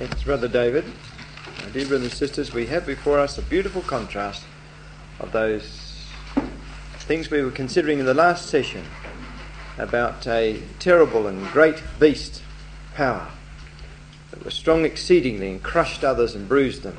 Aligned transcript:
Thanks, 0.00 0.22
Brother 0.22 0.48
David. 0.48 0.86
My 1.62 1.68
dear 1.72 1.86
brothers 1.86 2.04
and 2.04 2.12
sisters, 2.14 2.54
we 2.54 2.64
have 2.68 2.86
before 2.86 3.18
us 3.18 3.36
a 3.36 3.42
beautiful 3.42 3.82
contrast 3.82 4.44
of 5.18 5.30
those 5.30 6.06
things 7.00 7.30
we 7.30 7.42
were 7.42 7.50
considering 7.50 7.98
in 7.98 8.06
the 8.06 8.14
last 8.14 8.46
session 8.46 8.86
about 9.76 10.26
a 10.26 10.62
terrible 10.78 11.26
and 11.26 11.46
great 11.48 11.82
beast 11.98 12.40
power 12.94 13.28
that 14.30 14.42
was 14.42 14.54
strong 14.54 14.86
exceedingly 14.86 15.50
and 15.50 15.62
crushed 15.62 16.02
others 16.02 16.34
and 16.34 16.48
bruised 16.48 16.82
them. 16.82 16.96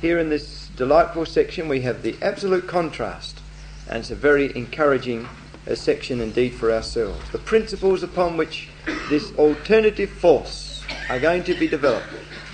Here 0.00 0.18
in 0.18 0.30
this 0.30 0.68
delightful 0.74 1.26
section, 1.26 1.68
we 1.68 1.82
have 1.82 2.00
the 2.00 2.16
absolute 2.22 2.66
contrast, 2.66 3.40
and 3.86 3.98
it's 3.98 4.10
a 4.10 4.14
very 4.14 4.56
encouraging 4.56 5.28
uh, 5.68 5.74
section 5.74 6.18
indeed 6.22 6.54
for 6.54 6.72
ourselves. 6.72 7.28
The 7.30 7.36
principles 7.36 8.02
upon 8.02 8.38
which 8.38 8.70
this 9.10 9.34
alternative 9.36 10.08
force 10.08 10.71
are 11.08 11.20
going 11.20 11.44
to 11.44 11.54
be 11.54 11.68
developed 11.68 12.06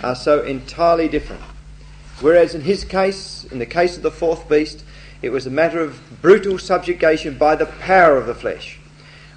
are 0.02 0.14
so 0.14 0.43
entirely 0.43 1.09
different. 1.09 1.43
Whereas 2.21 2.54
in 2.54 2.63
his 2.63 2.85
case, 2.85 3.44
in 3.50 3.58
the 3.58 3.67
case 3.67 3.96
of 3.96 4.03
the 4.03 4.11
fourth 4.11 4.49
beast, 4.49 4.85
it 5.22 5.30
was 5.30 5.46
a 5.46 5.50
matter 5.50 5.80
of 5.80 6.21
brutal 6.22 6.58
subjugation 6.58 7.39
by 7.39 7.57
the 7.57 7.66
power 7.66 8.16
of 8.16 8.27
the 8.27 8.35
flesh. 8.35 8.79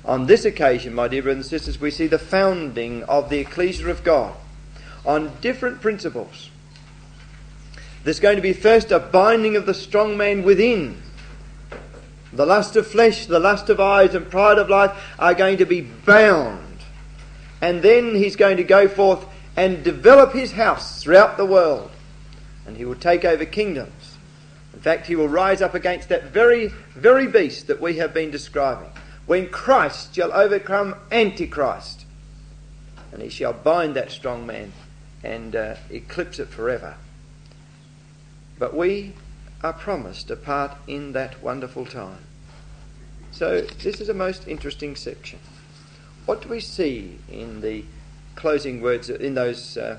On 0.04 0.26
this 0.26 0.46
occasion, 0.46 0.94
my 0.94 1.08
dear 1.08 1.22
brothers 1.22 1.46
and 1.46 1.50
sisters, 1.50 1.80
we 1.80 1.92
see 1.92 2.08
the 2.08 2.20
founding 2.20 3.04
of 3.04 3.30
the 3.30 3.40
ecclesia 3.40 3.88
of 3.88 4.04
God 4.04 4.36
on 5.06 5.32
different 5.42 5.82
principles. 5.82 6.50
There's 8.04 8.20
going 8.20 8.36
to 8.36 8.42
be 8.42 8.54
first 8.54 8.92
a 8.92 9.00
binding 9.00 9.56
of 9.56 9.66
the 9.66 9.74
strong 9.74 10.18
man 10.18 10.44
within. 10.44 11.02
The 12.34 12.46
lust 12.46 12.76
of 12.76 12.88
flesh, 12.88 13.26
the 13.28 13.40
lust 13.40 13.70
of 13.70 13.80
eyes, 13.80 14.16
and 14.16 14.30
pride 14.30 14.58
of 14.58 14.70
life 14.70 14.98
are 15.20 15.34
going 15.34 15.58
to 15.58 15.66
be 15.66 15.82
bound. 15.82 16.71
And 17.62 17.84
then 17.84 18.16
he's 18.16 18.36
going 18.36 18.58
to 18.58 18.64
go 18.64 18.88
forth 18.88 19.26
and 19.56 19.84
develop 19.84 20.34
his 20.34 20.54
house 20.54 21.02
throughout 21.02 21.38
the 21.38 21.46
world. 21.46 21.92
And 22.66 22.78
he 22.78 22.86
will 22.86 22.96
take 22.96 23.24
over 23.24 23.46
kingdoms. 23.46 24.18
In 24.74 24.80
fact, 24.80 25.08
he 25.08 25.16
will 25.16 25.28
rise 25.28 25.62
up 25.62 25.76
against 25.76 26.10
that 26.10 26.26
very, 26.26 26.68
very 26.96 27.28
beast 27.28 27.68
that 27.68 27.82
we 27.82 27.98
have 27.98 28.14
been 28.14 28.32
describing. 28.32 28.90
When 29.28 29.50
Christ 29.50 30.16
shall 30.16 30.34
overcome 30.34 30.96
Antichrist. 31.12 32.06
And 33.12 33.22
he 33.22 33.30
shall 33.30 33.54
bind 33.54 33.96
that 33.96 34.12
strong 34.12 34.46
man 34.46 34.74
and 35.24 35.56
uh, 35.56 35.76
eclipse 35.90 36.40
it 36.40 36.48
forever. 36.48 36.96
But 38.58 38.76
we 38.76 39.14
are 39.64 39.74
promised 39.74 40.32
a 40.32 40.36
part 40.36 40.72
in 40.88 41.12
that 41.12 41.44
wonderful 41.44 41.86
time. 41.86 42.26
So, 43.32 43.62
this 43.62 44.02
is 44.02 44.10
a 44.10 44.14
most 44.14 44.48
interesting 44.48 44.96
section. 44.96 45.40
What 46.26 46.42
do 46.42 46.50
we 46.50 46.60
see 46.60 47.18
in 47.30 47.62
the 47.62 47.86
closing 48.36 48.82
words, 48.82 49.10
in 49.10 49.34
those 49.34 49.76
uh, 49.76 49.98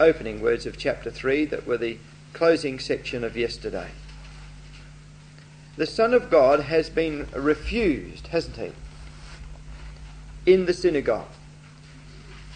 opening 0.00 0.40
words 0.40 0.66
of 0.66 0.76
chapter 0.76 1.10
3 1.10 1.44
that 1.46 1.66
were 1.66 1.78
the 1.78 1.98
closing 2.32 2.78
section 2.78 3.22
of 3.22 3.36
yesterday? 3.36 3.88
The 5.76 5.86
Son 5.86 6.14
of 6.14 6.30
God 6.30 6.60
has 6.60 6.90
been 6.90 7.28
refused, 7.34 8.28
hasn't 8.28 8.56
he? 8.56 8.72
In 10.46 10.66
the 10.66 10.72
synagogue. 10.72 11.28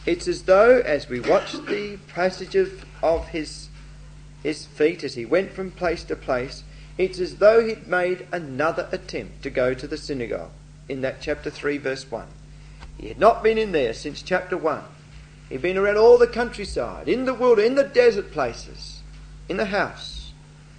It's 0.06 0.26
as 0.26 0.42
though, 0.42 0.80
as 0.80 1.08
we 1.08 1.20
watch 1.20 1.52
the 1.52 1.98
passages 2.08 2.82
of 3.02 3.28
his, 3.28 3.68
his 4.42 4.64
feet 4.66 5.04
as 5.04 5.14
he 5.14 5.24
went 5.24 5.52
from 5.52 5.70
place 5.70 6.02
to 6.04 6.16
place, 6.16 6.64
it's 6.98 7.20
as 7.20 7.36
though 7.36 7.64
he'd 7.64 7.86
made 7.86 8.26
another 8.32 8.88
attempt 8.90 9.42
to 9.42 9.50
go 9.50 9.74
to 9.74 9.86
the 9.86 9.96
synagogue 9.96 10.50
in 10.88 11.02
that 11.02 11.20
chapter 11.20 11.50
3, 11.50 11.78
verse 11.78 12.10
1. 12.10 12.26
He 13.00 13.08
had 13.08 13.18
not 13.18 13.42
been 13.42 13.56
in 13.56 13.72
there 13.72 13.94
since 13.94 14.20
chapter 14.20 14.58
1. 14.58 14.84
He'd 15.48 15.62
been 15.62 15.78
around 15.78 15.96
all 15.96 16.18
the 16.18 16.26
countryside, 16.26 17.08
in 17.08 17.24
the 17.24 17.32
wilderness, 17.32 17.70
in 17.70 17.74
the 17.74 17.84
desert 17.84 18.30
places, 18.30 19.00
in 19.48 19.56
the 19.56 19.64
house. 19.64 20.32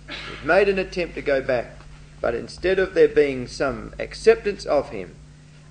He'd 0.08 0.46
made 0.46 0.70
an 0.70 0.78
attempt 0.78 1.16
to 1.16 1.24
go 1.24 1.42
back, 1.42 1.80
but 2.22 2.36
instead 2.36 2.78
of 2.78 2.94
there 2.94 3.08
being 3.08 3.48
some 3.48 3.96
acceptance 3.98 4.66
of 4.66 4.90
him, 4.90 5.16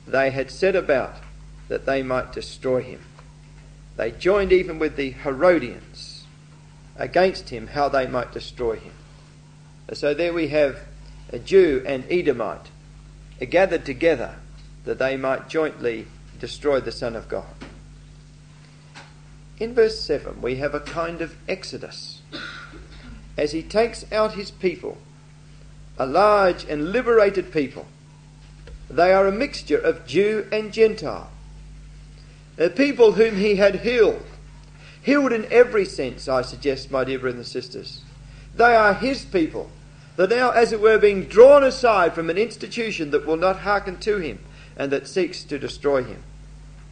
they 0.09 0.33
had 0.33 0.51
set 0.51 0.75
about 0.75 1.15
that 1.69 1.87
they 1.87 2.03
might 2.03 2.33
destroy 2.33 2.83
him. 2.83 3.01
They 3.97 4.11
joined 4.11 4.51
even 4.51 4.81
with 4.81 4.97
the 4.97 5.13
Herodians 5.13 6.27
against 6.97 7.51
him, 7.51 7.69
how 7.69 7.89
they 7.89 8.09
might 8.09 8.33
destroy 8.33 8.75
him. 8.75 8.93
So 9.93 10.15
there 10.15 10.33
we 10.33 10.49
have 10.49 10.81
a 11.33 11.39
Jew 11.39 11.85
and 11.87 12.05
Edomite 12.11 12.71
gathered 13.39 13.87
together 13.87 14.35
that 14.85 14.99
they 14.99 15.17
might 15.17 15.49
jointly 15.49 16.09
destroy 16.41 16.81
the 16.81 16.91
Son 16.91 17.15
of 17.15 17.29
God. 17.29 17.55
In 19.59 19.75
verse 19.75 20.01
7, 20.01 20.41
we 20.41 20.57
have 20.57 20.75
a 20.75 20.81
kind 20.81 21.21
of 21.21 21.37
exodus 21.47 22.23
as 23.37 23.53
he 23.53 23.63
takes 23.63 24.11
out 24.11 24.33
his 24.33 24.51
people, 24.51 24.99
a 25.99 26.07
large 26.07 26.65
and 26.65 26.93
liberated 26.93 27.53
people. 27.53 27.87
They 28.89 29.13
are 29.13 29.27
a 29.27 29.33
mixture 29.33 29.79
of 29.79 30.07
Jew 30.07 30.49
and 30.51 30.73
Gentile. 30.73 31.31
The 32.57 32.71
people 32.71 33.13
whom 33.13 33.37
he 33.37 33.57
had 33.57 33.77
healed, 33.81 34.27
healed 35.03 35.33
in 35.33 35.47
every 35.51 35.85
sense, 35.85 36.27
I 36.27 36.43
suggest, 36.43 36.91
my 36.91 37.05
dear 37.05 37.19
brothers 37.19 37.39
and 37.39 37.47
sisters. 37.47 38.03
They 38.57 38.75
are 38.75 38.95
his 38.95 39.25
people. 39.25 39.71
They're 40.17 40.27
now, 40.27 40.51
as 40.51 40.73
it 40.73 40.81
were, 40.81 40.99
being 40.99 41.25
drawn 41.25 41.65
aside 41.65 42.15
from 42.15 42.29
an 42.29 42.37
institution 42.37 43.11
that 43.13 43.27
will 43.27 43.37
not 43.37 43.61
hearken 43.61 43.99
to 44.01 44.19
him 44.19 44.39
and 44.77 44.91
that 44.93 45.07
seeks 45.07 45.45
to 45.45 45.59
destroy 45.59 46.03
him. 46.03 46.23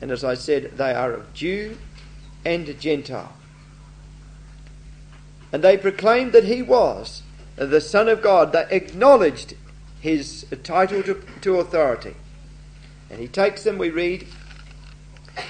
And 0.01 0.11
as 0.11 0.25
I 0.25 0.35
said, 0.35 0.77
they 0.77 0.95
are 0.95 1.13
of 1.13 1.33
Jew 1.35 1.77
and 2.45 2.79
Gentile. 2.81 3.33
And 5.53 5.65
they 5.65 5.77
proclaimed 5.77 6.33
that 6.33 6.45
he 6.45 6.63
was 6.63 7.23
the 7.57 7.81
Son 7.81 8.09
of 8.09 8.23
God. 8.23 8.53
They 8.53 8.67
acknowledged 8.71 9.55
his 10.01 10.47
title 10.63 11.03
to, 11.03 11.23
to 11.41 11.59
authority. 11.59 12.15
And 13.11 13.19
he 13.19 13.29
takes 13.29 13.65
them, 13.65 13.79
we 13.79 13.91
read 13.91 14.27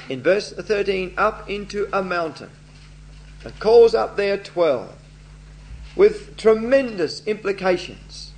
in 0.09 0.23
verse 0.23 0.53
13, 0.53 1.15
up 1.17 1.49
into 1.51 1.89
a 1.93 2.03
mountain 2.03 2.51
and 3.45 3.59
calls 3.59 3.95
up 3.95 4.17
there 4.17 4.39
12 4.39 4.95
with 5.97 6.37
tremendous 6.37 7.27
implications. 7.27 8.33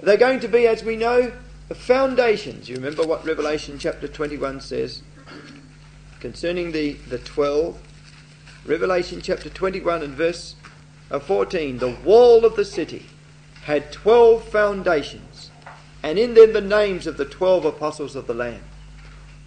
They're 0.00 0.16
going 0.16 0.40
to 0.40 0.48
be, 0.48 0.66
as 0.66 0.84
we 0.84 0.96
know, 0.96 1.32
foundations. 1.74 2.68
You 2.68 2.76
remember 2.76 3.06
what 3.06 3.24
Revelation 3.24 3.78
chapter 3.78 4.08
21 4.08 4.60
says 4.60 5.02
concerning 6.20 6.72
the, 6.72 6.94
the 6.94 7.18
12? 7.18 7.78
Revelation 8.64 9.20
chapter 9.22 9.48
21 9.48 10.02
and 10.02 10.14
verse 10.14 10.54
uh, 11.10 11.18
14 11.18 11.78
The 11.78 11.96
wall 12.04 12.44
of 12.44 12.56
the 12.56 12.64
city 12.64 13.06
had 13.64 13.92
12 13.92 14.44
foundations, 14.44 15.50
and 16.02 16.18
in 16.18 16.34
them 16.34 16.52
the 16.52 16.60
names 16.60 17.06
of 17.06 17.16
the 17.16 17.24
12 17.24 17.64
apostles 17.66 18.16
of 18.16 18.26
the 18.26 18.34
Lamb. 18.34 18.62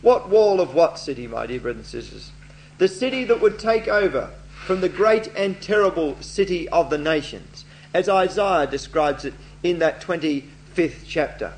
What 0.02 0.30
wall 0.30 0.60
of 0.60 0.74
what 0.74 1.00
city, 1.00 1.28
my 1.28 1.46
dear 1.46 1.60
brothers 1.60 1.94
and 1.94 2.04
sisters? 2.04 2.32
The 2.78 2.88
city 2.88 3.24
that 3.26 3.42
would 3.42 3.60
take 3.60 3.88
over 3.88 4.32
from 4.66 4.82
the 4.82 4.90
great 4.90 5.28
and 5.36 5.62
terrible 5.62 6.20
city 6.22 6.70
of 6.70 6.90
the 6.90 6.98
nations, 6.98 7.66
as 7.94 8.08
Isaiah 8.10 8.68
describes 8.68 9.26
it 9.26 9.34
in 9.64 9.80
that 9.80 10.02
25th 10.02 11.04
chapter 11.08 11.54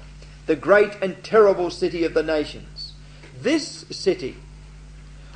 the 0.46 0.56
great 0.56 0.96
and 1.02 1.24
terrible 1.24 1.70
city 1.70 2.04
of 2.04 2.14
the 2.14 2.24
nations. 2.24 2.94
This 3.42 3.86
city, 3.90 4.36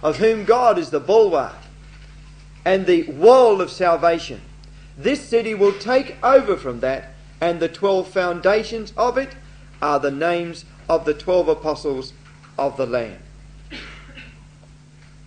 of 0.03 0.17
whom 0.17 0.45
God 0.45 0.77
is 0.77 0.89
the 0.89 0.99
bulwark 0.99 1.55
and 2.65 2.85
the 2.85 3.03
wall 3.03 3.61
of 3.61 3.71
salvation, 3.71 4.41
this 4.97 5.21
city 5.21 5.53
will 5.53 5.73
take 5.73 6.15
over 6.23 6.57
from 6.57 6.79
that, 6.81 7.13
and 7.39 7.59
the 7.59 7.69
twelve 7.69 8.07
foundations 8.07 8.93
of 8.97 9.17
it 9.17 9.35
are 9.81 9.99
the 9.99 10.11
names 10.11 10.65
of 10.89 11.05
the 11.05 11.13
twelve 11.13 11.47
apostles 11.47 12.13
of 12.57 12.77
the 12.77 12.85
Lamb. 12.85 13.19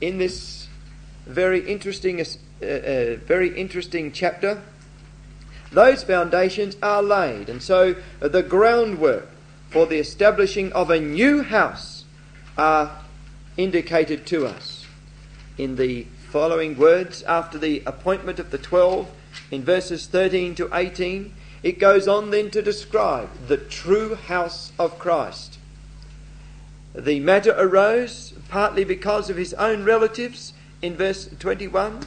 In 0.01 0.19
this 0.19 0.67
very 1.27 1.71
interesting, 1.71 2.21
uh, 2.21 2.25
uh, 2.65 3.17
very 3.17 3.57
interesting 3.57 4.11
chapter, 4.11 4.63
those 5.71 6.03
foundations 6.03 6.77
are 6.83 7.03
laid, 7.03 7.49
and 7.49 7.63
so 7.63 7.95
the 8.19 8.43
groundwork 8.43 9.29
for 9.71 9.87
the 9.87 9.99
establishing 9.99 10.73
of 10.73 10.91
a 10.91 11.01
new 11.01 11.43
house 11.43 12.05
are 12.59 12.99
indicated 13.57 14.27
to 14.27 14.47
us 14.47 14.87
in 15.57 15.77
the 15.77 16.07
following 16.31 16.77
words 16.77 17.23
after 17.23 17.59
the 17.59 17.83
appointment 17.87 18.39
of 18.39 18.51
the 18.51 18.59
twelve 18.59 19.11
in 19.51 19.63
verses 19.63 20.07
13 20.07 20.55
to 20.55 20.69
18 20.73 21.33
it 21.63 21.79
goes 21.79 22.09
on 22.09 22.31
then 22.31 22.51
to 22.51 22.63
describe 22.63 23.29
the 23.49 23.57
true 23.57 24.15
house 24.15 24.73
of 24.79 24.99
Christ. 24.99 25.59
The 26.95 27.21
matter 27.21 27.55
arose 27.57 28.33
partly 28.49 28.85
because 28.85 29.31
of 29.31 29.37
his 29.37 29.55
own 29.55 29.85
relatives 29.85 30.55
in 30.83 30.97
verse 30.97 31.29
21, 31.39 32.01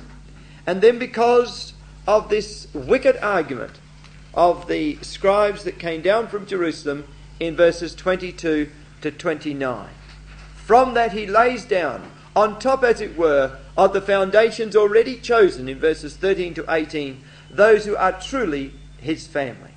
and 0.66 0.82
then 0.82 0.98
because 0.98 1.74
of 2.08 2.30
this 2.30 2.68
wicked 2.74 3.18
argument 3.24 3.80
of 4.34 4.68
the 4.68 4.98
scribes 5.02 5.64
that 5.64 5.78
came 5.78 6.02
down 6.02 6.28
from 6.28 6.48
Jerusalem 6.48 7.06
in 7.44 7.56
verses 7.56 7.94
22 7.94 8.70
to 9.02 9.12
29. 9.12 9.90
From 10.56 10.94
that, 10.94 11.12
he 11.12 11.26
lays 11.26 11.66
down, 11.66 12.10
on 12.36 12.58
top, 12.58 12.84
as 12.84 13.02
it 13.02 13.18
were, 13.18 13.58
of 13.78 13.94
the 13.94 14.02
foundations 14.02 14.76
already 14.76 15.18
chosen 15.18 15.68
in 15.68 15.78
verses 15.78 16.16
13 16.16 16.54
to 16.54 16.66
18, 16.70 17.22
those 17.50 17.86
who 17.86 17.96
are 17.96 18.14
truly 18.14 18.74
his 18.98 19.28
family. 19.28 19.72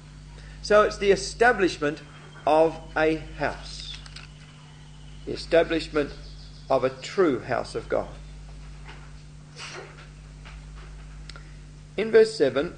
So 0.63 0.83
it's 0.83 0.99
the 0.99 1.11
establishment 1.11 2.03
of 2.47 2.79
a 2.97 3.17
house, 3.39 3.97
the 5.25 5.33
establishment 5.33 6.13
of 6.71 6.85
a 6.85 6.91
true 6.91 7.41
house 7.41 7.75
of 7.75 7.89
God. 7.89 8.09
In 11.97 12.13
verse 12.13 12.37
7, 12.37 12.75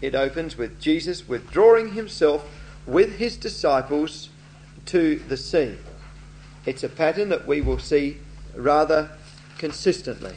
it 0.00 0.14
opens 0.14 0.56
with 0.56 0.80
Jesus 0.80 1.28
withdrawing 1.28 1.92
himself 1.92 2.48
with 2.86 3.16
his 3.16 3.36
disciples 3.36 4.28
to 4.86 5.16
the 5.28 5.36
sea. 5.36 5.76
It's 6.66 6.84
a 6.84 6.88
pattern 6.88 7.28
that 7.30 7.46
we 7.46 7.60
will 7.60 7.78
see 7.78 8.18
rather 8.54 9.10
consistently. 9.58 10.34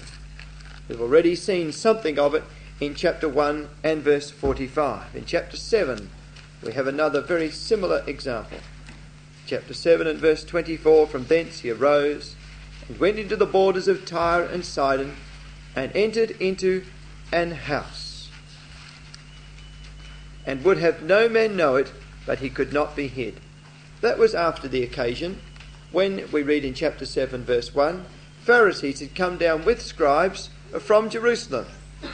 We've 0.88 1.02
already 1.02 1.36
seen 1.36 1.72
something 1.72 2.18
of 2.18 2.34
it 2.34 2.44
in 2.80 2.96
chapter 2.96 3.28
1 3.28 3.70
and 3.84 4.02
verse 4.02 4.30
45. 4.30 5.16
In 5.16 5.26
chapter 5.26 5.58
7, 5.58 6.10
we 6.64 6.74
have 6.74 6.88
another 6.88 7.22
very 7.22 7.50
similar 7.50 8.04
example. 8.08 8.60
Chapter 9.46 9.74
7 9.74 10.08
and 10.08 10.20
verse 10.20 10.44
24 10.44 11.08
From 11.08 11.26
thence 11.26 11.60
he 11.60 11.72
arose 11.72 12.36
and 12.88 13.00
went 13.00 13.20
into 13.20 13.36
the 13.36 13.46
borders 13.46 13.88
of 13.88 14.06
Tyre 14.06 14.44
and 14.44 14.66
Sidon 14.66 15.16
and 15.76 15.92
entered 15.96 16.32
into 16.40 16.84
an 17.32 17.52
house 17.52 18.30
and 20.46 20.64
would 20.64 20.78
have 20.78 21.04
no 21.04 21.28
man 21.28 21.58
know 21.58 21.76
it, 21.76 21.92
but 22.28 22.40
he 22.40 22.50
could 22.52 22.72
not 22.72 22.96
be 22.96 23.08
hid. 23.08 23.40
That 24.02 24.20
was 24.20 24.36
after 24.36 24.68
the 24.68 24.84
occasion 24.84 25.42
when 25.92 26.30
we 26.32 26.44
read 26.44 26.64
in 26.64 26.76
chapter 26.76 27.06
7, 27.06 27.44
verse 27.44 27.74
1 27.74 28.06
Pharisees 28.42 29.02
had 29.02 29.16
come 29.16 29.38
down 29.38 29.66
with 29.66 29.82
scribes 29.82 30.50
from 30.80 31.10
Jerusalem, 31.10 31.66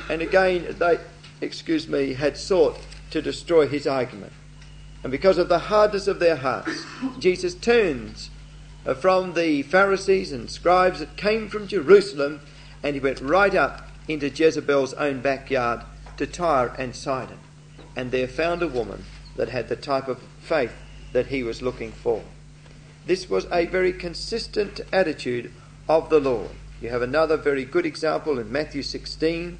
and 0.09 0.21
again 0.21 0.75
they, 0.79 0.99
excuse 1.41 1.87
me, 1.87 2.13
had 2.13 2.37
sought 2.37 2.79
to 3.11 3.21
destroy 3.21 3.67
his 3.67 3.85
argument. 3.85 4.33
And 5.03 5.11
because 5.11 5.37
of 5.37 5.49
the 5.49 5.59
hardness 5.59 6.07
of 6.07 6.19
their 6.19 6.37
hearts, 6.37 6.85
Jesus 7.19 7.53
turns 7.53 8.31
from 8.99 9.33
the 9.33 9.61
Pharisees 9.61 10.31
and 10.31 10.49
scribes 10.49 11.01
that 11.01 11.17
came 11.17 11.49
from 11.49 11.67
Jerusalem 11.67 12.39
and 12.81 12.95
he 12.95 12.99
went 12.99 13.21
right 13.21 13.53
up 13.53 13.87
into 14.07 14.29
Jezebel's 14.29 14.93
own 14.95 15.21
backyard 15.21 15.81
to 16.17 16.25
Tyre 16.25 16.73
and 16.77 16.95
Sidon. 16.95 17.39
And 17.95 18.11
there 18.11 18.27
found 18.27 18.63
a 18.63 18.67
woman 18.67 19.05
that 19.35 19.49
had 19.49 19.69
the 19.69 19.75
type 19.75 20.07
of 20.07 20.19
faith 20.41 20.73
that 21.11 21.27
he 21.27 21.43
was 21.43 21.61
looking 21.61 21.91
for. 21.91 22.23
This 23.05 23.29
was 23.29 23.45
a 23.51 23.65
very 23.65 23.93
consistent 23.93 24.81
attitude 24.91 25.51
of 25.89 26.09
the 26.09 26.19
Lord. 26.19 26.51
You 26.81 26.89
have 26.89 27.01
another 27.01 27.37
very 27.37 27.65
good 27.65 27.85
example 27.85 28.39
in 28.39 28.51
Matthew 28.51 28.83
16, 28.83 29.57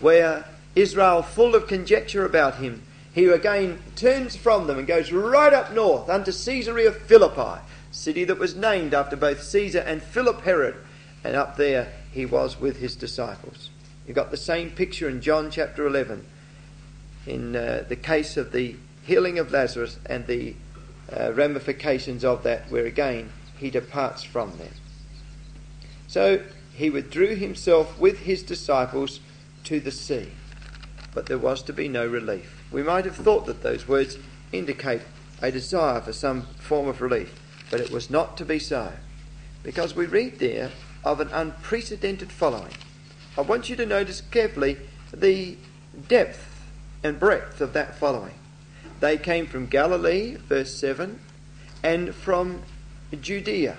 where 0.00 0.46
Israel, 0.74 1.22
full 1.22 1.54
of 1.54 1.66
conjecture 1.66 2.24
about 2.24 2.56
him, 2.56 2.82
he 3.12 3.26
again 3.26 3.78
turns 3.94 4.34
from 4.34 4.66
them 4.66 4.78
and 4.78 4.86
goes 4.86 5.12
right 5.12 5.52
up 5.52 5.72
north 5.72 6.08
unto 6.08 6.32
Caesarea 6.32 6.90
Philippi, 6.90 7.60
city 7.92 8.24
that 8.24 8.38
was 8.38 8.56
named 8.56 8.92
after 8.92 9.14
both 9.14 9.42
Caesar 9.42 9.80
and 9.80 10.02
Philip 10.02 10.42
Herod. 10.42 10.74
And 11.22 11.36
up 11.36 11.56
there 11.56 11.92
he 12.12 12.26
was 12.26 12.60
with 12.60 12.78
his 12.78 12.96
disciples. 12.96 13.70
You've 14.06 14.16
got 14.16 14.30
the 14.30 14.36
same 14.36 14.70
picture 14.70 15.08
in 15.08 15.20
John 15.20 15.50
chapter 15.50 15.86
11, 15.86 16.26
in 17.26 17.56
uh, 17.56 17.84
the 17.88 17.96
case 17.96 18.36
of 18.36 18.52
the 18.52 18.76
healing 19.04 19.38
of 19.38 19.52
Lazarus 19.52 19.98
and 20.06 20.26
the 20.26 20.54
uh, 21.12 21.32
ramifications 21.32 22.24
of 22.24 22.42
that, 22.42 22.70
where 22.70 22.86
again 22.86 23.30
he 23.58 23.70
departs 23.70 24.22
from 24.22 24.56
them. 24.58 24.72
So 26.08 26.42
he 26.74 26.90
withdrew 26.90 27.36
himself 27.36 27.98
with 27.98 28.20
his 28.20 28.42
disciples 28.42 29.20
to 29.64 29.80
the 29.80 29.90
sea, 29.90 30.32
but 31.14 31.26
there 31.26 31.38
was 31.38 31.62
to 31.64 31.72
be 31.72 31.88
no 31.88 32.06
relief. 32.06 32.64
We 32.70 32.82
might 32.82 33.04
have 33.04 33.16
thought 33.16 33.46
that 33.46 33.62
those 33.62 33.86
words 33.86 34.18
indicate 34.52 35.02
a 35.42 35.50
desire 35.50 36.00
for 36.00 36.12
some 36.12 36.42
form 36.58 36.88
of 36.88 37.00
relief, 37.00 37.40
but 37.70 37.80
it 37.80 37.90
was 37.90 38.10
not 38.10 38.36
to 38.38 38.44
be 38.44 38.58
so, 38.58 38.92
because 39.62 39.94
we 39.94 40.06
read 40.06 40.38
there 40.38 40.70
of 41.04 41.20
an 41.20 41.28
unprecedented 41.32 42.32
following. 42.32 42.72
I 43.36 43.42
want 43.42 43.68
you 43.68 43.76
to 43.76 43.86
notice 43.86 44.20
carefully 44.20 44.78
the 45.12 45.56
depth 46.08 46.64
and 47.02 47.20
breadth 47.20 47.60
of 47.60 47.72
that 47.74 47.96
following. 47.96 48.34
They 49.00 49.18
came 49.18 49.46
from 49.46 49.66
Galilee, 49.66 50.36
verse 50.36 50.74
7, 50.74 51.18
and 51.82 52.14
from 52.14 52.62
Judea. 53.20 53.76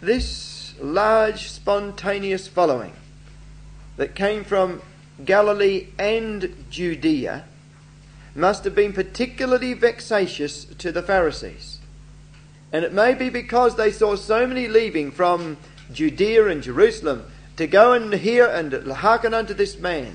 This 0.00 0.74
large, 0.80 1.48
spontaneous 1.48 2.46
following 2.46 2.92
that 3.96 4.14
came 4.14 4.44
from 4.44 4.80
Galilee 5.24 5.88
and 5.98 6.66
Judea 6.70 7.44
must 8.34 8.62
have 8.64 8.74
been 8.74 8.92
particularly 8.92 9.74
vexatious 9.74 10.64
to 10.64 10.92
the 10.92 11.02
Pharisees. 11.02 11.78
And 12.72 12.84
it 12.84 12.92
may 12.92 13.14
be 13.14 13.28
because 13.28 13.76
they 13.76 13.90
saw 13.90 14.14
so 14.14 14.46
many 14.46 14.68
leaving 14.68 15.10
from 15.10 15.56
Judea 15.92 16.46
and 16.46 16.62
Jerusalem 16.62 17.24
to 17.56 17.66
go 17.66 17.92
and 17.92 18.12
hear 18.14 18.46
and 18.46 18.72
hearken 18.92 19.34
unto 19.34 19.54
this 19.54 19.78
man 19.78 20.14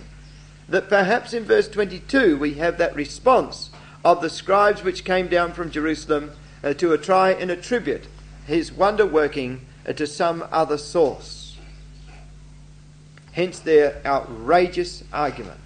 that 0.67 0.89
perhaps 0.89 1.33
in 1.33 1.43
verse 1.43 1.67
22 1.67 2.37
we 2.37 2.55
have 2.55 2.77
that 2.77 2.95
response 2.95 3.69
of 4.03 4.21
the 4.21 4.29
scribes 4.29 4.83
which 4.83 5.05
came 5.05 5.27
down 5.27 5.53
from 5.53 5.71
Jerusalem 5.71 6.31
uh, 6.63 6.73
to 6.73 6.95
try 6.97 7.31
and 7.31 7.51
attribute 7.51 8.07
his 8.45 8.71
wonder 8.71 9.05
working 9.05 9.65
uh, 9.87 9.93
to 9.93 10.07
some 10.07 10.45
other 10.51 10.77
source. 10.77 11.57
Hence 13.33 13.59
their 13.59 14.01
outrageous 14.05 15.03
argument. 15.11 15.59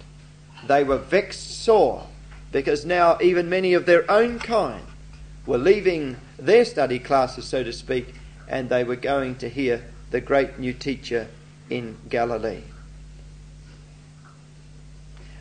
They 0.66 0.84
were 0.84 0.98
vexed 0.98 1.62
sore 1.62 2.06
because 2.50 2.84
now 2.84 3.18
even 3.20 3.48
many 3.48 3.74
of 3.74 3.86
their 3.86 4.10
own 4.10 4.38
kind 4.38 4.84
were 5.46 5.58
leaving 5.58 6.16
their 6.38 6.64
study 6.64 6.98
classes, 6.98 7.46
so 7.46 7.62
to 7.62 7.72
speak, 7.72 8.14
and 8.48 8.68
they 8.68 8.84
were 8.84 8.96
going 8.96 9.36
to 9.36 9.48
hear 9.48 9.84
the 10.10 10.20
great 10.20 10.58
new 10.58 10.72
teacher 10.72 11.28
in 11.68 11.96
Galilee. 12.08 12.62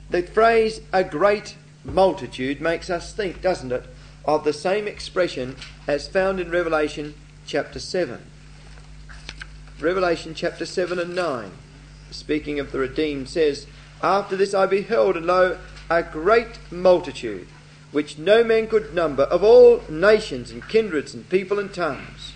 The 0.09 0.21
phrase 0.21 0.79
a 0.93 1.03
great 1.03 1.55
multitude 1.83 2.61
makes 2.61 2.89
us 2.89 3.13
think, 3.13 3.41
doesn't 3.41 3.73
it, 3.73 3.83
of 4.23 4.45
the 4.45 4.53
same 4.53 4.87
expression 4.87 5.57
as 5.85 6.07
found 6.07 6.39
in 6.39 6.49
Revelation 6.49 7.13
chapter 7.45 7.79
7. 7.79 8.21
Revelation 9.81 10.33
chapter 10.33 10.65
7 10.65 10.97
and 10.97 11.13
9, 11.13 11.51
speaking 12.09 12.57
of 12.59 12.71
the 12.71 12.79
redeemed, 12.79 13.27
says, 13.27 13.67
After 14.01 14.37
this 14.37 14.53
I 14.53 14.65
beheld, 14.65 15.17
and 15.17 15.25
lo, 15.25 15.57
a 15.89 16.03
great 16.03 16.59
multitude, 16.71 17.47
which 17.91 18.17
no 18.17 18.45
man 18.45 18.67
could 18.67 18.93
number, 18.93 19.23
of 19.23 19.43
all 19.43 19.83
nations 19.89 20.51
and 20.51 20.67
kindreds 20.67 21.13
and 21.13 21.29
people 21.29 21.59
and 21.59 21.73
tongues, 21.73 22.33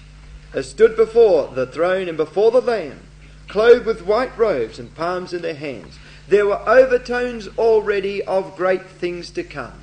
as 0.54 0.70
stood 0.70 0.98
before 0.98 1.48
the 1.48 1.66
throne 1.66 2.10
and 2.10 2.18
before 2.18 2.51
the 2.51 2.62
Lamb, 2.62 3.00
clothed 3.48 3.86
with 3.86 4.06
white 4.06 4.38
robes 4.38 4.78
and 4.78 4.94
palms 4.94 5.34
in 5.34 5.42
their 5.42 5.56
hands 5.56 5.98
there 6.28 6.46
were 6.46 6.70
overtones 6.70 7.48
already 7.58 8.24
of 8.24 8.56
great 8.56 8.86
things 8.86 9.30
to 9.32 9.44
come, 9.44 9.74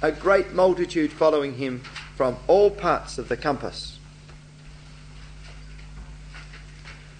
a 0.00 0.10
great 0.10 0.52
multitude 0.52 1.12
following 1.12 1.54
him 1.54 1.82
from 2.16 2.36
all 2.46 2.70
parts 2.70 3.18
of 3.18 3.28
the 3.28 3.36
compass. 3.36 3.98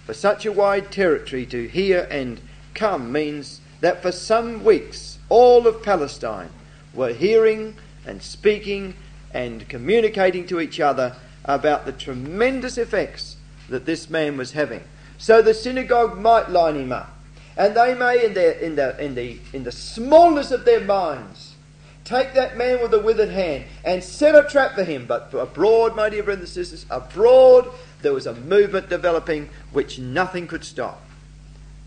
For 0.05 0.13
such 0.13 0.45
a 0.45 0.51
wide 0.51 0.91
territory 0.91 1.45
to 1.47 1.67
hear 1.67 2.07
and 2.11 2.41
come 2.73 3.11
means 3.11 3.61
that 3.79 4.01
for 4.01 4.11
some 4.11 4.63
weeks 4.63 5.17
all 5.29 5.65
of 5.65 5.83
Palestine 5.83 6.49
were 6.93 7.13
hearing 7.13 7.75
and 8.05 8.21
speaking 8.21 8.95
and 9.33 9.67
communicating 9.69 10.45
to 10.47 10.59
each 10.59 10.79
other 10.79 11.15
about 11.45 11.85
the 11.85 11.91
tremendous 11.91 12.77
effects 12.77 13.37
that 13.69 13.85
this 13.85 14.09
man 14.09 14.37
was 14.37 14.51
having. 14.51 14.83
So 15.17 15.41
the 15.41 15.53
synagogue 15.53 16.17
might 16.17 16.49
line 16.49 16.75
him 16.75 16.91
up 16.91 17.12
and 17.55 17.75
they 17.75 17.93
may, 17.93 18.25
in, 18.25 18.33
their, 18.33 18.51
in, 18.53 18.75
the, 18.75 19.03
in, 19.03 19.15
the, 19.15 19.39
in 19.53 19.63
the 19.63 19.71
smallness 19.71 20.51
of 20.51 20.65
their 20.65 20.81
minds, 20.81 21.55
take 22.03 22.33
that 22.33 22.57
man 22.57 22.81
with 22.81 22.93
a 22.93 22.99
withered 22.99 23.29
hand 23.29 23.65
and 23.85 24.03
set 24.03 24.35
a 24.35 24.47
trap 24.49 24.73
for 24.73 24.83
him. 24.83 25.05
But 25.05 25.33
abroad, 25.33 25.95
my 25.95 26.09
dear 26.09 26.23
brothers 26.23 26.41
and 26.57 26.65
sisters, 26.65 26.85
abroad, 26.89 27.69
there 28.01 28.13
was 28.13 28.25
a 28.25 28.33
movement 28.33 28.89
developing 28.89 29.49
which 29.71 29.99
nothing 29.99 30.47
could 30.47 30.63
stop. 30.63 31.01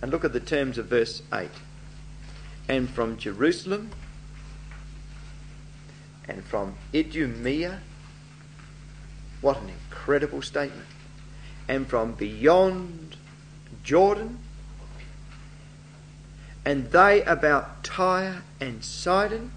And 0.01 0.11
look 0.11 0.25
at 0.25 0.33
the 0.33 0.41
terms 0.41 0.79
of 0.79 0.87
verse 0.87 1.23
8. 1.33 1.49
And 2.69 2.89
from 2.89 3.17
Jerusalem 3.17 3.91
and 6.29 6.45
from 6.45 6.77
Idumea, 6.95 7.81
what 9.41 9.61
an 9.61 9.71
incredible 9.71 10.43
statement. 10.43 10.87
And 11.69 11.87
from 11.89 12.13
beyond 12.13 13.17
Jordan 13.83 14.39
and 16.67 16.91
they 16.91 17.23
about 17.23 17.85
Tyre 17.85 18.43
and 18.61 18.85
Sidon, 18.85 19.53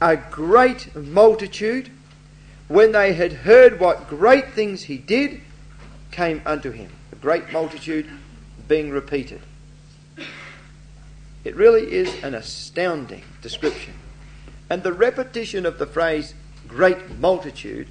a 0.00 0.16
great 0.16 0.94
multitude 0.96 1.88
when 2.66 2.90
they 2.90 3.12
had 3.12 3.32
heard 3.32 3.78
what 3.78 4.08
great 4.08 4.52
things 4.52 4.82
he 4.82 4.98
did, 4.98 5.40
came 6.10 6.42
unto 6.44 6.72
him. 6.72 6.90
A 7.12 7.16
great 7.16 7.52
multitude 7.52 8.10
being 8.66 8.90
repeated. 8.90 9.40
It 11.44 11.54
really 11.54 11.92
is 11.92 12.22
an 12.24 12.34
astounding 12.34 13.22
description. 13.40 13.94
And 14.68 14.82
the 14.82 14.92
repetition 14.92 15.64
of 15.64 15.78
the 15.78 15.86
phrase 15.86 16.34
great 16.66 17.18
multitude, 17.20 17.86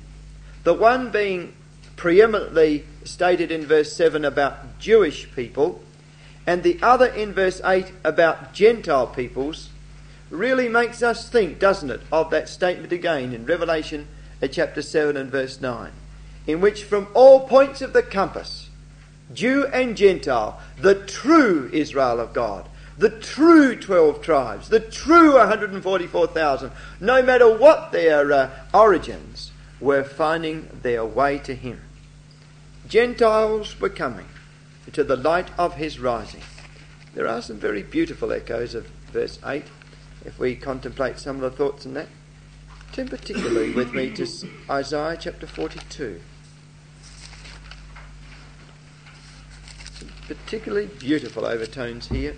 the 0.65 0.73
one 0.73 1.09
being 1.09 1.53
preeminently 1.95 2.83
stated 3.05 3.49
in 3.49 3.65
verse 3.65 3.93
7 3.93 4.25
about 4.25 4.79
Jewish 4.79 5.33
people, 5.33 5.81
and 6.45 6.63
the 6.63 6.79
other 6.81 7.07
in 7.07 7.33
verse 7.33 7.61
8 7.63 7.91
about 8.03 8.53
Gentile 8.53 9.07
peoples, 9.07 9.69
really 10.29 10.67
makes 10.67 11.01
us 11.03 11.29
think, 11.29 11.59
doesn't 11.59 11.91
it, 11.91 12.01
of 12.11 12.29
that 12.31 12.49
statement 12.49 12.91
again 12.91 13.33
in 13.33 13.45
Revelation 13.45 14.07
uh, 14.41 14.47
chapter 14.47 14.81
7 14.81 15.15
and 15.15 15.31
verse 15.31 15.61
9, 15.61 15.91
in 16.47 16.59
which 16.59 16.83
from 16.83 17.07
all 17.13 17.47
points 17.47 17.81
of 17.81 17.93
the 17.93 18.03
compass, 18.03 18.69
Jew 19.33 19.65
and 19.67 19.95
Gentile, 19.95 20.59
the 20.79 20.95
true 20.95 21.69
Israel 21.71 22.19
of 22.19 22.33
God, 22.33 22.67
the 22.97 23.09
true 23.09 23.75
12 23.75 24.21
tribes, 24.21 24.69
the 24.69 24.79
true 24.79 25.35
144,000, 25.35 26.71
no 26.99 27.23
matter 27.23 27.55
what 27.55 27.91
their 27.91 28.31
uh, 28.31 28.49
origins, 28.73 29.51
were 29.79 30.03
finding 30.03 30.67
their 30.81 31.05
way 31.05 31.37
to 31.39 31.55
him. 31.55 31.81
Gentiles 32.87 33.79
were 33.79 33.89
coming 33.89 34.27
to 34.91 35.03
the 35.03 35.15
light 35.15 35.49
of 35.57 35.75
his 35.75 35.99
rising. 35.99 36.41
There 37.13 37.27
are 37.27 37.41
some 37.41 37.57
very 37.57 37.83
beautiful 37.83 38.31
echoes 38.31 38.75
of 38.75 38.87
verse 39.11 39.39
8 39.45 39.63
if 40.25 40.39
we 40.39 40.55
contemplate 40.55 41.19
some 41.19 41.37
of 41.37 41.41
the 41.41 41.51
thoughts 41.51 41.85
in 41.85 41.93
that. 41.93 42.07
Turn 42.91 43.07
particularly 43.07 43.71
with 43.71 43.93
me 43.93 44.11
to 44.11 44.27
Isaiah 44.69 45.17
chapter 45.19 45.47
42. 45.47 46.21
Some 49.93 50.09
particularly 50.27 50.87
beautiful 50.87 51.45
overtones 51.45 52.07
here. 52.07 52.35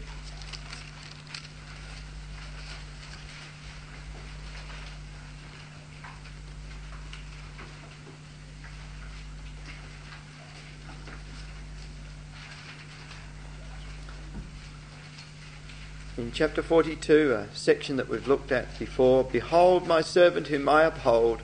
Chapter 16.35 16.61
42, 16.61 17.31
a 17.33 17.55
section 17.55 17.95
that 17.95 18.09
we've 18.09 18.27
looked 18.27 18.51
at 18.51 18.77
before 18.77 19.23
Behold, 19.23 19.87
my 19.87 20.01
servant 20.01 20.47
whom 20.47 20.67
I 20.67 20.83
uphold, 20.83 21.41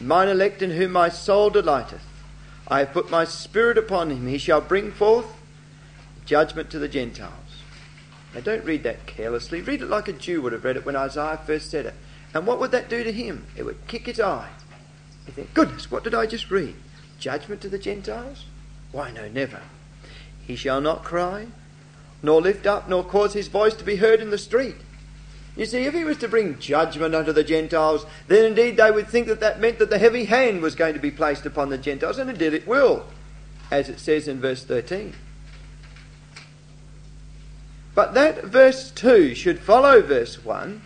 mine 0.00 0.26
elect 0.26 0.62
in 0.62 0.72
whom 0.72 0.90
my 0.90 1.08
soul 1.08 1.48
delighteth. 1.48 2.04
I 2.66 2.80
have 2.80 2.92
put 2.92 3.08
my 3.08 3.24
spirit 3.24 3.78
upon 3.78 4.10
him. 4.10 4.26
He 4.26 4.36
shall 4.36 4.60
bring 4.60 4.90
forth 4.90 5.26
judgment 6.26 6.70
to 6.70 6.80
the 6.80 6.88
Gentiles. 6.88 7.62
Now, 8.34 8.40
don't 8.40 8.64
read 8.64 8.82
that 8.82 9.06
carelessly. 9.06 9.60
Read 9.60 9.80
it 9.80 9.88
like 9.88 10.08
a 10.08 10.12
Jew 10.12 10.42
would 10.42 10.54
have 10.54 10.64
read 10.64 10.76
it 10.76 10.84
when 10.84 10.96
Isaiah 10.96 11.38
first 11.46 11.70
said 11.70 11.86
it. 11.86 11.94
And 12.34 12.48
what 12.48 12.58
would 12.58 12.72
that 12.72 12.90
do 12.90 13.04
to 13.04 13.12
him? 13.12 13.46
It 13.56 13.62
would 13.62 13.86
kick 13.86 14.06
his 14.06 14.18
eye. 14.18 14.50
You 15.28 15.34
think, 15.34 15.54
goodness, 15.54 15.88
what 15.88 16.02
did 16.02 16.16
I 16.16 16.26
just 16.26 16.50
read? 16.50 16.74
Judgment 17.20 17.60
to 17.60 17.68
the 17.68 17.78
Gentiles? 17.78 18.46
Why, 18.90 19.12
no, 19.12 19.28
never. 19.28 19.60
He 20.44 20.56
shall 20.56 20.80
not 20.80 21.04
cry, 21.04 21.46
nor 22.22 22.40
lift 22.40 22.66
up, 22.66 22.88
nor 22.88 23.04
cause 23.04 23.32
his 23.32 23.48
voice 23.48 23.74
to 23.74 23.84
be 23.84 23.96
heard 23.96 24.20
in 24.20 24.30
the 24.30 24.38
street. 24.38 24.76
You 25.56 25.66
see, 25.66 25.84
if 25.84 25.94
he 25.94 26.04
was 26.04 26.18
to 26.18 26.28
bring 26.28 26.58
judgment 26.58 27.14
unto 27.14 27.32
the 27.32 27.44
Gentiles, 27.44 28.06
then 28.28 28.44
indeed 28.44 28.76
they 28.76 28.90
would 28.90 29.08
think 29.08 29.26
that 29.26 29.40
that 29.40 29.60
meant 29.60 29.78
that 29.78 29.90
the 29.90 29.98
heavy 29.98 30.24
hand 30.24 30.62
was 30.62 30.74
going 30.74 30.94
to 30.94 31.00
be 31.00 31.10
placed 31.10 31.44
upon 31.44 31.70
the 31.70 31.78
Gentiles, 31.78 32.18
and 32.18 32.30
indeed 32.30 32.54
it 32.54 32.66
will, 32.66 33.06
as 33.70 33.88
it 33.88 33.98
says 33.98 34.28
in 34.28 34.40
verse 34.40 34.64
13. 34.64 35.14
But 37.94 38.14
that 38.14 38.44
verse 38.44 38.90
2 38.92 39.34
should 39.34 39.58
follow 39.58 40.00
verse 40.00 40.44
1 40.44 40.80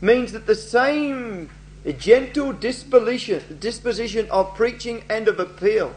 means 0.00 0.32
that 0.32 0.46
the 0.46 0.54
same 0.54 1.50
gentle 1.98 2.52
disposition, 2.52 3.58
disposition 3.60 4.28
of 4.30 4.54
preaching 4.54 5.04
and 5.08 5.28
of 5.28 5.38
appeal 5.38 5.94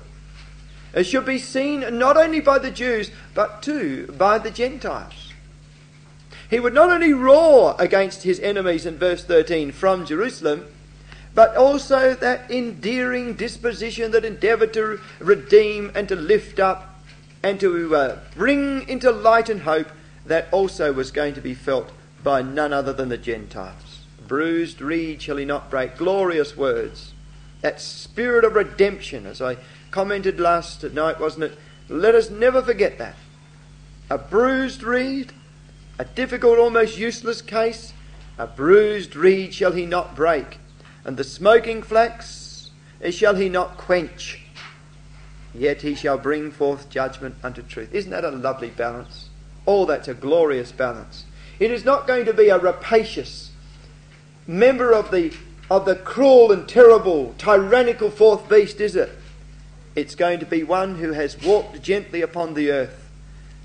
should 1.01 1.25
be 1.25 1.39
seen 1.39 1.97
not 1.97 2.17
only 2.17 2.39
by 2.39 2.59
the 2.59 2.69
Jews, 2.69 3.09
but 3.33 3.63
too 3.63 4.05
by 4.15 4.38
the 4.38 4.51
Gentiles. 4.51 5.31
He 6.50 6.59
would 6.59 6.75
not 6.75 6.91
only 6.91 7.13
roar 7.13 7.75
against 7.79 8.21
his 8.21 8.39
enemies 8.39 8.85
in 8.85 9.00
verse 9.00 9.23
13 9.23 9.71
from 9.71 10.05
Jerusalem, 10.05 10.67
but 11.33 11.55
also 11.55 12.13
that 12.13 12.51
endearing 12.51 13.33
disposition 13.33 14.12
that 14.12 14.23
endeavoured 14.23 14.73
to 14.73 15.00
redeem 15.19 15.91
and 15.95 16.07
to 16.09 16.15
lift 16.15 16.59
up 16.59 17.00
and 17.41 17.59
to 17.59 17.95
uh, 17.95 18.19
bring 18.35 18.88
into 18.88 19.12
light 19.12 19.50
and 19.50 19.62
hope 19.62 19.88
that 20.25 20.47
also 20.51 20.93
was 20.93 21.09
going 21.09 21.33
to 21.33 21.41
be 21.41 21.55
felt 21.55 21.91
by 22.23 22.41
none 22.41 22.71
other 22.71 22.93
than 22.93 23.09
the 23.09 23.17
Gentiles. 23.17 24.05
Bruised 24.27 24.79
reed 24.79 25.21
shall 25.21 25.38
he 25.38 25.45
not 25.45 25.69
break. 25.69 25.97
Glorious 25.97 26.55
words. 26.55 27.12
That 27.63 27.82
spirit 27.82 28.43
of 28.46 28.55
redemption, 28.55 29.25
as 29.25 29.41
I 29.41 29.58
commented 29.89 30.39
last 30.39 30.84
night, 30.84 31.20
wasn't 31.20 31.46
it? 31.46 31.58
Let 31.89 32.13
us 32.13 32.29
never 32.29 32.62
forget 32.62 32.98
that. 32.98 33.15
A 34.10 34.17
bruised 34.17 34.84
reed, 34.84 35.32
a 35.98 36.03
difficult, 36.03 36.60
almost 36.60 36.98
useless 36.98 37.41
case, 37.41 37.93
a 38.38 38.46
bruised 38.46 39.15
reed 39.15 39.53
shall 39.53 39.72
he 39.72 39.86
not 39.86 40.15
break, 40.15 40.60
and 41.05 41.15
the 41.15 41.24
smoking 41.24 41.82
flax 41.82 42.70
eh, 43.01 43.12
shall 43.12 43.36
he 43.36 43.48
not 43.48 43.77
quench. 43.77 44.41
Yet 45.55 45.84
he 45.84 45.96
shall 45.96 46.17
bring 46.17 46.51
forth 46.51 46.89
judgment 46.89 47.36
unto 47.43 47.62
truth. 47.62 47.93
Isn't 47.93 48.12
that 48.12 48.25
a 48.25 48.32
lovely 48.32 48.72
balance? 48.72 49.29
Oh, 49.65 49.86
that's 49.86 50.10
a 50.10 50.13
glorious 50.13 50.74
balance. 50.74 51.25
It 51.60 51.72
is 51.72 51.86
not 51.86 52.08
going 52.08 52.25
to 52.25 52.34
be 52.34 52.50
a 52.50 52.60
rapacious 52.60 53.51
member 54.46 54.91
of 54.91 55.12
the, 55.12 55.34
of 55.73 55.85
the 55.85 55.95
cruel 55.95 56.51
and 56.51 56.69
terrible, 56.69 57.33
tyrannical 57.39 58.11
fourth 58.11 58.47
beast, 58.47 58.79
is 58.79 58.95
it? 58.95 59.09
It's 59.95 60.13
going 60.13 60.39
to 60.39 60.45
be 60.45 60.61
one 60.61 60.97
who 60.97 61.13
has 61.13 61.41
walked 61.41 61.81
gently 61.81 62.21
upon 62.21 62.53
the 62.53 62.69
earth, 62.69 63.09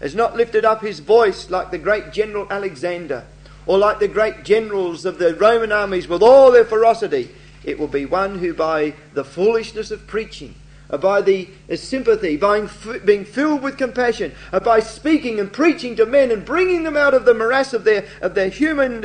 has 0.00 0.14
not 0.14 0.34
lifted 0.34 0.64
up 0.64 0.80
his 0.80 1.00
voice 1.00 1.50
like 1.50 1.70
the 1.70 1.76
great 1.76 2.10
general 2.10 2.46
Alexander, 2.50 3.26
or 3.66 3.76
like 3.76 3.98
the 3.98 4.08
great 4.08 4.42
generals 4.42 5.04
of 5.04 5.18
the 5.18 5.34
Roman 5.34 5.70
armies 5.70 6.08
with 6.08 6.22
all 6.22 6.50
their 6.50 6.64
ferocity. 6.64 7.28
It 7.62 7.78
will 7.78 7.88
be 7.88 8.06
one 8.06 8.38
who, 8.38 8.54
by 8.54 8.94
the 9.12 9.24
foolishness 9.24 9.90
of 9.90 10.06
preaching, 10.06 10.54
uh, 10.88 10.96
by 10.96 11.20
the 11.20 11.50
uh, 11.70 11.76
sympathy, 11.76 12.38
by 12.38 12.66
being 13.04 13.26
filled 13.26 13.62
with 13.62 13.76
compassion, 13.76 14.32
uh, 14.50 14.60
by 14.60 14.80
speaking 14.80 15.40
and 15.40 15.52
preaching 15.52 15.94
to 15.96 16.06
men 16.06 16.30
and 16.30 16.46
bringing 16.46 16.84
them 16.84 16.96
out 16.96 17.12
of 17.12 17.26
the 17.26 17.34
morass 17.34 17.74
of 17.74 17.84
their, 17.84 18.06
of 18.22 18.34
their 18.34 18.48
human 18.48 19.02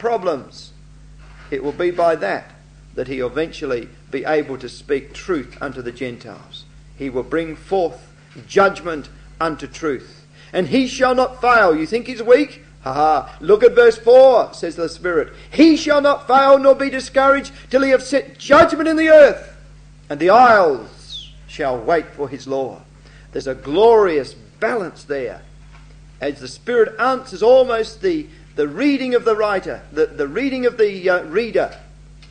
problems, 0.00 0.69
it 1.50 1.62
will 1.62 1.72
be 1.72 1.90
by 1.90 2.16
that 2.16 2.52
that 2.94 3.08
he 3.08 3.20
eventually 3.20 3.88
be 4.10 4.24
able 4.24 4.58
to 4.58 4.68
speak 4.68 5.12
truth 5.12 5.56
unto 5.60 5.80
the 5.80 5.92
Gentiles. 5.92 6.64
He 6.96 7.08
will 7.08 7.22
bring 7.22 7.56
forth 7.56 8.12
judgment 8.46 9.08
unto 9.40 9.66
truth. 9.66 10.26
And 10.52 10.68
he 10.68 10.88
shall 10.88 11.14
not 11.14 11.40
fail. 11.40 11.76
You 11.76 11.86
think 11.86 12.06
he's 12.06 12.22
weak? 12.22 12.64
Ha 12.82 12.92
ha. 12.92 13.36
Look 13.40 13.62
at 13.62 13.74
verse 13.74 13.96
4, 13.98 14.54
says 14.54 14.76
the 14.76 14.88
Spirit. 14.88 15.32
He 15.50 15.76
shall 15.76 16.00
not 16.00 16.26
fail 16.26 16.58
nor 16.58 16.74
be 16.74 16.90
discouraged 16.90 17.52
till 17.70 17.82
he 17.82 17.90
have 17.90 18.02
set 18.02 18.38
judgment 18.38 18.88
in 18.88 18.96
the 18.96 19.10
earth, 19.10 19.56
and 20.08 20.18
the 20.18 20.30
isles 20.30 21.30
shall 21.46 21.78
wait 21.78 22.06
for 22.06 22.28
his 22.28 22.46
law. 22.46 22.82
There's 23.32 23.46
a 23.46 23.54
glorious 23.54 24.34
balance 24.34 25.04
there. 25.04 25.42
As 26.20 26.40
the 26.40 26.48
Spirit 26.48 26.98
answers 26.98 27.42
almost 27.42 28.02
the, 28.02 28.26
the 28.60 28.68
reading 28.68 29.14
of 29.14 29.24
the 29.24 29.34
writer, 29.34 29.80
the, 29.90 30.04
the 30.04 30.28
reading 30.28 30.66
of 30.66 30.76
the 30.76 31.08
uh, 31.08 31.22
reader, 31.22 31.74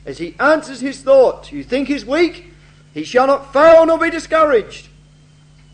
as 0.06 0.20
he 0.20 0.36
answers 0.40 0.80
his 0.80 1.02
thought. 1.02 1.52
You 1.52 1.64
think 1.64 1.88
he's 1.88 2.06
weak? 2.06 2.54
He 2.94 3.04
shall 3.04 3.26
not 3.26 3.52
fail 3.52 3.84
nor 3.88 3.98
be 3.98 4.12
discouraged. 4.12 4.90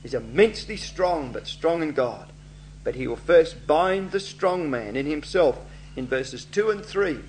He's 0.02 0.14
immensely 0.14 0.78
strong, 0.78 1.34
but 1.34 1.46
strong 1.46 1.84
in 1.84 1.92
God. 1.92 2.32
But 2.86 2.96
he 2.96 3.06
will 3.06 3.18
first 3.18 3.68
bind 3.68 4.12
the 4.12 4.20
strong 4.22 4.70
man 4.70 4.96
in 4.96 5.08
himself 5.08 5.60
in 5.98 6.08
verses 6.08 6.46
2 6.46 6.70
and 6.70 6.86
3, 6.86 7.20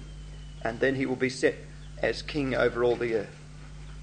and 0.62 0.78
then 0.78 0.95
he 0.95 1.04
will 1.04 1.16
be 1.16 1.28
set 1.28 1.56
as 1.99 2.23
king 2.23 2.54
over 2.54 2.85
all 2.85 2.95
the 2.95 3.16
earth. 3.16 3.40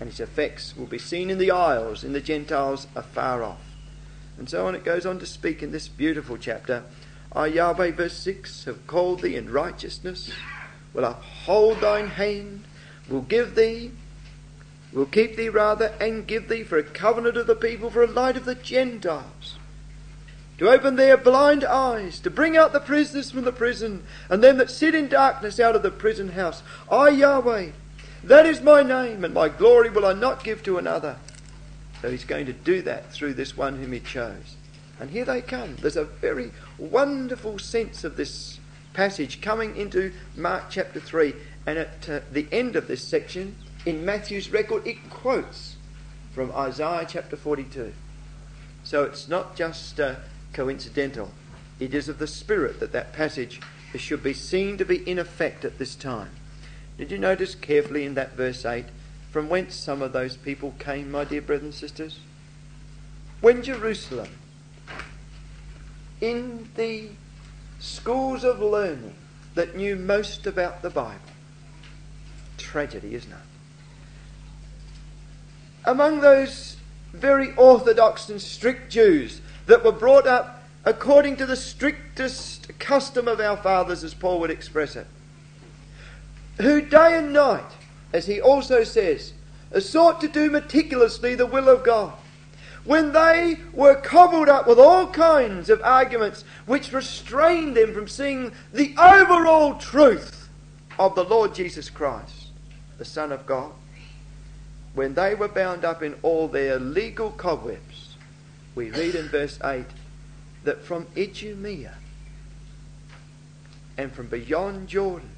And 0.02 0.10
his 0.10 0.20
effects 0.20 0.76
will 0.76 0.88
be 0.88 1.00
seen 1.00 1.30
in 1.30 1.38
the 1.38 1.52
isles, 1.52 2.04
in 2.04 2.12
the 2.12 2.20
Gentiles 2.20 2.88
afar 2.94 3.42
off. 3.42 3.62
And 4.38 4.50
so 4.50 4.68
on 4.68 4.76
it 4.76 4.84
goes 4.84 5.06
on 5.06 5.18
to 5.20 5.26
speak 5.26 5.64
in 5.64 5.72
this 5.72 5.88
beautiful 5.88 6.36
chapter. 6.38 6.84
I, 7.36 7.48
Yahweh, 7.48 7.92
verse 7.92 8.18
6, 8.18 8.66
have 8.66 8.86
called 8.86 9.22
thee 9.22 9.36
in 9.36 9.52
righteousness, 9.52 10.32
will 10.94 11.04
uphold 11.04 11.82
thine 11.82 12.08
hand, 12.08 12.66
will 13.10 13.22
give 13.22 13.56
thee, 13.56 13.92
will 14.92 15.08
keep 15.08 15.36
thee 15.36 15.50
rather, 15.50 15.94
and 16.00 16.28
give 16.28 16.48
thee 16.48 16.64
for 16.64 16.78
a 16.78 16.84
covenant 16.84 17.36
of 17.36 17.48
the 17.48 17.56
people, 17.56 17.90
for 17.90 18.04
a 18.04 18.08
light 18.08 18.38
of 18.38 18.46
the 18.46 18.54
Gentiles. 18.54 19.58
To 20.60 20.70
open 20.70 20.96
their 20.96 21.18
blind 21.18 21.64
eyes, 21.64 22.20
to 22.20 22.30
bring 22.30 22.56
out 22.56 22.72
the 22.72 22.80
prisoners 22.80 23.32
from 23.32 23.46
the 23.46 23.52
prison, 23.52 24.04
and 24.30 24.44
them 24.44 24.58
that 24.58 24.70
sit 24.70 24.94
in 24.94 25.08
darkness 25.08 25.60
out 25.60 25.76
of 25.76 25.82
the 25.82 25.90
prison 25.90 26.30
house. 26.30 26.62
I, 26.92 27.10
Yahweh, 27.10 27.72
That 28.24 28.46
is 28.46 28.62
my 28.62 28.84
name, 28.84 29.26
and 29.26 29.34
my 29.34 29.50
glory 29.50 29.90
will 29.90 30.06
I 30.06 30.14
not 30.14 30.44
give 30.44 30.62
to 30.64 30.78
another. 30.78 31.18
So 32.02 32.12
he's 32.12 32.26
going 32.26 32.46
to 32.46 32.54
do 32.54 32.84
that 32.84 33.12
through 33.12 33.34
this 33.34 33.58
one 33.58 33.78
whom 33.78 33.92
he 33.92 34.00
chose. 34.00 34.56
And 35.04 35.12
here 35.12 35.26
they 35.26 35.42
come. 35.42 35.76
There's 35.82 35.98
a 35.98 36.06
very 36.06 36.54
wonderful 36.78 37.60
sense 37.60 38.06
of 38.06 38.16
this 38.16 38.62
passage 38.94 39.42
coming 39.42 39.76
into 39.76 40.14
Mark 40.38 40.70
chapter 40.70 41.02
3. 41.02 41.34
And 41.66 41.78
at 41.78 42.10
uh, 42.10 42.20
the 42.32 42.48
end 42.54 42.78
of 42.78 42.88
this 42.88 43.06
section, 43.06 43.58
in 43.86 44.06
Matthew's 44.06 44.50
record, 44.50 44.88
it 44.88 45.10
quotes 45.10 45.76
from 46.34 46.54
Isaiah 46.54 47.06
chapter 47.06 47.36
42. 47.36 47.92
So 48.86 49.04
it's 49.04 49.28
not 49.28 49.58
just 49.58 50.00
uh, 50.00 50.16
coincidental. 50.54 51.32
It 51.82 51.94
is 51.94 52.08
of 52.08 52.18
the 52.18 52.26
Spirit 52.26 52.80
that 52.80 52.94
that 52.94 53.12
passage 53.12 53.60
should 53.98 54.24
be 54.24 54.34
seen 54.34 54.78
to 54.78 54.86
be 54.86 55.06
in 55.06 55.20
effect 55.20 55.66
at 55.66 55.80
this 55.80 55.96
time. 55.96 56.32
Did 56.98 57.12
you 57.12 57.18
notice 57.18 57.56
carefully 57.56 58.06
in 58.06 58.14
that 58.14 58.38
verse 58.38 58.64
8 58.64 58.86
from 59.32 59.50
whence 59.50 59.76
some 59.76 60.02
of 60.02 60.14
those 60.14 60.38
people 60.38 60.74
came, 60.80 61.12
my 61.12 61.26
dear 61.26 61.42
brothers 61.42 61.66
and 61.66 61.74
sisters? 61.74 62.22
When 63.42 63.64
Jerusalem, 63.64 64.30
in 66.24 66.70
the 66.76 67.10
schools 67.80 68.46
of 68.46 68.62
learning 68.62 69.14
that 69.56 69.76
knew 69.76 69.98
most 69.98 70.48
about 70.48 70.82
the 70.82 70.90
Bible, 70.90 71.20
tragedy, 72.58 73.14
isn't 73.14 73.32
it? 73.32 73.38
Among 75.84 76.22
those 76.22 76.78
very 77.12 77.54
orthodox 77.56 78.30
and 78.30 78.42
strict 78.42 78.90
Jews 78.90 79.42
that 79.66 79.84
were 79.84 79.92
brought 79.92 80.26
up 80.26 80.64
according 80.86 81.36
to 81.38 81.46
the 81.46 81.58
strictest 81.58 82.80
custom 82.80 83.28
of 83.28 83.42
our 83.42 83.58
fathers, 83.58 84.02
as 84.06 84.14
Paul 84.14 84.40
would 84.40 84.50
express 84.50 84.96
it, 84.96 85.08
who 86.62 86.82
day 86.82 87.18
and 87.18 87.34
night, 87.34 87.70
as 88.14 88.28
he 88.28 88.40
also 88.40 88.86
says, 88.86 89.34
sought 89.78 90.22
to 90.22 90.30
do 90.30 90.50
meticulously 90.50 91.36
the 91.36 91.46
will 91.46 91.68
of 91.68 91.84
God. 91.84 92.14
When 92.86 93.14
they 93.14 93.60
were 93.72 93.96
cobbled 93.96 94.50
up 94.50 94.68
with 94.68 94.78
all 94.78 95.08
kinds 95.08 95.70
of 95.70 95.82
arguments 95.84 96.44
which 96.66 96.92
restrained 96.92 97.78
them 97.78 97.94
from 97.94 98.08
seeing 98.08 98.52
the 98.74 98.94
overall 98.98 99.76
truth 99.76 100.50
of 101.00 101.16
the 101.16 101.24
Lord 101.24 101.56
Jesus 101.56 101.90
Christ, 101.90 102.48
the 102.98 103.06
Son 103.06 103.32
of 103.32 103.46
God, 103.46 103.72
when 104.94 105.14
they 105.14 105.34
were 105.34 105.48
bound 105.48 105.86
up 105.86 106.04
in 106.04 106.16
all 106.22 106.48
their 106.48 106.78
legal 106.78 107.32
cobwebs, 107.32 108.16
we 108.76 108.92
read 108.92 109.16
in 109.16 109.30
verse 109.30 109.60
8 109.64 109.86
that 110.66 110.84
from 110.84 111.08
Idumea 111.18 111.96
and 113.98 114.12
from 114.12 114.28
beyond 114.28 114.88
Jordan 114.88 115.30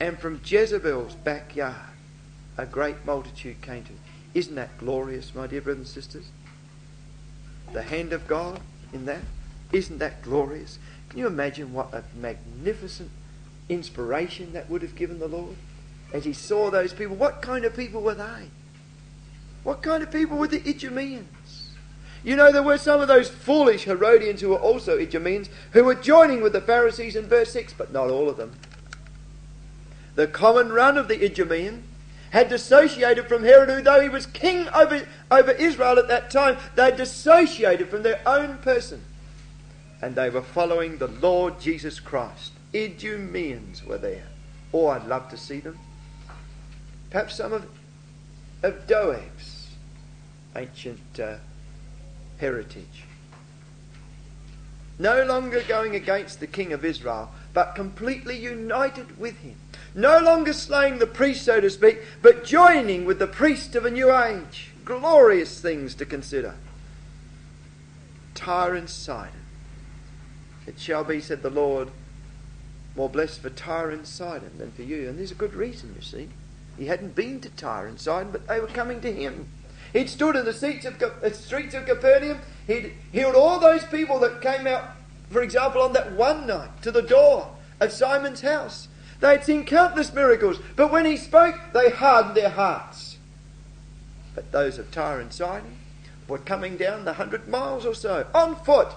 and 0.00 0.18
from 0.18 0.40
Jezebel's 0.44 1.14
backyard, 1.14 1.76
a 2.56 2.66
great 2.66 3.04
multitude 3.04 3.60
came 3.60 3.84
to. 3.84 3.92
Isn't 4.34 4.54
that 4.54 4.78
glorious, 4.78 5.34
my 5.34 5.46
dear 5.46 5.60
brothers 5.60 5.78
and 5.80 5.86
sisters? 5.88 6.26
The 7.72 7.82
hand 7.82 8.12
of 8.12 8.26
God 8.26 8.60
in 8.92 9.04
that? 9.06 9.22
Isn't 9.72 9.98
that 9.98 10.22
glorious? 10.22 10.78
Can 11.08 11.18
you 11.18 11.26
imagine 11.26 11.72
what 11.72 11.92
a 11.92 12.04
magnificent 12.16 13.10
inspiration 13.68 14.52
that 14.52 14.70
would 14.70 14.82
have 14.82 14.94
given 14.94 15.18
the 15.18 15.28
Lord? 15.28 15.56
As 16.12 16.24
he 16.24 16.32
saw 16.32 16.70
those 16.70 16.92
people, 16.92 17.16
what 17.16 17.42
kind 17.42 17.64
of 17.64 17.76
people 17.76 18.02
were 18.02 18.14
they? 18.14 18.48
What 19.62 19.82
kind 19.82 20.02
of 20.02 20.10
people 20.10 20.36
were 20.36 20.48
the 20.48 20.62
Idumeans? 20.68 21.70
You 22.24 22.36
know, 22.36 22.52
there 22.52 22.62
were 22.62 22.78
some 22.78 23.00
of 23.00 23.08
those 23.08 23.28
foolish 23.28 23.84
Herodians 23.84 24.40
who 24.40 24.50
were 24.50 24.56
also 24.56 24.98
Idumeans 24.98 25.48
who 25.72 25.84
were 25.84 25.94
joining 25.94 26.42
with 26.42 26.52
the 26.52 26.60
Pharisees 26.60 27.16
in 27.16 27.26
verse 27.26 27.52
6, 27.52 27.72
but 27.74 27.92
not 27.92 28.10
all 28.10 28.28
of 28.28 28.36
them. 28.36 28.52
The 30.14 30.26
common 30.26 30.72
run 30.72 30.96
of 30.98 31.08
the 31.08 31.24
Idumean 31.24 31.84
had 32.32 32.48
dissociated 32.48 33.28
from 33.28 33.44
Herod, 33.44 33.68
who, 33.68 33.82
though 33.82 34.00
he 34.00 34.08
was 34.08 34.24
king 34.24 34.66
over, 34.74 35.06
over 35.30 35.50
Israel 35.52 35.98
at 35.98 36.08
that 36.08 36.30
time, 36.30 36.56
they 36.74 36.90
dissociated 36.90 37.90
from 37.90 38.02
their 38.02 38.20
own 38.24 38.56
person. 38.58 39.02
And 40.00 40.14
they 40.14 40.30
were 40.30 40.42
following 40.42 40.96
the 40.96 41.08
Lord 41.08 41.60
Jesus 41.60 42.00
Christ. 42.00 42.52
Idumeans 42.72 43.84
were 43.84 43.98
there. 43.98 44.24
Oh, 44.72 44.88
I'd 44.88 45.06
love 45.06 45.28
to 45.28 45.36
see 45.36 45.60
them. 45.60 45.78
Perhaps 47.10 47.36
some 47.36 47.52
of, 47.52 47.68
of 48.62 48.86
Doeg's 48.86 49.68
ancient 50.56 51.20
uh, 51.20 51.36
heritage. 52.38 53.04
No 54.98 55.22
longer 55.24 55.62
going 55.68 55.94
against 55.94 56.40
the 56.40 56.46
king 56.46 56.72
of 56.72 56.82
Israel, 56.82 57.30
but 57.52 57.74
completely 57.74 58.38
united 58.38 59.18
with 59.18 59.36
him. 59.40 59.56
No 59.94 60.18
longer 60.18 60.52
slaying 60.52 60.98
the 60.98 61.06
priest, 61.06 61.44
so 61.44 61.60
to 61.60 61.68
speak, 61.68 62.00
but 62.22 62.44
joining 62.44 63.04
with 63.04 63.18
the 63.18 63.26
priest 63.26 63.74
of 63.74 63.84
a 63.84 63.90
new 63.90 64.14
age. 64.14 64.70
Glorious 64.84 65.60
things 65.60 65.94
to 65.96 66.06
consider. 66.06 66.54
Tyre 68.34 68.74
and 68.74 68.88
Sidon. 68.88 69.40
It 70.66 70.78
shall 70.78 71.04
be, 71.04 71.20
said 71.20 71.42
the 71.42 71.50
Lord, 71.50 71.90
more 72.96 73.08
blessed 73.08 73.40
for 73.40 73.50
Tyre 73.50 73.90
and 73.90 74.06
Sidon 74.06 74.52
than 74.58 74.72
for 74.72 74.82
you. 74.82 75.08
And 75.08 75.18
there's 75.18 75.30
a 75.30 75.36
good 75.36 75.54
reason, 75.54 75.94
you 75.94 76.02
see. 76.02 76.28
He 76.78 76.86
hadn't 76.86 77.14
been 77.14 77.40
to 77.40 77.50
Tyre 77.50 77.86
and 77.86 78.00
Sidon, 78.00 78.32
but 78.32 78.48
they 78.48 78.60
were 78.60 78.66
coming 78.66 79.00
to 79.02 79.12
him. 79.12 79.48
He'd 79.92 80.08
stood 80.08 80.36
in 80.36 80.44
the 80.44 80.54
streets 80.54 80.86
of, 80.86 80.96
streets 81.34 81.74
of 81.74 81.84
Capernaum. 81.84 82.38
He'd 82.66 82.94
healed 83.12 83.34
all 83.34 83.60
those 83.60 83.84
people 83.84 84.18
that 84.20 84.40
came 84.40 84.66
out, 84.66 84.90
for 85.30 85.42
example, 85.42 85.82
on 85.82 85.92
that 85.92 86.12
one 86.12 86.46
night 86.46 86.82
to 86.82 86.90
the 86.90 87.02
door 87.02 87.54
of 87.78 87.92
Simon's 87.92 88.40
house. 88.40 88.88
They 89.22 89.28
had 89.28 89.44
seen 89.44 89.64
countless 89.64 90.12
miracles, 90.12 90.58
but 90.74 90.90
when 90.90 91.04
he 91.04 91.16
spoke, 91.16 91.54
they 91.72 91.90
hardened 91.90 92.36
their 92.36 92.48
hearts. 92.48 93.18
But 94.34 94.50
those 94.50 94.78
of 94.78 94.90
Tyre 94.90 95.20
and 95.20 95.32
Sidon 95.32 95.78
were 96.26 96.38
coming 96.38 96.76
down 96.76 97.04
the 97.04 97.12
hundred 97.12 97.46
miles 97.46 97.86
or 97.86 97.94
so 97.94 98.26
on 98.34 98.56
foot. 98.56 98.88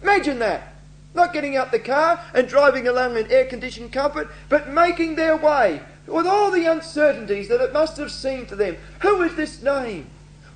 Imagine 0.00 0.38
that. 0.38 0.74
Not 1.12 1.32
getting 1.32 1.56
out 1.56 1.72
the 1.72 1.80
car 1.80 2.20
and 2.34 2.46
driving 2.46 2.86
along 2.86 3.16
in 3.16 3.32
air 3.32 3.46
conditioned 3.46 3.92
comfort, 3.92 4.30
but 4.48 4.68
making 4.68 5.16
their 5.16 5.36
way 5.36 5.82
with 6.06 6.28
all 6.28 6.52
the 6.52 6.66
uncertainties 6.66 7.48
that 7.48 7.60
it 7.60 7.72
must 7.72 7.96
have 7.96 8.12
seemed 8.12 8.48
to 8.50 8.56
them. 8.56 8.76
Who 9.00 9.22
is 9.22 9.34
this 9.34 9.60
name? 9.60 10.06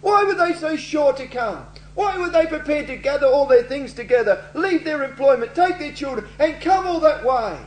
Why 0.01 0.23
were 0.23 0.35
they 0.35 0.55
so 0.55 0.77
sure 0.77 1.13
to 1.15 1.27
come? 1.27 1.67
Why 1.97 2.17
were 2.19 2.31
they 2.31 2.47
prepared 2.47 2.87
to 2.87 2.97
gather 2.97 3.27
all 3.27 3.47
their 3.47 3.65
things 3.65 3.95
together, 3.95 4.45
leave 4.55 4.85
their 4.85 5.03
employment, 5.03 5.57
take 5.57 5.81
their 5.81 5.93
children, 5.93 6.29
and 6.39 6.61
come 6.61 6.87
all 6.87 7.01
that 7.01 7.25
way? 7.25 7.59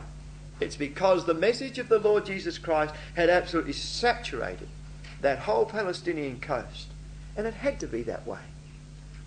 It's 0.60 0.76
because 0.76 1.24
the 1.24 1.34
message 1.34 1.78
of 1.78 1.88
the 1.88 1.98
Lord 1.98 2.24
Jesus 2.24 2.58
Christ 2.58 2.94
had 3.14 3.28
absolutely 3.28 3.74
saturated 3.74 4.68
that 5.20 5.40
whole 5.40 5.66
Palestinian 5.66 6.40
coast. 6.40 6.88
And 7.36 7.46
it 7.46 7.54
had 7.54 7.80
to 7.80 7.86
be 7.86 8.02
that 8.04 8.26
way 8.26 8.40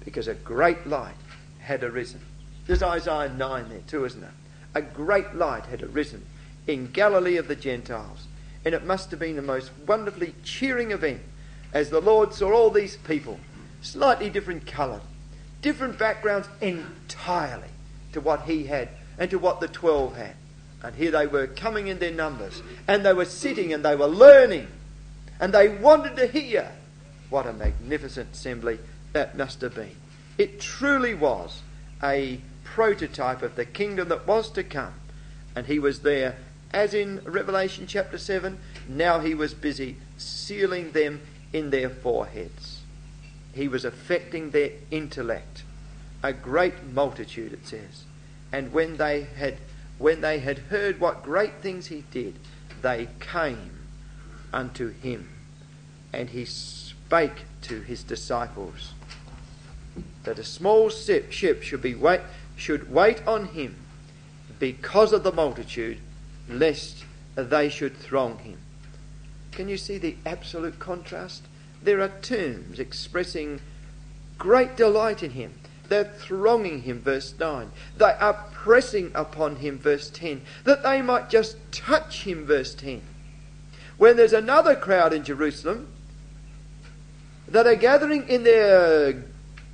because 0.04 0.28
a 0.28 0.34
great 0.34 0.88
light 0.88 1.15
had 1.60 1.84
arisen. 1.84 2.22
There's 2.65 2.82
Isaiah 2.82 3.30
9 3.30 3.70
there 3.70 3.80
too, 3.88 4.06
isn't 4.06 4.24
it? 4.24 4.30
A 4.74 4.82
great 4.82 5.36
light 5.36 5.65
had 5.65 5.84
arisen 5.84 6.26
in 6.68 6.92
Galilee 6.92 7.38
of 7.38 7.48
the 7.48 7.56
Gentiles. 7.56 8.28
And 8.65 8.74
it 8.74 8.86
must 8.86 9.12
have 9.12 9.20
been 9.20 9.36
the 9.36 9.42
most 9.42 9.72
wonderfully 9.88 10.36
cheering 10.44 10.92
event 10.92 11.22
as 11.74 11.89
the 11.89 12.02
Lord 12.02 12.34
saw 12.34 12.52
all 12.52 12.70
these 12.72 12.98
people, 12.98 13.39
slightly 13.82 14.30
different 14.30 14.65
coloured, 14.65 15.02
different 15.62 16.00
backgrounds 16.00 16.50
entirely 16.62 17.70
to 18.13 18.22
what 18.22 18.44
he 18.44 18.65
had 18.65 18.89
and 19.18 19.30
to 19.30 19.38
what 19.38 19.60
the 19.60 19.68
twelve 19.68 20.15
had. 20.15 20.36
And 20.84 20.96
here 20.96 21.12
they 21.12 21.28
were 21.28 21.48
coming 21.48 21.88
in 21.88 22.00
their 22.00 22.13
numbers, 22.13 22.62
and 22.88 23.06
they 23.06 23.13
were 23.13 23.26
sitting 23.26 23.74
and 23.74 23.84
they 23.84 23.96
were 23.96 24.08
learning, 24.08 24.68
and 25.39 25.54
they 25.54 25.68
wanted 25.68 26.15
to 26.18 26.28
hear. 26.28 26.72
What 27.30 27.46
a 27.46 27.54
magnificent 27.54 28.34
assembly 28.34 28.80
that 29.13 29.38
must 29.38 29.62
have 29.62 29.76
been. 29.76 29.96
It 30.38 30.62
truly 30.62 31.13
was 31.13 31.62
a 32.02 32.39
prototype 32.63 33.42
of 33.42 33.56
the 33.56 33.65
kingdom 33.65 34.10
that 34.10 34.26
was 34.26 34.50
to 34.52 34.63
come. 34.63 34.94
And 35.56 35.65
he 35.65 35.80
was 35.80 36.00
there, 36.00 36.38
as 36.72 36.94
in 36.94 37.22
Revelation 37.26 37.88
chapter 37.88 38.18
7, 38.18 38.58
now 38.88 39.20
he 39.20 39.34
was 39.34 39.54
busy 39.54 39.98
sealing 40.18 40.92
them 40.92 41.22
in 41.52 41.72
their 41.72 41.89
foreheads. 41.89 42.82
He 43.54 43.68
was 43.68 43.84
affecting 43.84 44.52
their 44.52 44.72
intellect. 44.92 45.63
A 46.24 46.32
great 46.32 46.84
multitude, 46.86 47.54
it 47.54 47.68
says. 47.68 48.04
And 48.52 48.72
when 48.72 48.98
they 48.98 49.24
had 49.24 49.58
when 50.00 50.22
they 50.22 50.40
had 50.40 50.58
heard 50.58 51.00
what 51.00 51.22
great 51.22 51.56
things 51.62 51.88
he 51.88 52.04
did, 52.10 52.40
they 52.82 53.08
came 53.20 53.72
unto 54.52 54.90
him. 54.90 55.30
And 56.12 56.30
he 56.30 56.46
spake 56.46 57.44
to 57.64 57.82
his 57.82 58.02
disciples 58.02 58.94
that 60.24 60.40
a 60.40 60.44
small 60.44 60.90
ship 60.90 61.32
should 61.32 61.82
be 61.82 61.96
wait 61.96 62.22
should 62.56 62.92
wait 62.92 63.26
on 63.26 63.46
him 63.48 63.76
because 64.60 65.14
of 65.14 65.24
the 65.24 65.32
multitude, 65.32 65.98
lest 66.50 67.06
they 67.36 67.70
should 67.70 67.96
throng 67.96 68.38
him. 68.40 68.58
Can 69.52 69.70
you 69.70 69.78
see 69.78 69.98
the 69.98 70.18
absolute 70.26 70.78
contrast? 70.78 71.44
There 71.82 72.02
are 72.02 72.12
terms 72.22 72.80
expressing 72.80 73.62
great 74.38 74.76
delight 74.76 75.24
in 75.24 75.32
him. 75.32 75.54
They're 75.89 76.06
thronging 76.19 76.84
him, 76.84 77.02
verse 77.02 77.34
9. 77.39 77.71
They 77.97 78.06
are 78.06 78.45
pressing 78.54 79.12
upon 79.15 79.58
him, 79.58 79.80
verse 79.80 80.10
10, 80.10 80.41
that 80.63 80.84
they 80.84 81.02
might 81.02 81.30
just 81.30 81.58
touch 81.71 82.23
him, 82.23 82.45
verse 82.45 82.75
10. 82.75 83.02
when 83.99 84.15
there's 84.15 84.34
another 84.34 84.75
crowd 84.75 85.13
in 85.13 85.23
Jerusalem 85.23 85.88
that 87.49 87.67
are 87.67 87.75
gathering 87.75 88.28
in 88.28 88.43
their 88.43 89.25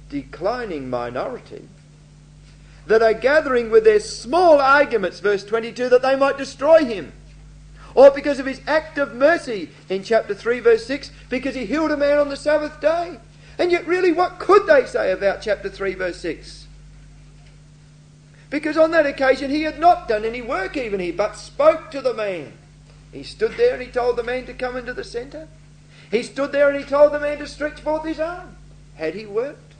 declining 0.09 0.89
minority, 0.89 1.69
that 2.87 3.03
are 3.03 3.13
gathering 3.13 3.69
with 3.69 3.83
their 3.83 3.99
small 3.99 4.59
arguments, 4.59 5.19
verse 5.19 5.43
22, 5.43 5.89
that 5.89 6.01
they 6.01 6.15
might 6.15 6.37
destroy 6.37 6.83
him. 6.83 7.13
Or 7.93 8.09
because 8.09 8.39
of 8.39 8.47
his 8.47 8.61
act 8.67 8.97
of 8.97 9.13
mercy 9.13 9.69
in 9.89 10.03
chapter 10.03 10.33
3, 10.33 10.59
verse 10.59 10.85
6, 10.85 11.11
because 11.29 11.53
he 11.55 11.65
healed 11.65 11.91
a 11.91 11.97
man 11.97 12.17
on 12.17 12.29
the 12.29 12.35
Sabbath 12.35 12.81
day. 12.81 13.19
And 13.57 13.71
yet, 13.71 13.87
really, 13.87 14.11
what 14.11 14.39
could 14.39 14.67
they 14.67 14.85
say 14.85 15.11
about 15.11 15.41
chapter 15.41 15.69
3, 15.69 15.93
verse 15.95 16.19
6? 16.19 16.67
Because 18.49 18.77
on 18.77 18.91
that 18.91 19.05
occasion 19.05 19.49
he 19.49 19.63
had 19.63 19.79
not 19.79 20.07
done 20.07 20.23
any 20.23 20.41
work, 20.41 20.77
even 20.77 20.99
he, 20.99 21.11
but 21.11 21.35
spoke 21.35 21.91
to 21.91 22.01
the 22.01 22.13
man. 22.13 22.53
He 23.11 23.23
stood 23.23 23.53
there 23.53 23.73
and 23.73 23.81
he 23.81 23.89
told 23.89 24.17
the 24.17 24.23
man 24.23 24.45
to 24.45 24.53
come 24.53 24.77
into 24.77 24.93
the 24.93 25.03
centre. 25.03 25.47
He 26.11 26.21
stood 26.23 26.51
there 26.51 26.69
and 26.69 26.77
he 26.77 26.85
told 26.85 27.11
the 27.11 27.19
man 27.19 27.39
to 27.39 27.47
stretch 27.47 27.81
forth 27.81 28.05
his 28.05 28.19
arm. 28.19 28.55
Had 28.95 29.15
he 29.15 29.25
worked? 29.25 29.73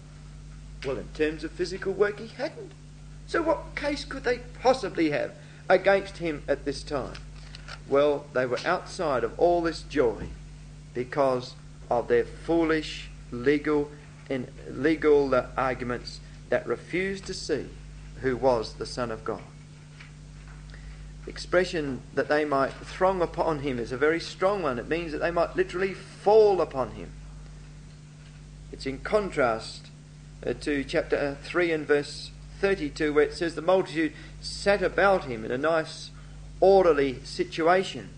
Well, 0.86 0.98
in 0.98 1.08
terms 1.14 1.44
of 1.44 1.52
physical 1.52 1.94
work, 1.94 2.20
he 2.20 2.28
hadn't. 2.28 2.72
So, 3.28 3.42
what 3.42 3.76
case 3.76 4.06
could 4.06 4.24
they 4.24 4.40
possibly 4.62 5.12
have 5.12 5.32
against 5.70 6.18
him 6.18 6.44
at 6.48 6.66
this 6.66 6.84
time? 6.84 7.16
Well, 7.88 8.26
they 8.34 8.46
were 8.46 8.60
outside 8.66 9.24
of 9.24 9.38
all 9.40 9.62
this 9.62 9.84
joy 9.84 10.28
because 10.94 11.56
of 11.90 12.08
their 12.08 12.26
foolish 12.26 13.10
legal 13.44 13.92
and 14.30 14.48
legal 14.70 15.34
uh, 15.34 15.48
arguments 15.58 16.20
that 16.50 16.66
refused 16.66 17.26
to 17.26 17.34
see 17.34 17.68
who 18.22 18.36
was 18.38 18.74
the 18.74 18.86
Son 18.86 19.12
of 19.12 19.24
God. 19.24 19.42
The 21.26 21.32
expression 21.32 22.02
that 22.14 22.30
they 22.30 22.46
might 22.46 22.72
throng 22.72 23.22
upon 23.22 23.60
him 23.60 23.80
is 23.80 23.92
a 23.92 23.98
very 23.98 24.20
strong 24.20 24.62
one. 24.62 24.78
It 24.78 24.88
means 24.88 25.12
that 25.12 25.20
they 25.20 25.32
might 25.32 25.56
literally 25.56 25.94
fall 25.94 26.62
upon 26.62 26.92
him. 26.92 27.12
It's 28.72 28.86
in 28.86 29.00
contrast 29.00 29.88
uh, 30.46 30.54
to 30.54 30.84
chapter 30.84 31.38
3 31.44 31.72
and 31.72 31.88
verse 31.88 32.32
32, 32.62 33.14
where 33.14 33.24
it 33.24 33.34
says 33.34 33.56
the 33.56 33.62
multitude 33.62 34.14
sat 34.42 34.82
about 34.82 35.26
him 35.26 35.44
in 35.44 35.52
a 35.52 35.58
nice, 35.58 36.12
orderly 36.60 37.24
situation. 37.24 38.10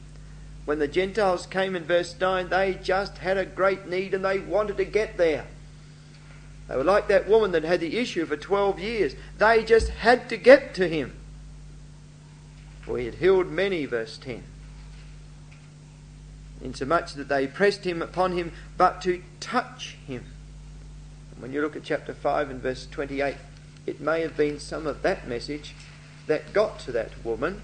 When 0.67 0.80
the 0.80 0.88
Gentiles 0.89 1.45
came 1.45 1.77
in 1.77 1.86
verse 1.86 2.13
9, 2.19 2.49
they 2.49 2.73
just 2.73 3.19
had 3.19 3.38
a 3.38 3.45
great 3.45 3.88
need 3.88 4.13
and 4.13 4.25
they 4.25 4.39
wanted 4.39 4.75
to 4.75 4.84
get 4.84 5.15
there. 5.15 5.45
They 6.67 6.75
were 6.75 6.84
like 6.84 7.08
that 7.08 7.30
woman 7.30 7.53
that 7.53 7.63
had 7.63 7.80
the 7.80 7.97
issue 7.97 8.25
for 8.25 8.36
12 8.36 8.77
years. 8.77 9.15
They 9.38 9.63
just 9.63 9.88
had 9.88 10.27
to 10.27 10.36
get 10.36 10.73
to 10.73 10.89
him. 10.89 11.13
For 12.82 12.97
he 12.97 13.06
had 13.06 13.15
healed 13.15 13.49
many, 13.49 13.86
verse 13.86 14.17
10. 14.17 14.43
Insomuch 16.62 17.13
that 17.13 17.30
they 17.30 17.47
pressed 17.47 17.86
him 17.86 18.01
upon 18.01 18.34
him, 18.34 18.51
but 18.75 19.01
to 19.03 19.23
touch 19.39 19.95
him. 20.06 20.25
And 21.32 21.41
when 21.41 21.53
you 21.53 21.62
look 21.62 21.77
at 21.77 21.86
chapter 21.86 22.13
5 22.13 22.49
and 22.49 22.62
verse 22.62 22.86
28, 22.91 23.38
it 23.86 24.01
may 24.01 24.19
have 24.19 24.36
been 24.36 24.60
some 24.60 24.86
of 24.86 25.01
that 25.03 25.30
message 25.30 25.75
that 26.25 26.51
got 26.51 26.77
to 26.80 26.91
that 26.91 27.12
woman, 27.23 27.62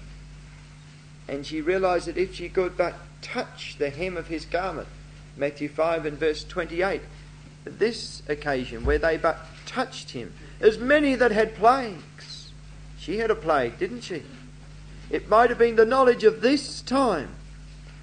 and 1.28 1.46
she 1.46 1.60
realized 1.60 2.06
that 2.06 2.16
if 2.16 2.34
she 2.34 2.48
could 2.48 2.76
but 2.76 2.94
touch 3.22 3.76
the 3.78 3.90
hem 3.90 4.16
of 4.16 4.26
his 4.26 4.44
garment, 4.44 4.88
Matthew 5.36 5.68
5 5.68 6.06
and 6.06 6.18
verse 6.18 6.44
28, 6.44 7.00
this 7.64 8.22
occasion 8.28 8.84
where 8.84 8.98
they 8.98 9.16
but 9.16 9.38
touched 9.66 10.10
him, 10.10 10.32
as 10.60 10.78
many 10.78 11.14
that 11.14 11.32
had 11.32 11.54
plagues. 11.54 12.52
She 12.98 13.18
had 13.18 13.30
a 13.30 13.34
plague, 13.34 13.78
didn't 13.78 14.02
she? 14.02 14.22
It 15.10 15.28
might 15.28 15.50
have 15.50 15.58
been 15.58 15.76
the 15.76 15.84
knowledge 15.84 16.24
of 16.24 16.40
this 16.40 16.80
time 16.80 17.28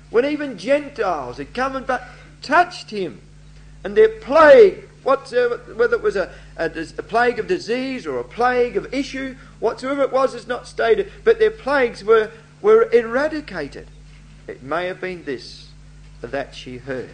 when 0.09 0.25
even 0.25 0.57
Gentiles 0.57 1.37
had 1.37 1.53
come 1.53 1.75
and 1.75 1.87
but 1.87 2.07
touched 2.41 2.89
him, 2.89 3.21
and 3.83 3.95
their 3.95 4.09
plague 4.19 4.87
whatsoever, 5.03 5.57
whether 5.73 5.95
it 5.95 6.03
was 6.03 6.15
a, 6.15 6.31
a, 6.57 6.65
a, 6.69 7.03
plague 7.03 7.39
of 7.39 7.47
disease 7.47 8.05
or 8.05 8.19
a 8.19 8.23
plague 8.23 8.77
of 8.77 8.93
issue, 8.93 9.35
whatsoever 9.59 10.03
it 10.03 10.11
was 10.11 10.35
is 10.35 10.47
not 10.47 10.67
stated, 10.67 11.11
but 11.23 11.39
their 11.39 11.49
plagues 11.49 12.03
were, 12.03 12.29
were 12.61 12.89
eradicated. 12.91 13.87
It 14.47 14.63
may 14.63 14.87
have 14.87 15.01
been 15.01 15.23
this 15.25 15.69
that 16.21 16.55
she 16.55 16.77
heard. 16.77 17.09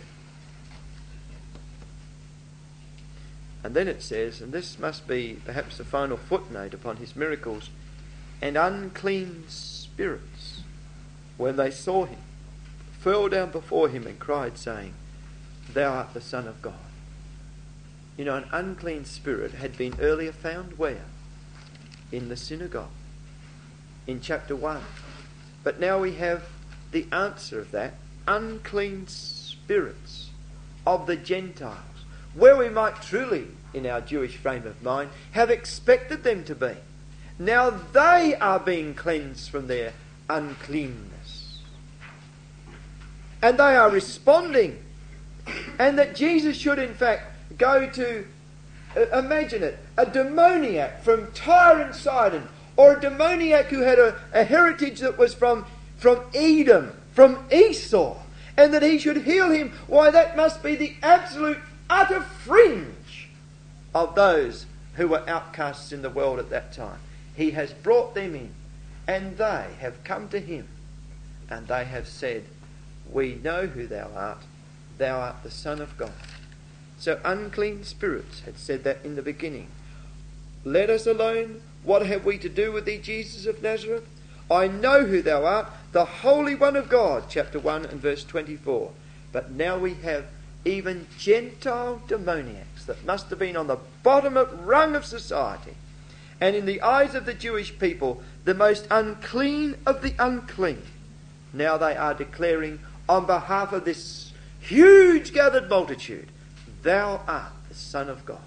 And 3.64 3.76
then 3.76 3.88
it 3.88 4.02
says, 4.02 4.42
and 4.42 4.54
this 4.54 4.80
must 4.80 5.08
be 5.08 5.42
perhaps 5.44 5.78
the 5.78 5.84
final 5.84 6.18
footnote 6.18 6.74
upon 6.74 6.98
his 6.98 7.16
miracles, 7.16 7.70
and 8.42 8.56
unclean 8.58 9.46
spirits, 9.48 10.62
when 11.38 11.56
they 11.56 11.72
saw 11.72 12.06
him, 12.06 12.20
fell 13.00 13.28
down 13.30 13.52
before 13.52 13.90
him 13.90 14.06
and 14.06 14.20
cried, 14.20 14.58
saying, 14.58 14.94
Thou 15.74 15.92
art 15.92 16.14
the 16.14 16.22
Son 16.22 16.48
of 16.48 16.62
God. 16.62 16.74
You 18.16 18.26
know, 18.26 18.36
an 18.36 18.46
unclean 18.52 19.06
spirit 19.06 19.54
had 19.54 19.78
been 19.78 19.96
earlier 20.00 20.32
found 20.32 20.78
where? 20.78 21.06
In 22.12 22.30
the 22.30 22.38
synagogue, 22.38 22.90
in 24.06 24.22
chapter 24.22 24.56
1. 24.56 24.82
But 25.67 25.82
now 25.82 25.99
we 25.99 26.13
have 26.13 26.47
the 26.93 27.06
answer 27.12 27.60
of 27.60 27.71
that 27.71 27.95
unclean 28.25 29.06
spirits 29.10 30.30
of 30.86 31.08
the 31.08 31.17
Gentiles, 31.17 32.06
where 32.34 32.56
we 32.56 32.69
might 32.69 33.01
truly, 33.01 33.47
in 33.73 33.86
our 33.86 33.99
Jewish 33.99 34.38
frame 34.38 34.65
of 34.65 34.82
mind, 34.82 35.10
have 35.34 35.49
expected 35.49 36.23
them 36.23 36.45
to 36.45 36.56
be. 36.56 36.71
Now 37.38 37.69
they 37.69 38.34
are 38.39 38.62
being 38.62 38.93
cleansed 38.93 39.49
from 39.49 39.67
their 39.67 39.91
uncleanness. 40.30 41.60
And 43.41 43.58
they 43.60 43.75
are 43.75 43.89
responding. 43.89 44.82
And 45.77 45.99
that 45.99 46.15
Jesus 46.15 46.56
should, 46.56 46.80
in 46.80 46.93
fact, 46.93 47.58
go 47.58 47.89
to, 47.89 48.25
uh, 48.95 49.19
imagine 49.19 49.63
it, 49.63 49.77
a 49.97 50.06
demoniac 50.06 51.03
from 51.03 51.30
Tyre 51.34 51.82
and 51.82 51.93
Sidon, 51.93 52.47
or 52.78 52.94
a 52.94 53.02
demoniac 53.02 53.66
who 53.66 53.82
had 53.82 54.00
a, 54.00 54.20
a 54.32 54.44
heritage 54.44 55.00
that 55.00 55.18
was 55.18 55.34
from, 55.34 55.66
from 55.98 56.22
Edom, 56.34 56.94
from 57.12 57.46
Esau, 57.52 58.18
and 58.56 58.74
that 58.74 58.84
he 58.84 59.00
should 59.00 59.24
heal 59.24 59.50
him, 59.50 59.74
why, 59.88 60.12
that 60.12 60.38
must 60.38 60.63
be 60.63 60.76
the 60.76 60.96
absolute, 61.02 61.58
utter 61.90 62.22
fringe 62.22 63.30
of 63.94 64.16
those 64.16 64.68
who 64.94 65.08
were 65.08 65.28
outcasts 65.28 65.92
in 65.92 66.02
the 66.02 66.10
world 66.10 66.40
at 66.40 66.50
that 66.52 66.72
time. 66.72 67.00
He 67.36 67.52
has 67.52 67.74
brought 67.74 68.16
them 68.16 68.36
in, 68.36 68.52
and 69.08 69.38
they 69.38 69.68
have 69.80 70.04
come 70.04 70.30
to 70.30 70.40
him, 70.40 70.68
and 71.50 71.68
they 71.68 71.86
have 71.86 72.08
said, 72.08 72.46
We 73.12 73.36
know 73.36 73.68
who 73.68 73.88
thou 73.88 74.12
art, 74.16 74.44
thou 74.98 75.20
art 75.20 75.44
the 75.44 75.52
Son 75.52 75.82
of 75.82 75.98
God. 75.98 76.12
So 77.00 77.20
unclean 77.24 77.84
spirits 77.84 78.42
had 78.42 78.58
said 78.58 78.84
that 78.84 79.00
in 79.04 79.16
the 79.16 79.22
beginning. 79.22 79.68
Let 80.63 80.89
us 80.89 81.08
alone. 81.08 81.62
What 81.84 82.06
have 82.06 82.26
we 82.26 82.38
to 82.39 82.50
do 82.50 82.72
with 82.72 82.86
thee, 82.86 82.98
Jesus 82.98 83.46
of 83.46 83.62
Nazareth? 83.62 84.08
I 84.50 84.67
know 84.67 85.06
who 85.06 85.22
thou 85.22 85.46
art, 85.46 85.67
the 85.91 86.06
Holy 86.06 86.56
One 86.56 86.76
of 86.76 86.89
God. 86.89 87.26
Chapter 87.30 87.60
1 87.60 87.86
and 87.86 88.02
verse 88.02 88.24
24. 88.24 88.91
But 89.32 89.52
now 89.52 89.78
we 89.78 89.96
have 89.96 90.26
even 90.65 91.08
Gentile 91.17 92.02
demoniacs 92.08 92.86
that 92.86 93.06
must 93.06 93.30
have 93.30 93.39
been 93.39 93.58
on 93.58 93.67
the 93.67 93.80
bottom 94.04 94.38
of 94.38 94.65
rung 94.65 94.96
of 94.96 95.06
society. 95.06 95.76
And 96.39 96.56
in 96.56 96.65
the 96.65 96.82
eyes 96.82 97.15
of 97.15 97.26
the 97.26 97.34
Jewish 97.34 97.78
people, 97.80 98.22
the 98.46 98.54
most 98.54 98.88
unclean 98.91 99.76
of 99.86 100.02
the 100.02 100.13
unclean. 100.20 100.82
Now 101.54 101.78
they 101.78 101.96
are 101.96 102.13
declaring 102.13 102.80
on 103.10 103.26
behalf 103.26 103.74
of 103.74 103.86
this 103.86 104.32
huge 104.60 105.34
gathered 105.34 105.70
multitude 105.70 106.30
Thou 106.84 107.22
art 107.28 107.52
the 107.70 107.76
Son 107.76 108.10
of 108.10 108.26
God. 108.26 108.39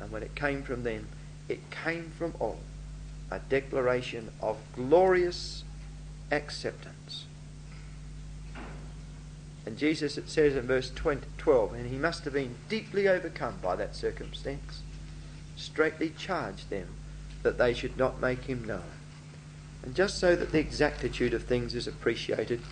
And 0.00 0.10
when 0.10 0.22
it 0.22 0.34
came 0.34 0.62
from 0.62 0.84
them, 0.84 1.08
it 1.48 1.70
came 1.70 2.10
from 2.16 2.34
all 2.38 2.60
a 3.30 3.38
declaration 3.38 4.30
of 4.40 4.56
glorious 4.74 5.64
acceptance. 6.30 7.26
And 9.66 9.76
Jesus, 9.76 10.16
it 10.16 10.30
says 10.30 10.56
in 10.56 10.66
verse 10.66 10.90
20, 10.90 11.26
12, 11.36 11.74
and 11.74 11.90
he 11.90 11.96
must 11.96 12.24
have 12.24 12.32
been 12.32 12.54
deeply 12.68 13.06
overcome 13.06 13.56
by 13.62 13.76
that 13.76 13.94
circumstance, 13.94 14.80
straightly 15.56 16.10
charged 16.16 16.70
them 16.70 16.88
that 17.42 17.58
they 17.58 17.74
should 17.74 17.96
not 17.96 18.20
make 18.20 18.44
him 18.44 18.64
known. 18.64 18.82
And 19.82 19.94
just 19.94 20.18
so 20.18 20.34
that 20.36 20.52
the 20.52 20.58
exactitude 20.58 21.34
of 21.34 21.44
things 21.44 21.74
is 21.74 21.86
appreciated, 21.86 22.62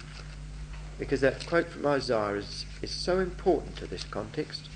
because 0.98 1.20
that 1.20 1.46
quote 1.46 1.68
from 1.68 1.86
Isaiah 1.86 2.36
is, 2.36 2.64
is 2.80 2.90
so 2.90 3.20
important 3.20 3.76
to 3.76 3.86
this 3.86 4.04
context, 4.04 4.68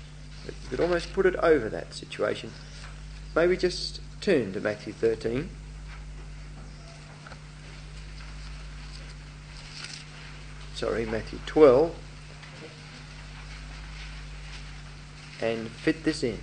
you 0.45 0.53
could 0.69 0.79
almost 0.79 1.13
put 1.13 1.25
it 1.25 1.35
over 1.37 1.69
that 1.69 1.93
situation. 1.93 2.51
Maybe 3.35 3.55
just 3.55 4.01
turn 4.19 4.53
to 4.53 4.59
Matthew 4.59 4.93
13. 4.93 5.49
Sorry, 10.75 11.05
Matthew 11.05 11.39
12. 11.45 11.95
And 15.41 15.69
fit 15.69 16.03
this 16.03 16.23
in. 16.23 16.39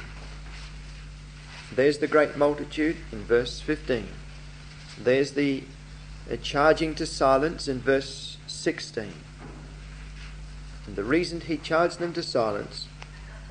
There's 1.74 1.98
the 1.98 2.06
great 2.06 2.36
multitude 2.36 2.96
in 3.12 3.24
verse 3.24 3.60
15. 3.60 4.08
There's 4.98 5.32
the 5.32 5.64
uh, 6.30 6.36
charging 6.36 6.94
to 6.94 7.06
silence 7.06 7.68
in 7.68 7.80
verse 7.80 8.38
16. 8.46 9.12
And 10.86 10.96
the 10.96 11.04
reason 11.04 11.42
he 11.42 11.58
charged 11.58 11.98
them 11.98 12.12
to 12.14 12.22
silence 12.22 12.88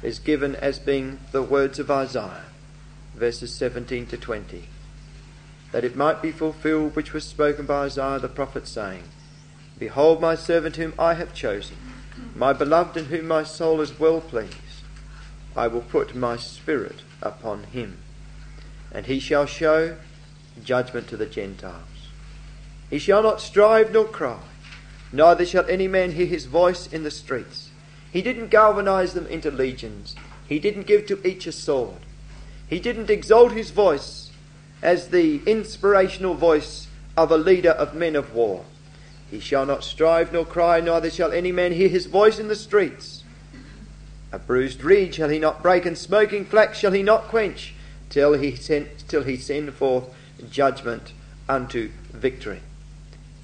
is 0.01 0.19
given 0.19 0.55
as 0.55 0.79
being 0.79 1.19
the 1.31 1.43
words 1.43 1.79
of 1.79 1.91
Isaiah, 1.91 2.45
verses 3.17 3.53
17 3.53 4.05
to 4.07 4.17
20. 4.17 4.67
That 5.71 5.83
it 5.83 5.95
might 5.95 6.21
be 6.21 6.31
fulfilled 6.31 6.95
which 6.95 7.13
was 7.13 7.25
spoken 7.25 7.65
by 7.65 7.85
Isaiah 7.85 8.19
the 8.19 8.29
prophet, 8.29 8.67
saying, 8.67 9.03
Behold, 9.77 10.21
my 10.21 10.35
servant 10.35 10.75
whom 10.77 10.93
I 10.97 11.15
have 11.15 11.33
chosen, 11.33 11.77
my 12.35 12.53
beloved 12.53 12.95
in 12.97 13.05
whom 13.05 13.27
my 13.27 13.43
soul 13.43 13.81
is 13.81 13.99
well 13.99 14.21
pleased. 14.21 14.55
I 15.55 15.67
will 15.67 15.81
put 15.81 16.15
my 16.15 16.37
spirit 16.37 17.01
upon 17.21 17.63
him, 17.63 17.97
and 18.91 19.07
he 19.07 19.19
shall 19.19 19.45
show 19.45 19.97
judgment 20.63 21.07
to 21.09 21.17
the 21.17 21.25
Gentiles. 21.25 22.09
He 22.89 22.99
shall 22.99 23.23
not 23.23 23.41
strive 23.41 23.91
nor 23.91 24.05
cry, 24.05 24.39
neither 25.11 25.45
shall 25.45 25.67
any 25.69 25.87
man 25.87 26.11
hear 26.11 26.27
his 26.27 26.45
voice 26.45 26.87
in 26.87 27.03
the 27.03 27.11
streets. 27.11 27.71
He 28.11 28.21
didn't 28.21 28.47
galvanize 28.47 29.13
them 29.13 29.27
into 29.27 29.51
legions. 29.51 30.15
He 30.47 30.59
didn't 30.59 30.87
give 30.87 31.05
to 31.07 31.27
each 31.27 31.45
a 31.45 31.51
sword. 31.51 31.99
He 32.67 32.79
didn't 32.79 33.09
exalt 33.09 33.53
his 33.53 33.71
voice 33.71 34.31
as 34.81 35.09
the 35.09 35.41
inspirational 35.45 36.33
voice 36.33 36.87
of 37.15 37.31
a 37.31 37.37
leader 37.37 37.71
of 37.71 37.95
men 37.95 38.15
of 38.15 38.33
war. 38.33 38.65
He 39.31 39.39
shall 39.39 39.65
not 39.65 39.83
strive 39.83 40.31
nor 40.31 40.45
cry, 40.45 40.79
neither 40.79 41.09
shall 41.09 41.31
any 41.31 41.51
man 41.51 41.73
hear 41.73 41.89
his 41.89 42.05
voice 42.05 42.39
in 42.39 42.47
the 42.47 42.55
streets. 42.55 43.23
A 44.31 44.39
bruised 44.39 44.83
reed 44.83 45.15
shall 45.15 45.29
he 45.29 45.39
not 45.39 45.63
break, 45.63 45.85
and 45.85 45.97
smoking 45.97 46.45
flax 46.45 46.77
shall 46.77 46.91
he 46.91 47.03
not 47.03 47.23
quench, 47.23 47.73
till 48.09 48.33
he 48.33 48.55
send, 48.55 48.89
till 49.07 49.23
he 49.23 49.37
send 49.37 49.73
forth 49.73 50.05
judgment 50.49 51.13
unto 51.49 51.89
victory. 52.11 52.61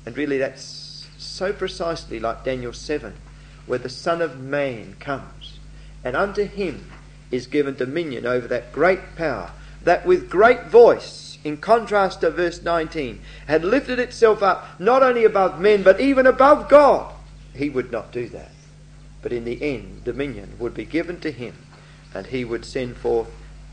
And 0.05 0.17
really, 0.17 0.37
that's 0.37 1.07
so 1.17 1.53
precisely 1.53 2.19
like 2.19 2.43
Daniel 2.43 2.73
7, 2.73 3.13
where 3.65 3.79
the 3.79 3.89
Son 3.89 4.21
of 4.21 4.39
Man 4.39 4.95
comes, 4.99 5.59
and 6.03 6.15
unto 6.15 6.43
him 6.43 6.91
is 7.33 7.47
given 7.47 7.73
dominion 7.73 8.27
over 8.27 8.47
that 8.47 8.71
great 8.71 9.15
power, 9.15 9.51
that 9.83 10.05
with 10.05 10.29
great 10.29 10.65
voice, 10.67 11.39
in 11.43 11.57
contrast 11.57 12.21
to 12.21 12.29
verse 12.29 12.61
19, 12.61 13.19
had 13.47 13.65
lifted 13.65 13.97
itself 13.97 14.43
up 14.43 14.79
not 14.79 15.01
only 15.01 15.25
above 15.25 15.59
men, 15.59 15.81
but 15.81 15.99
even 15.99 16.27
above 16.27 16.69
God. 16.69 17.11
He 17.55 17.69
would 17.69 17.91
not 17.91 18.11
do 18.11 18.29
that. 18.29 18.51
But 19.23 19.33
in 19.33 19.45
the 19.45 19.61
end, 19.63 20.03
dominion 20.03 20.53
would 20.59 20.75
be 20.75 20.85
given 20.85 21.19
to 21.21 21.31
him, 21.31 21.55
and 22.13 22.27
he 22.27 22.45
would 22.45 22.65
send 22.65 22.97
forth 22.97 23.29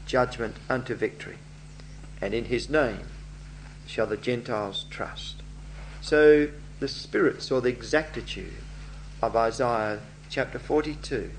judgment 0.07 0.57
unto 0.71 0.95
victory. 0.95 1.37
And 2.21 2.33
in 2.33 2.47
his 2.47 2.71
name 2.71 3.09
shall 3.87 4.07
the 4.07 4.17
Gentiles 4.17 4.87
trust. 4.89 5.43
So 6.01 6.49
the 6.81 6.89
Spirit 6.89 7.43
saw 7.43 7.61
the 7.61 7.69
exactitude 7.69 8.55
of 9.21 9.37
Isaiah 9.37 10.01
chapter 10.31 10.59
42 10.59 11.31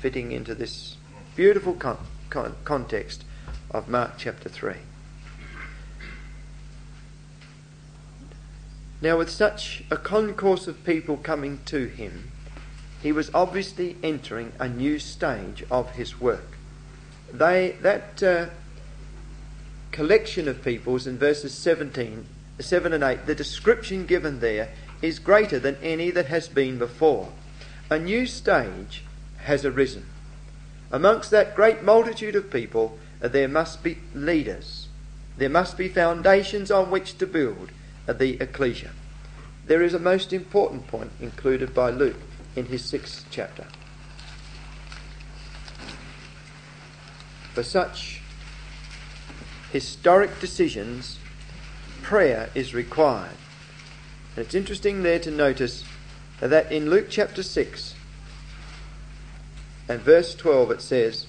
fitting 0.00 0.32
into 0.32 0.54
this 0.54 0.95
beautiful 1.36 1.74
con- 1.74 1.98
con- 2.30 2.56
context 2.64 3.22
of 3.70 3.88
Mark 3.88 4.12
chapter 4.16 4.48
3. 4.48 4.74
Now, 9.02 9.18
with 9.18 9.28
such 9.28 9.84
a 9.90 9.98
concourse 9.98 10.66
of 10.66 10.82
people 10.84 11.18
coming 11.18 11.60
to 11.66 11.86
him, 11.86 12.32
he 13.02 13.12
was 13.12 13.30
obviously 13.34 13.96
entering 14.02 14.52
a 14.58 14.68
new 14.68 14.98
stage 14.98 15.62
of 15.70 15.90
his 15.90 16.18
work. 16.18 16.56
They, 17.30 17.76
that 17.82 18.22
uh, 18.22 18.46
collection 19.92 20.48
of 20.48 20.64
peoples 20.64 21.06
in 21.06 21.18
verses 21.18 21.52
17 21.52 22.26
7 22.58 22.92
and 22.94 23.04
8, 23.04 23.26
the 23.26 23.34
description 23.34 24.06
given 24.06 24.40
there 24.40 24.70
is 25.02 25.18
greater 25.18 25.58
than 25.58 25.76
any 25.82 26.10
that 26.10 26.24
has 26.26 26.48
been 26.48 26.78
before. 26.78 27.30
A 27.90 27.98
new 27.98 28.26
stage 28.26 29.04
has 29.40 29.62
arisen. 29.62 30.06
Amongst 30.92 31.30
that 31.30 31.56
great 31.56 31.82
multitude 31.82 32.36
of 32.36 32.50
people, 32.50 32.98
uh, 33.22 33.28
there 33.28 33.48
must 33.48 33.82
be 33.82 33.98
leaders. 34.14 34.88
There 35.36 35.48
must 35.48 35.76
be 35.76 35.88
foundations 35.88 36.70
on 36.70 36.90
which 36.90 37.18
to 37.18 37.26
build 37.26 37.70
uh, 38.08 38.12
the 38.12 38.40
ecclesia. 38.40 38.92
There 39.66 39.82
is 39.82 39.94
a 39.94 39.98
most 39.98 40.32
important 40.32 40.86
point 40.86 41.10
included 41.20 41.74
by 41.74 41.90
Luke 41.90 42.20
in 42.54 42.66
his 42.66 42.84
sixth 42.84 43.26
chapter. 43.30 43.66
For 47.52 47.62
such 47.62 48.20
historic 49.72 50.38
decisions, 50.40 51.18
prayer 52.02 52.50
is 52.54 52.74
required. 52.74 53.36
And 54.36 54.44
it's 54.44 54.54
interesting 54.54 55.02
there 55.02 55.18
to 55.18 55.30
notice 55.30 55.84
that 56.40 56.70
in 56.70 56.90
Luke 56.90 57.06
chapter 57.10 57.42
6 57.42 57.95
and 59.88 60.00
verse 60.00 60.34
12 60.34 60.70
it 60.72 60.82
says, 60.82 61.26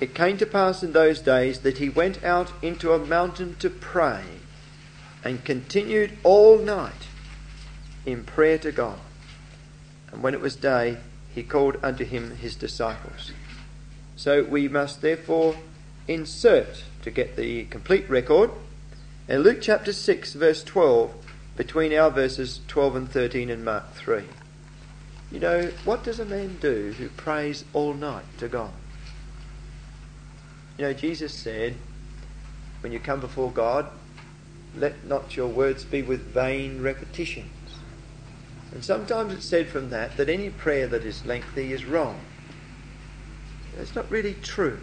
It 0.00 0.14
came 0.14 0.36
to 0.38 0.46
pass 0.46 0.82
in 0.82 0.92
those 0.92 1.20
days 1.20 1.60
that 1.60 1.78
he 1.78 1.88
went 1.88 2.22
out 2.22 2.52
into 2.62 2.92
a 2.92 3.04
mountain 3.04 3.56
to 3.58 3.68
pray 3.68 4.22
and 5.24 5.44
continued 5.44 6.16
all 6.22 6.58
night 6.58 7.08
in 8.06 8.22
prayer 8.22 8.58
to 8.58 8.70
God. 8.70 9.00
And 10.12 10.22
when 10.22 10.34
it 10.34 10.40
was 10.40 10.54
day, 10.54 10.98
he 11.34 11.42
called 11.42 11.78
unto 11.82 12.04
him 12.04 12.36
his 12.36 12.54
disciples. 12.54 13.32
So 14.14 14.44
we 14.44 14.68
must 14.68 15.02
therefore 15.02 15.56
insert 16.06 16.84
to 17.02 17.10
get 17.10 17.36
the 17.36 17.64
complete 17.64 18.08
record. 18.08 18.50
In 19.28 19.42
Luke 19.42 19.58
chapter 19.60 19.92
6, 19.92 20.34
verse 20.34 20.62
12, 20.62 21.12
between 21.56 21.92
our 21.92 22.10
verses 22.10 22.60
12 22.68 22.96
and 22.96 23.10
13 23.10 23.50
in 23.50 23.64
Mark 23.64 23.92
3. 23.94 24.22
You 25.30 25.40
know, 25.40 25.70
what 25.84 26.04
does 26.04 26.20
a 26.20 26.24
man 26.24 26.56
do 26.60 26.94
who 26.96 27.08
prays 27.10 27.64
all 27.72 27.92
night 27.92 28.24
to 28.38 28.48
God? 28.48 28.72
You 30.78 30.86
know, 30.86 30.92
Jesus 30.92 31.34
said, 31.34 31.76
when 32.80 32.92
you 32.92 33.00
come 33.00 33.20
before 33.20 33.50
God, 33.50 33.90
let 34.76 35.04
not 35.04 35.36
your 35.36 35.48
words 35.48 35.84
be 35.84 36.02
with 36.02 36.32
vain 36.32 36.80
repetitions. 36.80 37.50
And 38.72 38.84
sometimes 38.84 39.32
it's 39.32 39.46
said 39.46 39.68
from 39.68 39.90
that 39.90 40.16
that 40.16 40.28
any 40.28 40.50
prayer 40.50 40.86
that 40.86 41.04
is 41.04 41.26
lengthy 41.26 41.72
is 41.72 41.84
wrong. 41.84 42.20
That's 43.76 43.94
not 43.94 44.10
really 44.10 44.34
true. 44.34 44.80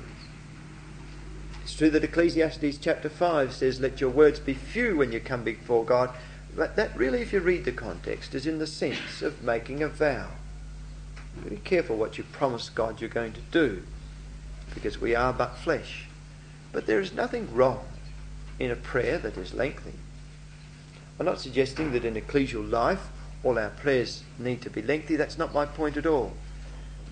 It's 1.64 1.76
true 1.76 1.90
that 1.90 2.04
Ecclesiastes 2.04 2.78
chapter 2.78 3.10
5 3.10 3.54
says, 3.54 3.80
Let 3.80 4.00
your 4.00 4.10
words 4.10 4.40
be 4.40 4.54
few 4.54 4.98
when 4.98 5.12
you 5.12 5.20
come 5.20 5.44
before 5.44 5.86
God. 5.86 6.12
But 6.56 6.76
that 6.76 6.96
really, 6.96 7.22
if 7.22 7.34
you 7.34 7.39
read 7.39 7.65
the 7.65 7.72
context, 7.72 8.34
is 8.34 8.48
in 8.48 8.60
the 8.60 8.68
sense 8.68 9.22
of 9.22 9.44
making 9.44 9.84
a 9.84 9.89
vow. 9.89 10.30
Be 11.48 11.58
careful 11.58 11.98
what 11.98 12.18
you 12.18 12.24
promise 12.24 12.70
God 12.70 13.02
you're 13.02 13.10
going 13.10 13.34
to 13.34 13.41
do, 13.52 13.84
because 14.74 15.02
we 15.02 15.15
are 15.15 15.34
but 15.34 15.58
flesh. 15.58 16.06
But 16.72 16.86
there 16.86 17.02
is 17.02 17.13
nothing 17.13 17.54
wrong 17.54 17.86
in 18.58 18.72
a 18.72 18.76
prayer 18.76 19.18
that 19.18 19.38
is 19.38 19.54
lengthy. 19.54 19.94
I'm 21.20 21.26
not 21.26 21.41
suggesting 21.41 21.91
that 21.91 22.06
in 22.06 22.15
ecclesial 22.15 22.70
life 22.70 23.08
all 23.44 23.60
our 23.60 23.70
prayers 23.70 24.24
need 24.39 24.62
to 24.62 24.70
be 24.70 24.82
lengthy. 24.82 25.15
That's 25.15 25.38
not 25.38 25.54
my 25.54 25.65
point 25.65 25.98
at 25.98 26.06
all. 26.06 26.34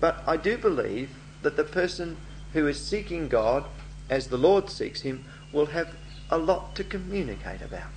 But 0.00 0.22
I 0.26 0.36
do 0.36 0.58
believe 0.58 1.10
that 1.42 1.56
the 1.56 1.64
person 1.64 2.16
who 2.54 2.66
is 2.66 2.80
seeking 2.82 3.28
God 3.28 3.64
as 4.08 4.28
the 4.28 4.36
Lord 4.36 4.70
seeks 4.70 5.00
him, 5.00 5.24
will 5.52 5.66
have 5.66 5.94
a 6.30 6.38
lot 6.38 6.74
to 6.76 6.84
communicate 6.84 7.62
about. 7.62 7.90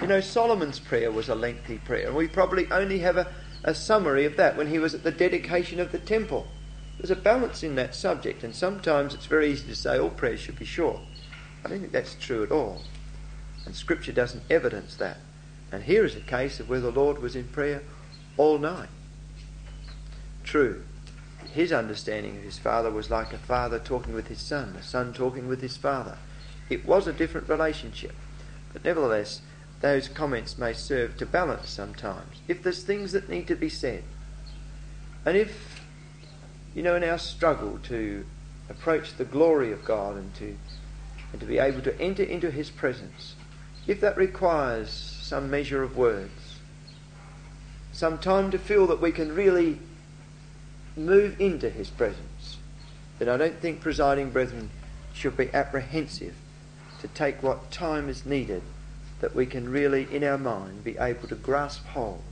You 0.00 0.06
know, 0.06 0.20
Solomon's 0.20 0.78
prayer 0.78 1.10
was 1.10 1.28
a 1.28 1.34
lengthy 1.34 1.78
prayer, 1.78 2.06
and 2.06 2.14
we 2.14 2.28
probably 2.28 2.70
only 2.70 2.98
have 2.98 3.16
a, 3.16 3.32
a 3.64 3.74
summary 3.74 4.24
of 4.24 4.36
that 4.36 4.56
when 4.56 4.68
he 4.68 4.78
was 4.78 4.94
at 4.94 5.02
the 5.02 5.10
dedication 5.10 5.80
of 5.80 5.90
the 5.90 5.98
temple. 5.98 6.46
There's 6.98 7.10
a 7.10 7.16
balance 7.16 7.62
in 7.62 7.74
that 7.76 7.94
subject, 7.94 8.44
and 8.44 8.54
sometimes 8.54 9.14
it's 9.14 9.26
very 9.26 9.50
easy 9.50 9.66
to 9.68 9.74
say 9.74 9.98
all 9.98 10.10
prayers 10.10 10.40
should 10.40 10.58
be 10.58 10.64
short. 10.64 11.00
I 11.64 11.68
don't 11.68 11.80
think 11.80 11.92
that's 11.92 12.14
true 12.14 12.42
at 12.42 12.52
all. 12.52 12.82
And 13.64 13.74
Scripture 13.74 14.12
doesn't 14.12 14.44
evidence 14.50 14.96
that. 14.96 15.18
And 15.72 15.82
here 15.82 16.04
is 16.04 16.14
a 16.14 16.20
case 16.20 16.60
of 16.60 16.68
where 16.68 16.80
the 16.80 16.92
Lord 16.92 17.18
was 17.20 17.34
in 17.34 17.48
prayer 17.48 17.82
all 18.36 18.58
night. 18.58 18.88
True, 20.44 20.84
his 21.52 21.72
understanding 21.72 22.36
of 22.36 22.42
his 22.44 22.58
father 22.58 22.90
was 22.90 23.10
like 23.10 23.32
a 23.32 23.38
father 23.38 23.78
talking 23.78 24.14
with 24.14 24.28
his 24.28 24.40
son, 24.40 24.76
a 24.78 24.82
son 24.82 25.12
talking 25.12 25.48
with 25.48 25.60
his 25.60 25.76
father. 25.76 26.18
It 26.68 26.86
was 26.86 27.06
a 27.06 27.12
different 27.12 27.48
relationship. 27.48 28.14
But 28.72 28.84
nevertheless, 28.84 29.40
those 29.80 30.08
comments 30.08 30.58
may 30.58 30.72
serve 30.72 31.16
to 31.18 31.26
balance 31.26 31.68
sometimes. 31.68 32.40
If 32.48 32.62
there's 32.62 32.82
things 32.82 33.12
that 33.12 33.28
need 33.28 33.46
to 33.48 33.54
be 33.54 33.68
said, 33.68 34.02
and 35.24 35.36
if, 35.36 35.84
you 36.74 36.82
know, 36.82 36.94
in 36.94 37.04
our 37.04 37.18
struggle 37.18 37.78
to 37.84 38.24
approach 38.68 39.14
the 39.14 39.24
glory 39.24 39.72
of 39.72 39.84
God 39.84 40.16
and 40.16 40.34
to, 40.36 40.56
and 41.32 41.40
to 41.40 41.46
be 41.46 41.58
able 41.58 41.82
to 41.82 42.00
enter 42.00 42.22
into 42.22 42.50
His 42.50 42.70
presence, 42.70 43.34
if 43.86 44.00
that 44.00 44.16
requires 44.16 44.90
some 44.90 45.50
measure 45.50 45.82
of 45.82 45.96
words, 45.96 46.58
some 47.92 48.18
time 48.18 48.50
to 48.50 48.58
feel 48.58 48.86
that 48.88 49.00
we 49.00 49.12
can 49.12 49.34
really 49.34 49.78
move 50.96 51.40
into 51.40 51.70
his 51.70 51.88
presence, 51.90 52.58
then 53.18 53.28
I 53.28 53.36
don't 53.36 53.58
think 53.58 53.80
presiding 53.80 54.30
brethren 54.30 54.70
should 55.14 55.36
be 55.36 55.52
apprehensive 55.54 56.34
to 57.00 57.08
take 57.08 57.42
what 57.42 57.70
time 57.70 58.08
is 58.08 58.26
needed 58.26 58.62
that 59.20 59.34
we 59.34 59.46
can 59.46 59.68
really, 59.68 60.06
in 60.14 60.22
our 60.24 60.38
mind, 60.38 60.84
be 60.84 60.96
able 60.98 61.28
to 61.28 61.34
grasp 61.34 61.84
hold. 61.86 62.22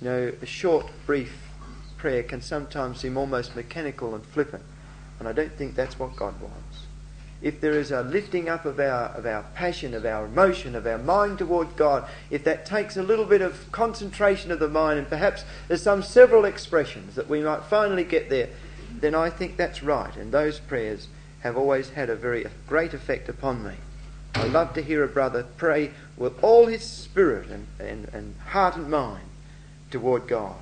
You 0.00 0.08
know, 0.08 0.32
a 0.42 0.46
short, 0.46 0.86
brief 1.06 1.50
prayer 1.98 2.22
can 2.22 2.40
sometimes 2.40 3.00
seem 3.00 3.16
almost 3.16 3.54
mechanical 3.54 4.14
and 4.14 4.24
flippant, 4.24 4.64
and 5.18 5.28
I 5.28 5.32
don't 5.32 5.52
think 5.52 5.74
that's 5.74 5.98
what 5.98 6.16
God 6.16 6.40
wants. 6.40 6.86
If 7.42 7.60
there 7.60 7.72
is 7.72 7.90
a 7.90 8.02
lifting 8.02 8.48
up 8.48 8.64
of 8.64 8.78
our, 8.80 9.08
of 9.10 9.24
our 9.24 9.44
passion, 9.54 9.94
of 9.94 10.04
our 10.04 10.26
emotion, 10.26 10.74
of 10.74 10.86
our 10.86 10.98
mind 10.98 11.38
toward 11.38 11.76
God, 11.76 12.08
if 12.30 12.44
that 12.44 12.66
takes 12.66 12.96
a 12.96 13.02
little 13.02 13.24
bit 13.24 13.40
of 13.40 13.70
concentration 13.72 14.50
of 14.50 14.58
the 14.58 14.68
mind, 14.68 14.98
and 14.98 15.08
perhaps 15.08 15.44
there's 15.68 15.82
some 15.82 16.02
several 16.02 16.44
expressions 16.44 17.14
that 17.14 17.28
we 17.28 17.40
might 17.40 17.64
finally 17.64 18.04
get 18.04 18.28
there, 18.28 18.48
then 18.90 19.14
I 19.14 19.30
think 19.30 19.56
that's 19.56 19.82
right, 19.82 20.14
and 20.16 20.32
those 20.32 20.58
prayers 20.58 21.08
have 21.40 21.56
always 21.56 21.90
had 21.90 22.10
a 22.10 22.16
very 22.16 22.46
great 22.66 22.92
effect 22.92 23.28
upon 23.28 23.64
me. 23.64 23.74
I 24.34 24.44
love 24.44 24.74
to 24.74 24.82
hear 24.82 25.04
a 25.04 25.08
brother 25.08 25.46
pray 25.56 25.90
with 26.16 26.42
all 26.42 26.66
his 26.66 26.82
spirit 26.82 27.48
and, 27.48 27.66
and, 27.78 28.08
and 28.12 28.34
heart 28.48 28.76
and 28.76 28.90
mind 28.90 29.28
toward 29.90 30.28
God. 30.28 30.56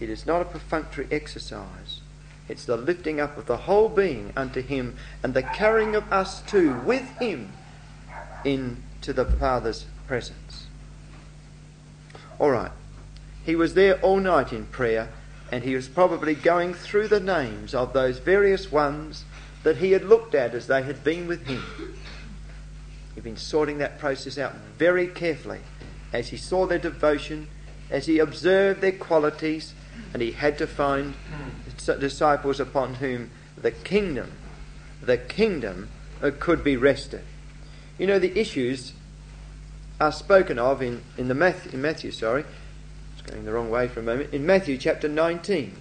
It 0.00 0.08
is 0.08 0.26
not 0.26 0.42
a 0.42 0.46
perfunctory 0.46 1.06
exercise. 1.10 2.00
It's 2.48 2.64
the 2.64 2.76
lifting 2.76 3.20
up 3.20 3.36
of 3.36 3.46
the 3.46 3.58
whole 3.58 3.88
being 3.88 4.32
unto 4.34 4.60
Him 4.60 4.96
and 5.22 5.34
the 5.34 5.42
carrying 5.42 5.94
of 5.94 6.10
us 6.12 6.42
too 6.42 6.74
with 6.80 7.08
Him 7.20 7.52
into 8.44 9.12
the 9.12 9.24
Father's 9.24 9.86
presence. 10.08 10.66
All 12.40 12.50
right. 12.50 12.72
He 13.44 13.54
was 13.54 13.74
there 13.74 14.00
all 14.00 14.18
night 14.18 14.52
in 14.52 14.66
prayer 14.66 15.10
and 15.52 15.64
he 15.64 15.74
was 15.74 15.88
probably 15.88 16.34
going 16.34 16.74
through 16.74 17.08
the 17.08 17.20
names 17.20 17.74
of 17.74 17.92
those 17.92 18.18
various 18.18 18.72
ones 18.72 19.24
that 19.62 19.76
he 19.76 19.92
had 19.92 20.04
looked 20.04 20.34
at 20.34 20.54
as 20.54 20.66
they 20.66 20.82
had 20.82 21.04
been 21.04 21.26
with 21.26 21.46
him. 21.46 21.62
He'd 23.20 23.24
been 23.24 23.36
sorting 23.36 23.76
that 23.78 23.98
process 23.98 24.38
out 24.38 24.54
very 24.78 25.06
carefully 25.06 25.58
as 26.10 26.30
he 26.30 26.38
saw 26.38 26.66
their 26.66 26.78
devotion, 26.78 27.48
as 27.90 28.06
he 28.06 28.18
observed 28.18 28.80
their 28.80 28.92
qualities, 28.92 29.74
and 30.14 30.22
he 30.22 30.32
had 30.32 30.56
to 30.56 30.66
find 30.66 31.12
disciples 31.76 32.60
upon 32.60 32.94
whom 32.94 33.30
the 33.58 33.72
kingdom, 33.72 34.32
the 35.02 35.18
kingdom 35.18 35.90
uh, 36.22 36.30
could 36.38 36.64
be 36.64 36.78
rested. 36.78 37.20
You 37.98 38.06
know, 38.06 38.18
the 38.18 38.40
issues 38.40 38.94
are 40.00 40.12
spoken 40.12 40.58
of 40.58 40.80
in, 40.80 41.02
in, 41.18 41.28
the 41.28 41.34
Matthew, 41.34 41.72
in 41.72 41.82
Matthew, 41.82 42.12
sorry, 42.12 42.46
it's 43.12 43.30
going 43.30 43.44
the 43.44 43.52
wrong 43.52 43.68
way 43.68 43.86
for 43.86 44.00
a 44.00 44.02
moment, 44.02 44.32
in 44.32 44.46
Matthew 44.46 44.78
chapter 44.78 45.10
19. 45.10 45.76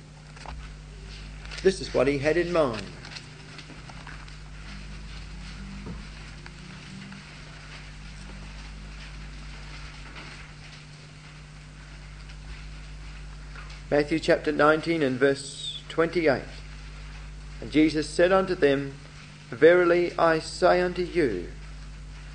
This 1.63 1.79
is 1.79 1.93
what 1.93 2.07
he 2.07 2.17
had 2.17 2.35
in 2.35 2.51
mind. 2.51 2.83
Matthew 13.91 14.19
chapter 14.19 14.51
19 14.51 15.01
and 15.01 15.17
verse 15.17 15.81
28. 15.89 16.43
And 17.59 17.71
Jesus 17.71 18.07
said 18.07 18.31
unto 18.31 18.53
them, 18.53 18.93
Verily 19.49 20.13
I 20.15 20.37
say 20.37 20.79
unto 20.79 21.01
you, 21.01 21.47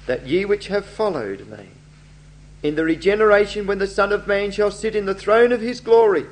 that 0.06 0.26
ye 0.26 0.44
which 0.44 0.66
have 0.66 0.84
followed 0.84 1.46
me, 1.46 1.68
in 2.64 2.74
the 2.74 2.84
regeneration 2.84 3.68
when 3.68 3.78
the 3.78 3.86
Son 3.86 4.10
of 4.10 4.26
Man 4.26 4.50
shall 4.50 4.72
sit 4.72 4.96
in 4.96 5.06
the 5.06 5.14
throne 5.14 5.52
of 5.52 5.60
his 5.60 5.80
glory, 5.80 6.26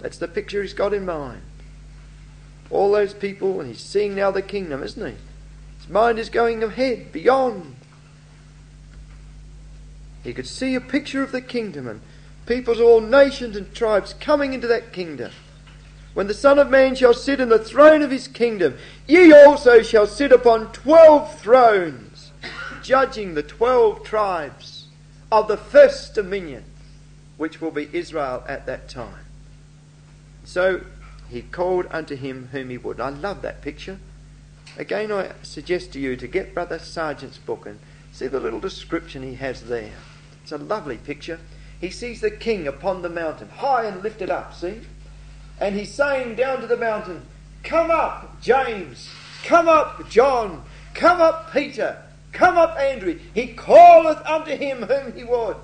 that's 0.00 0.18
the 0.18 0.28
picture 0.28 0.60
he's 0.60 0.74
got 0.74 0.92
in 0.92 1.06
mind. 1.06 1.40
All 2.68 2.92
those 2.92 3.14
people, 3.14 3.60
and 3.60 3.70
he's 3.70 3.80
seeing 3.80 4.14
now 4.14 4.30
the 4.30 4.42
kingdom, 4.42 4.82
isn't 4.82 5.06
he? 5.06 5.16
His 5.78 5.88
mind 5.88 6.18
is 6.18 6.28
going 6.28 6.62
ahead, 6.62 7.12
beyond. 7.12 7.76
He 10.22 10.34
could 10.34 10.46
see 10.46 10.74
a 10.74 10.80
picture 10.82 11.22
of 11.22 11.32
the 11.32 11.40
kingdom 11.40 11.88
and 11.88 12.02
peoples 12.46 12.80
all 12.80 13.00
nations 13.00 13.56
and 13.56 13.74
tribes 13.74 14.14
coming 14.14 14.54
into 14.54 14.66
that 14.68 14.92
kingdom. 14.92 15.32
When 16.14 16.28
the 16.28 16.34
Son 16.34 16.58
of 16.58 16.70
Man 16.70 16.94
shall 16.94 17.12
sit 17.12 17.40
in 17.40 17.50
the 17.50 17.58
throne 17.58 18.00
of 18.00 18.10
his 18.10 18.26
kingdom, 18.28 18.78
ye 19.06 19.32
also 19.32 19.82
shall 19.82 20.06
sit 20.06 20.32
upon 20.32 20.72
twelve 20.72 21.38
thrones, 21.38 22.30
judging 22.82 23.34
the 23.34 23.42
twelve 23.42 24.02
tribes 24.02 24.86
of 25.30 25.48
the 25.48 25.58
first 25.58 26.14
dominion, 26.14 26.64
which 27.36 27.60
will 27.60 27.70
be 27.70 27.90
Israel 27.92 28.44
at 28.48 28.64
that 28.64 28.88
time. 28.88 29.26
So 30.44 30.82
he 31.28 31.42
called 31.42 31.86
unto 31.90 32.16
him 32.16 32.48
whom 32.52 32.70
he 32.70 32.78
would. 32.78 33.00
I 33.00 33.10
love 33.10 33.42
that 33.42 33.60
picture. 33.60 33.98
Again, 34.78 35.10
I 35.10 35.32
suggest 35.42 35.92
to 35.92 36.00
you 36.00 36.16
to 36.16 36.26
get 36.26 36.54
Brother 36.54 36.78
Sargent's 36.78 37.38
book 37.38 37.66
and 37.66 37.78
see 38.12 38.26
the 38.26 38.40
little 38.40 38.60
description 38.60 39.22
he 39.22 39.34
has 39.34 39.64
there. 39.64 39.92
It's 40.42 40.52
a 40.52 40.58
lovely 40.58 40.96
picture 40.96 41.40
he 41.80 41.90
sees 41.90 42.20
the 42.20 42.30
king 42.30 42.66
upon 42.66 43.02
the 43.02 43.08
mountain, 43.08 43.48
high 43.48 43.84
and 43.84 44.02
lifted 44.02 44.30
up, 44.30 44.54
see? 44.54 44.80
And 45.60 45.74
he's 45.74 45.92
saying 45.92 46.36
down 46.36 46.60
to 46.60 46.66
the 46.66 46.76
mountain, 46.76 47.22
Come 47.62 47.90
up, 47.90 48.40
James, 48.40 49.08
come 49.44 49.68
up, 49.68 50.08
John, 50.08 50.62
come 50.94 51.20
up, 51.20 51.52
Peter, 51.52 52.02
come 52.32 52.56
up, 52.56 52.78
Andrew. 52.78 53.18
He 53.34 53.48
calleth 53.48 54.24
unto 54.26 54.56
him 54.56 54.82
whom 54.82 55.12
he 55.14 55.24
would. 55.24 55.56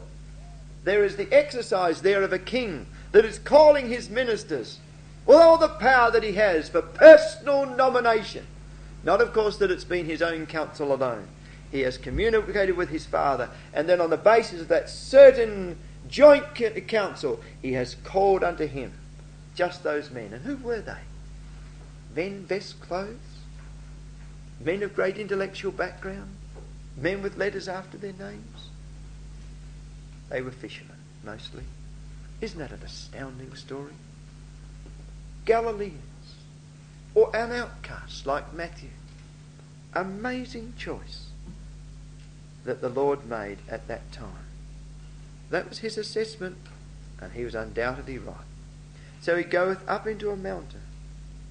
There 0.84 1.04
is 1.04 1.16
the 1.16 1.32
exercise 1.32 2.02
there 2.02 2.22
of 2.22 2.32
a 2.32 2.38
king 2.38 2.86
that 3.12 3.24
is 3.24 3.38
calling 3.38 3.88
his 3.88 4.10
ministers 4.10 4.80
with 5.26 5.36
all 5.36 5.58
the 5.58 5.68
power 5.68 6.10
that 6.10 6.24
he 6.24 6.32
has 6.32 6.68
for 6.68 6.82
personal 6.82 7.66
nomination. 7.66 8.46
Not, 9.04 9.20
of 9.20 9.32
course, 9.32 9.56
that 9.58 9.70
it's 9.70 9.84
been 9.84 10.06
his 10.06 10.22
own 10.22 10.46
counsel 10.46 10.92
alone. 10.92 11.28
He 11.70 11.80
has 11.80 11.98
communicated 11.98 12.76
with 12.76 12.90
his 12.90 13.06
Father, 13.06 13.48
and 13.72 13.88
then 13.88 14.00
on 14.00 14.10
the 14.10 14.16
basis 14.16 14.60
of 14.60 14.68
that 14.68 14.90
certain 14.90 15.78
joint 16.12 16.54
council, 16.86 17.40
he 17.60 17.72
has 17.72 17.96
called 18.04 18.44
unto 18.44 18.66
him 18.66 18.92
just 19.56 19.82
those 19.82 20.10
men. 20.10 20.32
And 20.32 20.44
who 20.44 20.56
were 20.56 20.80
they? 20.80 21.00
Men 22.14 22.44
best 22.44 22.80
clothes? 22.80 23.16
Men 24.60 24.82
of 24.82 24.94
great 24.94 25.16
intellectual 25.16 25.72
background? 25.72 26.36
Men 26.96 27.22
with 27.22 27.38
letters 27.38 27.66
after 27.66 27.96
their 27.96 28.12
names? 28.12 28.68
They 30.28 30.42
were 30.42 30.50
fishermen, 30.50 30.98
mostly. 31.24 31.64
Isn't 32.40 32.58
that 32.58 32.70
an 32.70 32.82
astounding 32.84 33.54
story? 33.56 33.92
Galileans, 35.44 36.34
or 37.14 37.34
an 37.34 37.52
outcast 37.52 38.26
like 38.26 38.52
Matthew. 38.52 38.90
Amazing 39.94 40.74
choice 40.78 41.26
that 42.64 42.80
the 42.80 42.88
Lord 42.88 43.26
made 43.26 43.58
at 43.68 43.88
that 43.88 44.12
time. 44.12 44.41
That 45.52 45.68
was 45.68 45.80
his 45.80 45.98
assessment, 45.98 46.56
and 47.20 47.34
he 47.34 47.44
was 47.44 47.54
undoubtedly 47.54 48.16
right. 48.16 48.36
So 49.20 49.36
he 49.36 49.44
goeth 49.44 49.86
up 49.86 50.06
into 50.06 50.30
a 50.30 50.36
mountain, 50.36 50.80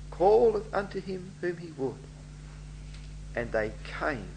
calleth 0.10 0.74
unto 0.74 1.00
him 1.00 1.34
whom 1.40 1.58
he 1.58 1.72
would, 1.78 2.00
and 3.36 3.52
they 3.52 3.74
came 4.00 4.30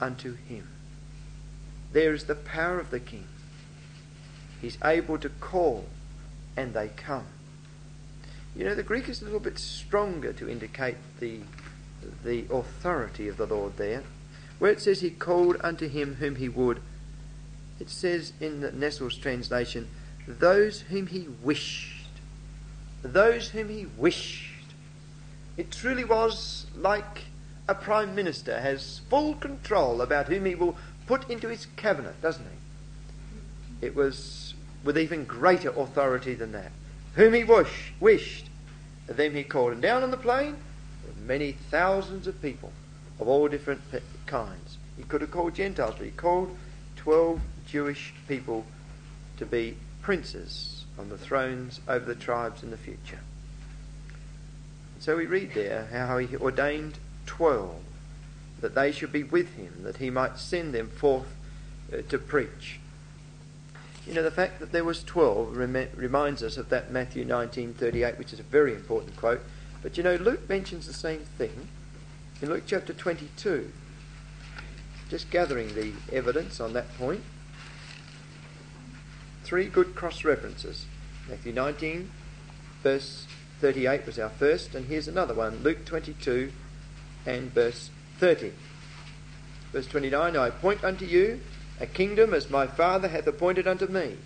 unto 0.00 0.36
him. 0.36 0.68
There 1.92 2.14
is 2.14 2.24
the 2.24 2.36
power 2.36 2.78
of 2.78 2.90
the 2.92 3.00
king. 3.00 3.26
He's 4.60 4.78
able 4.84 5.18
to 5.18 5.30
call, 5.30 5.86
and 6.56 6.74
they 6.74 6.90
come. 6.90 7.26
You 8.54 8.66
know, 8.66 8.76
the 8.76 8.84
Greek 8.84 9.08
is 9.08 9.20
a 9.20 9.24
little 9.24 9.40
bit 9.40 9.58
stronger 9.58 10.32
to 10.32 10.48
indicate 10.48 10.98
the, 11.18 11.40
the 12.24 12.44
authority 12.52 13.26
of 13.26 13.36
the 13.36 13.46
Lord 13.46 13.78
there. 13.78 14.04
Where 14.60 14.70
it 14.70 14.80
says 14.80 15.00
he 15.00 15.10
called 15.10 15.56
unto 15.64 15.88
him 15.88 16.14
whom 16.20 16.36
he 16.36 16.48
would, 16.48 16.80
it 17.80 17.90
says 17.90 18.32
in 18.40 18.60
the 18.60 18.72
Nestle's 18.72 19.16
translation, 19.16 19.88
those 20.26 20.80
whom 20.80 21.08
he 21.08 21.28
wished. 21.42 22.08
Those 23.02 23.48
whom 23.48 23.68
he 23.68 23.86
wished. 23.98 24.50
It 25.56 25.70
truly 25.70 26.04
was 26.04 26.66
like 26.76 27.24
a 27.68 27.74
prime 27.74 28.14
minister 28.14 28.60
has 28.60 29.00
full 29.10 29.34
control 29.34 30.00
about 30.00 30.28
whom 30.28 30.44
he 30.44 30.54
will 30.54 30.76
put 31.06 31.30
into 31.30 31.48
his 31.48 31.66
cabinet, 31.76 32.20
doesn't 32.22 32.44
he? 32.44 33.86
It 33.86 33.94
was 33.94 34.54
with 34.82 34.98
even 34.98 35.24
greater 35.24 35.70
authority 35.70 36.34
than 36.34 36.52
that. 36.52 36.72
Whom 37.14 37.34
he 37.34 37.44
wish, 37.44 37.92
wished, 38.00 38.46
them 39.06 39.34
he 39.34 39.44
called. 39.44 39.72
And 39.72 39.82
down 39.82 40.02
on 40.02 40.10
the 40.10 40.16
plain 40.16 40.56
were 41.04 41.26
many 41.26 41.52
thousands 41.70 42.26
of 42.26 42.40
people 42.40 42.72
of 43.20 43.28
all 43.28 43.48
different 43.48 43.82
kinds. 44.26 44.78
He 44.96 45.02
could 45.04 45.20
have 45.20 45.30
called 45.30 45.54
Gentiles, 45.54 45.94
but 45.96 46.04
he 46.04 46.10
called 46.10 46.56
twelve 46.96 47.40
Jewish 47.74 48.14
people 48.28 48.64
to 49.36 49.44
be 49.44 49.76
princes 50.00 50.84
on 50.96 51.08
the 51.08 51.18
thrones 51.18 51.80
over 51.88 52.04
the 52.04 52.14
tribes 52.14 52.62
in 52.62 52.70
the 52.70 52.76
future. 52.76 53.18
So 55.00 55.16
we 55.16 55.26
read 55.26 55.54
there 55.54 55.88
how 55.90 56.18
he 56.18 56.36
ordained 56.36 56.98
twelve 57.26 57.82
that 58.60 58.76
they 58.76 58.92
should 58.92 59.10
be 59.10 59.24
with 59.24 59.56
him, 59.56 59.82
that 59.82 59.96
he 59.96 60.08
might 60.08 60.38
send 60.38 60.72
them 60.72 60.88
forth 60.88 61.34
uh, 61.92 62.02
to 62.08 62.16
preach. 62.16 62.78
You 64.06 64.14
know, 64.14 64.22
the 64.22 64.30
fact 64.30 64.60
that 64.60 64.70
there 64.70 64.84
was 64.84 65.02
12 65.02 65.56
rem- 65.56 65.88
reminds 65.96 66.44
us 66.44 66.56
of 66.56 66.68
that 66.68 66.92
Matthew 66.92 67.24
19:38, 67.24 68.18
which 68.18 68.32
is 68.32 68.38
a 68.38 68.44
very 68.44 68.72
important 68.72 69.16
quote. 69.16 69.40
But 69.82 69.96
you 69.96 70.04
know, 70.04 70.14
Luke 70.14 70.48
mentions 70.48 70.86
the 70.86 70.92
same 70.92 71.24
thing 71.38 71.66
in 72.40 72.50
Luke 72.50 72.62
chapter 72.68 72.92
22 72.92 73.72
just 75.10 75.28
gathering 75.30 75.74
the 75.74 75.92
evidence 76.12 76.60
on 76.60 76.72
that 76.74 76.96
point. 76.96 77.22
Three 79.44 79.66
good 79.66 79.94
cross 79.94 80.24
references. 80.24 80.86
Matthew 81.28 81.52
19, 81.52 82.10
verse 82.82 83.26
38 83.60 84.06
was 84.06 84.18
our 84.18 84.30
first, 84.30 84.74
and 84.74 84.86
here's 84.86 85.06
another 85.08 85.34
one 85.34 85.62
Luke 85.62 85.84
22 85.84 86.50
and 87.26 87.52
verse 87.52 87.90
30. 88.18 88.52
Verse 89.72 89.86
29 89.86 90.36
I 90.36 90.48
appoint 90.48 90.82
unto 90.82 91.04
you 91.04 91.40
a 91.80 91.86
kingdom 91.86 92.32
as 92.32 92.48
my 92.48 92.66
Father 92.66 93.08
hath 93.08 93.26
appointed 93.26 93.66
unto 93.66 93.86
me, 93.86 94.16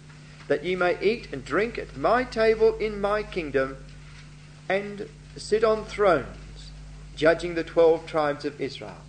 that 0.46 0.64
ye 0.64 0.76
may 0.76 1.00
eat 1.02 1.28
and 1.32 1.44
drink 1.44 1.78
at 1.78 1.96
my 1.96 2.22
table 2.22 2.76
in 2.76 3.00
my 3.00 3.22
kingdom, 3.22 3.76
and 4.68 5.08
sit 5.36 5.64
on 5.64 5.84
thrones, 5.84 6.70
judging 7.16 7.54
the 7.54 7.64
twelve 7.64 8.06
tribes 8.06 8.44
of 8.44 8.60
Israel. 8.60 9.02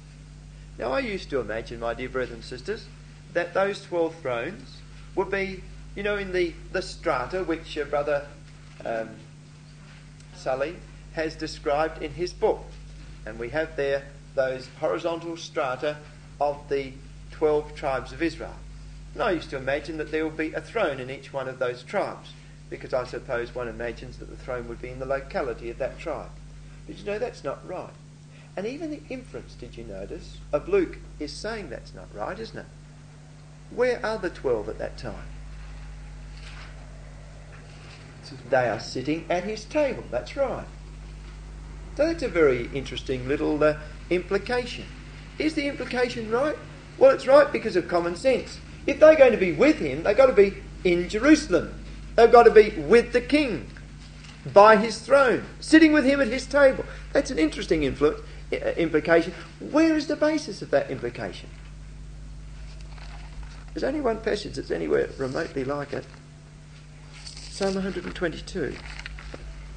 Now, 0.78 0.92
I 0.92 1.00
used 1.00 1.30
to 1.32 1.40
imagine, 1.40 1.80
my 1.82 1.94
dear 1.94 2.10
brothers 2.10 2.32
and 2.32 2.44
sisters, 2.44 2.86
that 3.34 3.54
those 3.54 3.84
twelve 3.84 4.16
thrones 4.16 4.78
would 5.16 5.30
be, 5.30 5.62
you 6.00 6.04
know, 6.04 6.16
in 6.16 6.32
the, 6.32 6.54
the 6.72 6.82
strata 6.82 7.44
which 7.44 7.78
uh, 7.78 7.84
Brother 7.84 8.26
um, 8.86 9.10
Sulley 10.34 10.78
has 11.12 11.36
described 11.36 12.02
in 12.02 12.14
his 12.14 12.32
book. 12.32 12.64
And 13.26 13.38
we 13.38 13.50
have 13.50 13.76
there 13.76 14.06
those 14.34 14.70
horizontal 14.80 15.36
strata 15.36 15.98
of 16.40 16.58
the 16.70 16.94
12 17.32 17.76
tribes 17.76 18.14
of 18.14 18.24
Israel. 18.24 18.56
And 19.14 19.22
I 19.22 19.32
used 19.32 19.50
to 19.50 19.58
imagine 19.58 19.98
that 19.98 20.10
there 20.10 20.24
would 20.24 20.38
be 20.38 20.54
a 20.54 20.62
throne 20.62 21.02
in 21.02 21.10
each 21.10 21.34
one 21.34 21.50
of 21.50 21.60
those 21.60 21.84
tribes, 21.84 22.32
because 22.70 22.94
I 22.94 23.04
suppose 23.04 23.54
one 23.54 23.68
imagines 23.68 24.20
that 24.20 24.30
the 24.30 24.38
throne 24.38 24.70
would 24.70 24.82
be 24.82 24.92
in 24.92 25.00
the 25.00 25.06
locality 25.06 25.70
of 25.70 25.80
that 25.80 26.00
tribe. 26.00 26.32
But 26.88 26.98
you 26.98 27.04
know, 27.04 27.20
that's 27.20 27.44
not 27.44 27.68
right. 27.68 27.92
And 28.56 28.66
even 28.66 28.90
the 28.90 29.02
inference, 29.10 29.54
did 29.54 29.76
you 29.76 29.84
notice, 29.84 30.38
of 30.54 30.70
Luke 30.70 31.00
is 31.20 31.34
saying 31.34 31.70
that's 31.70 31.94
not 31.94 32.08
right, 32.16 32.40
isn't 32.40 32.58
it? 32.58 32.68
Where 33.70 34.00
are 34.02 34.18
the 34.18 34.30
12 34.30 34.70
at 34.70 34.78
that 34.78 34.98
time? 34.98 35.26
They 38.50 38.70
are 38.70 38.80
sitting 38.80 39.26
at 39.30 39.44
his 39.44 39.66
table, 39.66 40.04
that's 40.12 40.36
right. 40.36 40.66
So 41.96 42.06
that's 42.06 42.24
a 42.24 42.30
very 42.30 42.70
interesting 42.74 43.28
little 43.28 43.62
uh, 43.64 43.76
implication. 44.10 44.86
Is 45.38 45.54
the 45.54 45.68
implication 45.68 46.30
right? 46.30 46.56
Well, 46.98 47.12
it's 47.12 47.28
right 47.28 47.52
because 47.52 47.76
of 47.76 47.88
common 47.88 48.16
sense. 48.16 48.60
If 48.88 49.00
they're 49.00 49.16
going 49.16 49.32
to 49.32 49.38
be 49.38 49.52
with 49.52 49.80
him, 49.80 50.04
they've 50.04 50.16
got 50.16 50.28
to 50.28 50.34
be 50.34 50.56
in 50.84 51.10
Jerusalem. 51.10 51.74
They've 52.16 52.32
got 52.32 52.44
to 52.44 52.52
be 52.52 52.72
with 52.72 53.14
the 53.14 53.22
king, 53.22 53.70
by 54.54 54.78
his 54.78 55.00
throne, 55.00 55.44
sitting 55.60 55.92
with 55.92 56.06
him 56.06 56.22
at 56.22 56.28
his 56.28 56.46
table. 56.46 56.86
That's 57.14 57.32
an 57.32 57.40
interesting 57.40 57.84
influence, 57.84 58.22
uh, 58.52 58.56
implication. 58.78 59.34
Where 59.60 59.96
is 59.96 60.08
the 60.08 60.16
basis 60.16 60.62
of 60.62 60.72
that 60.72 60.90
implication? 60.90 61.50
There's 63.74 63.84
only 63.84 64.02
one 64.02 64.20
passage 64.22 64.56
that's 64.56 64.72
anywhere 64.72 65.10
remotely 65.18 65.64
like 65.64 65.94
it 65.94 66.06
Psalm 67.60 67.76
122. 67.76 68.74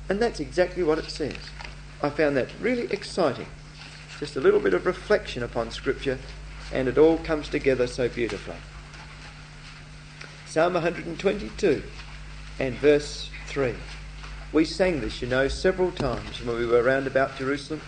And 0.08 0.22
that's 0.22 0.38
exactly 0.38 0.84
what 0.84 1.00
it 1.00 1.10
says. 1.10 1.34
I 2.00 2.10
found 2.10 2.36
that 2.36 2.48
really 2.60 2.84
exciting. 2.92 3.48
Just 4.20 4.36
a 4.36 4.40
little 4.40 4.60
bit 4.60 4.72
of 4.72 4.86
reflection 4.86 5.42
upon 5.42 5.72
Scripture, 5.72 6.20
and 6.72 6.86
it 6.86 6.96
all 6.96 7.18
comes 7.18 7.48
together 7.48 7.88
so 7.88 8.08
beautifully. 8.08 8.54
Psalm 10.46 10.74
122 10.74 11.82
and 12.60 12.76
verse 12.76 13.30
3. 13.48 13.74
We 14.52 14.64
sang 14.64 15.00
this, 15.00 15.20
you 15.20 15.26
know, 15.26 15.48
several 15.48 15.90
times 15.90 16.40
when 16.44 16.56
we 16.56 16.66
were 16.66 16.84
round 16.84 17.08
about 17.08 17.36
Jerusalem. 17.36 17.80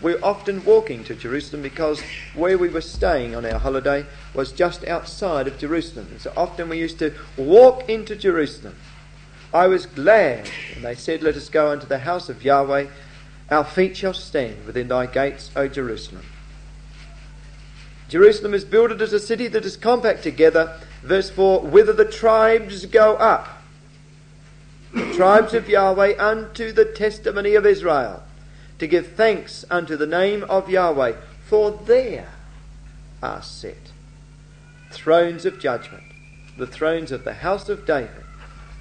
We 0.00 0.14
we're 0.14 0.24
often 0.24 0.64
walking 0.64 1.04
to 1.04 1.14
Jerusalem 1.14 1.60
because 1.60 2.00
where 2.34 2.56
we 2.56 2.70
were 2.70 2.80
staying 2.80 3.36
on 3.36 3.44
our 3.44 3.58
holiday 3.58 4.06
was 4.32 4.50
just 4.50 4.82
outside 4.88 5.46
of 5.46 5.58
Jerusalem. 5.58 6.08
And 6.10 6.22
so 6.22 6.32
often 6.38 6.70
we 6.70 6.78
used 6.78 6.98
to 7.00 7.12
walk 7.36 7.90
into 7.90 8.16
Jerusalem. 8.16 8.76
I 9.54 9.66
was 9.66 9.84
glad 9.84 10.48
when 10.74 10.82
they 10.82 10.94
said, 10.94 11.22
Let 11.22 11.36
us 11.36 11.48
go 11.48 11.70
unto 11.70 11.86
the 11.86 11.98
house 11.98 12.28
of 12.28 12.44
Yahweh. 12.44 12.86
Our 13.50 13.64
feet 13.64 13.96
shall 13.96 14.14
stand 14.14 14.64
within 14.64 14.88
thy 14.88 15.06
gates, 15.06 15.50
O 15.54 15.68
Jerusalem. 15.68 16.24
Jerusalem 18.08 18.54
is 18.54 18.64
builded 18.64 19.02
as 19.02 19.12
a 19.12 19.20
city 19.20 19.48
that 19.48 19.64
is 19.64 19.76
compact 19.76 20.22
together. 20.22 20.80
Verse 21.02 21.28
4 21.30 21.60
Whither 21.60 21.92
the 21.92 22.04
tribes 22.04 22.86
go 22.86 23.14
up. 23.16 23.62
The 24.94 25.12
tribes 25.14 25.54
of 25.54 25.68
Yahweh 25.68 26.14
unto 26.18 26.72
the 26.72 26.84
testimony 26.84 27.54
of 27.54 27.66
Israel, 27.66 28.22
to 28.78 28.86
give 28.86 29.12
thanks 29.12 29.64
unto 29.70 29.96
the 29.96 30.06
name 30.06 30.44
of 30.44 30.68
Yahweh, 30.68 31.14
for 31.46 31.70
there 31.70 32.28
are 33.22 33.42
set 33.42 33.92
thrones 34.90 35.46
of 35.46 35.58
judgment, 35.58 36.04
the 36.58 36.66
thrones 36.66 37.10
of 37.12 37.24
the 37.24 37.34
house 37.34 37.68
of 37.68 37.86
David. 37.86 38.21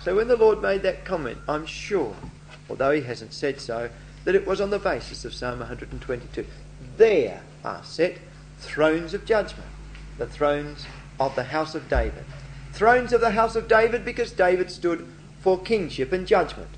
So 0.03 0.15
when 0.15 0.27
the 0.27 0.35
Lord 0.35 0.63
made 0.63 0.81
that 0.81 1.05
comment, 1.05 1.37
I'm 1.47 1.67
sure, 1.67 2.15
although 2.69 2.91
he 2.91 3.01
hasn't 3.01 3.33
said 3.33 3.61
so, 3.61 3.89
that 4.25 4.33
it 4.33 4.47
was 4.47 4.59
on 4.59 4.71
the 4.71 4.79
basis 4.79 5.25
of 5.25 5.33
Psalm 5.33 5.59
122. 5.59 6.45
There 6.97 7.41
are 7.63 7.83
set 7.83 8.17
thrones 8.57 9.13
of 9.13 9.25
judgment, 9.25 9.69
the 10.17 10.25
thrones 10.25 10.85
of 11.19 11.35
the 11.35 11.43
house 11.43 11.75
of 11.75 11.87
David. 11.87 12.25
Thrones 12.73 13.13
of 13.13 13.21
the 13.21 13.31
house 13.31 13.55
of 13.55 13.67
David 13.67 14.03
because 14.03 14.31
David 14.31 14.71
stood 14.71 15.07
for 15.39 15.59
kingship 15.59 16.11
and 16.11 16.25
judgment. 16.25 16.69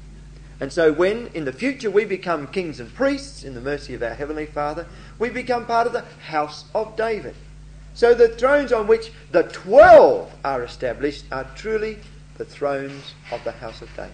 And 0.60 0.72
so, 0.72 0.92
when 0.92 1.28
in 1.34 1.46
the 1.46 1.54
future 1.54 1.90
we 1.90 2.04
become 2.04 2.48
kings 2.48 2.80
and 2.80 2.94
priests 2.94 3.44
in 3.44 3.54
the 3.54 3.62
mercy 3.62 3.94
of 3.94 4.04
our 4.04 4.14
Heavenly 4.14 4.46
Father, 4.46 4.86
we 5.18 5.30
become 5.30 5.66
part 5.66 5.88
of 5.88 5.94
the 5.94 6.06
house 6.28 6.66
of 6.76 6.96
David. 6.98 7.36
So, 7.94 8.14
the 8.14 8.30
thrones 8.30 8.74
on 8.74 8.88
which 8.88 9.12
the 9.32 9.44
twelve 9.44 10.34
are 10.44 10.64
established 10.64 11.26
are 11.32 11.50
truly 11.56 12.00
the 12.38 12.46
thrones 12.46 13.14
of 13.32 13.44
the 13.44 13.52
house 13.52 13.82
of 13.82 13.90
David. 13.96 14.12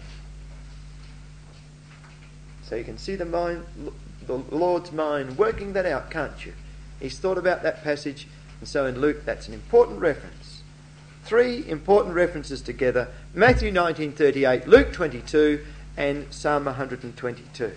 So 2.63 2.75
you 2.75 2.83
can 2.83 2.97
see 2.97 3.15
the 3.15 3.25
mind, 3.25 3.65
the 4.27 4.35
Lord's 4.35 4.91
mind 4.91 5.37
working 5.37 5.73
that 5.73 5.85
out, 5.85 6.11
can't 6.11 6.45
you? 6.45 6.53
He's 6.99 7.17
thought 7.17 7.37
about 7.37 7.63
that 7.63 7.83
passage, 7.83 8.27
and 8.59 8.67
so 8.67 8.85
in 8.85 8.99
Luke, 8.99 9.25
that's 9.25 9.47
an 9.47 9.53
important 9.53 9.99
reference. 9.99 10.61
Three 11.23 11.67
important 11.67 12.15
references 12.15 12.61
together: 12.61 13.07
Matthew 13.33 13.71
19:38, 13.71 14.67
Luke 14.67 14.91
22, 14.93 15.65
and 15.97 16.31
Psalm 16.31 16.65
122. 16.65 17.71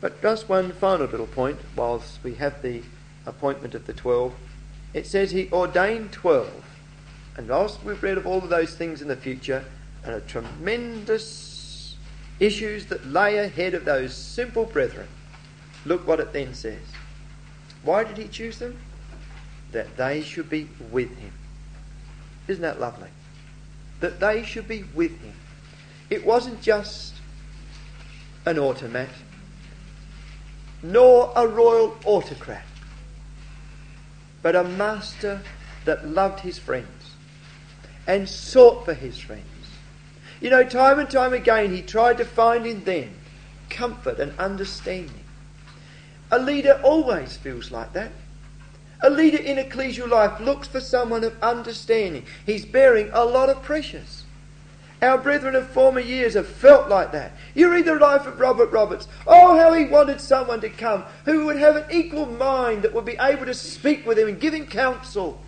But 0.00 0.22
just 0.22 0.48
one 0.48 0.72
final 0.72 1.06
little 1.06 1.26
point, 1.26 1.58
whilst 1.74 2.22
we 2.22 2.34
have 2.34 2.62
the 2.62 2.82
appointment 3.26 3.74
of 3.74 3.86
the 3.86 3.92
twelve. 3.92 4.34
It 4.94 5.06
says 5.06 5.32
he 5.32 5.50
ordained 5.50 6.12
twelve. 6.12 6.64
And 7.36 7.48
whilst 7.48 7.82
we've 7.84 8.02
read 8.02 8.16
of 8.18 8.26
all 8.26 8.38
of 8.38 8.48
those 8.48 8.74
things 8.74 9.02
in 9.02 9.08
the 9.08 9.16
future, 9.16 9.64
and 10.06 10.14
a 10.14 10.20
tremendous 10.20 11.96
issues 12.38 12.86
that 12.86 13.06
lay 13.06 13.38
ahead 13.38 13.74
of 13.74 13.84
those 13.84 14.14
simple 14.14 14.64
brethren. 14.64 15.08
Look 15.84 16.06
what 16.06 16.20
it 16.20 16.32
then 16.32 16.54
says. 16.54 16.82
Why 17.82 18.04
did 18.04 18.16
he 18.16 18.28
choose 18.28 18.58
them? 18.58 18.78
That 19.72 19.96
they 19.96 20.22
should 20.22 20.48
be 20.48 20.68
with 20.90 21.16
him. 21.18 21.32
Isn't 22.46 22.62
that 22.62 22.80
lovely? 22.80 23.08
That 24.00 24.20
they 24.20 24.42
should 24.44 24.68
be 24.68 24.84
with 24.94 25.18
him. 25.20 25.34
It 26.08 26.24
wasn't 26.24 26.62
just 26.62 27.14
an 28.44 28.58
automat, 28.58 29.08
nor 30.82 31.32
a 31.34 31.46
royal 31.46 31.96
autocrat, 32.04 32.64
but 34.40 34.54
a 34.54 34.62
master 34.62 35.42
that 35.84 36.06
loved 36.06 36.40
his 36.40 36.58
friends 36.58 36.95
and 38.06 38.28
sought 38.28 38.84
for 38.84 38.94
his 38.94 39.18
friends 39.18 39.44
you 40.40 40.50
know, 40.50 40.64
time 40.64 40.98
and 40.98 41.08
time 41.08 41.32
again, 41.32 41.74
he 41.74 41.82
tried 41.82 42.18
to 42.18 42.24
find 42.24 42.66
in 42.66 42.84
them 42.84 43.10
comfort 43.70 44.18
and 44.18 44.38
understanding. 44.38 45.24
A 46.30 46.38
leader 46.38 46.80
always 46.82 47.36
feels 47.36 47.70
like 47.70 47.92
that. 47.94 48.12
A 49.02 49.10
leader 49.10 49.38
in 49.38 49.56
ecclesial 49.56 50.08
life 50.08 50.40
looks 50.40 50.68
for 50.68 50.80
someone 50.80 51.24
of 51.24 51.40
understanding. 51.42 52.24
He's 52.44 52.64
bearing 52.64 53.10
a 53.12 53.24
lot 53.24 53.48
of 53.48 53.62
pressures. 53.62 54.24
Our 55.02 55.18
brethren 55.18 55.54
of 55.54 55.68
former 55.68 56.00
years 56.00 56.34
have 56.34 56.46
felt 56.46 56.88
like 56.88 57.12
that. 57.12 57.32
You 57.54 57.70
read 57.70 57.84
the 57.84 57.94
life 57.96 58.26
of 58.26 58.40
Robert 58.40 58.72
Roberts. 58.72 59.08
Oh, 59.26 59.58
how 59.58 59.74
he 59.74 59.84
wanted 59.84 60.20
someone 60.20 60.60
to 60.62 60.70
come 60.70 61.04
who 61.26 61.46
would 61.46 61.56
have 61.56 61.76
an 61.76 61.84
equal 61.90 62.26
mind 62.26 62.82
that 62.82 62.94
would 62.94 63.04
be 63.04 63.18
able 63.20 63.44
to 63.44 63.54
speak 63.54 64.06
with 64.06 64.18
him 64.18 64.28
and 64.28 64.40
give 64.40 64.54
him 64.54 64.66
counsel. 64.66 65.38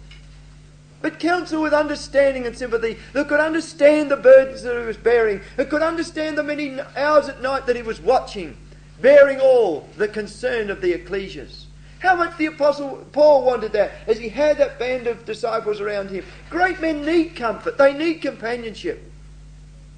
But 1.01 1.21
counsel 1.21 1.63
with 1.63 1.73
understanding 1.73 2.47
and 2.47 2.57
sympathy 2.57 2.99
that 3.13 3.29
could 3.29 3.41
understand 3.41 4.11
the 4.11 4.17
burdens 4.17 4.63
that 4.63 4.79
he 4.79 4.85
was 4.85 4.97
bearing, 4.97 5.41
that 5.57 5.71
could 5.71 5.83
understand 5.83 6.37
the 6.37 6.43
many 6.43 6.81
hours 6.97 7.29
at 7.29 7.41
night 7.41 7.67
that 7.67 7.77
he 7.77 7.83
was 7.83 8.01
watching, 8.01 8.57
bearing 9.01 9.41
all 9.41 9.89
the 9.97 10.09
concern 10.09 10.71
of 10.71 10.81
the 10.81 10.93
ecclesias. 10.93 11.67
How 12.01 12.17
much 12.17 12.37
the 12.37 12.47
Apostle 12.47 13.07
Paul 13.13 13.45
wanted 13.45 13.73
that 13.73 13.93
as 14.07 14.19
he 14.19 14.29
had 14.29 14.59
that 14.59 14.79
band 14.79 15.07
of 15.07 15.25
disciples 15.25 15.81
around 15.81 16.11
him. 16.11 16.25
Great 16.49 16.81
men 16.81 17.05
need 17.05 17.35
comfort, 17.37 17.79
they 17.79 17.93
need 17.93 18.21
companionship. 18.21 19.05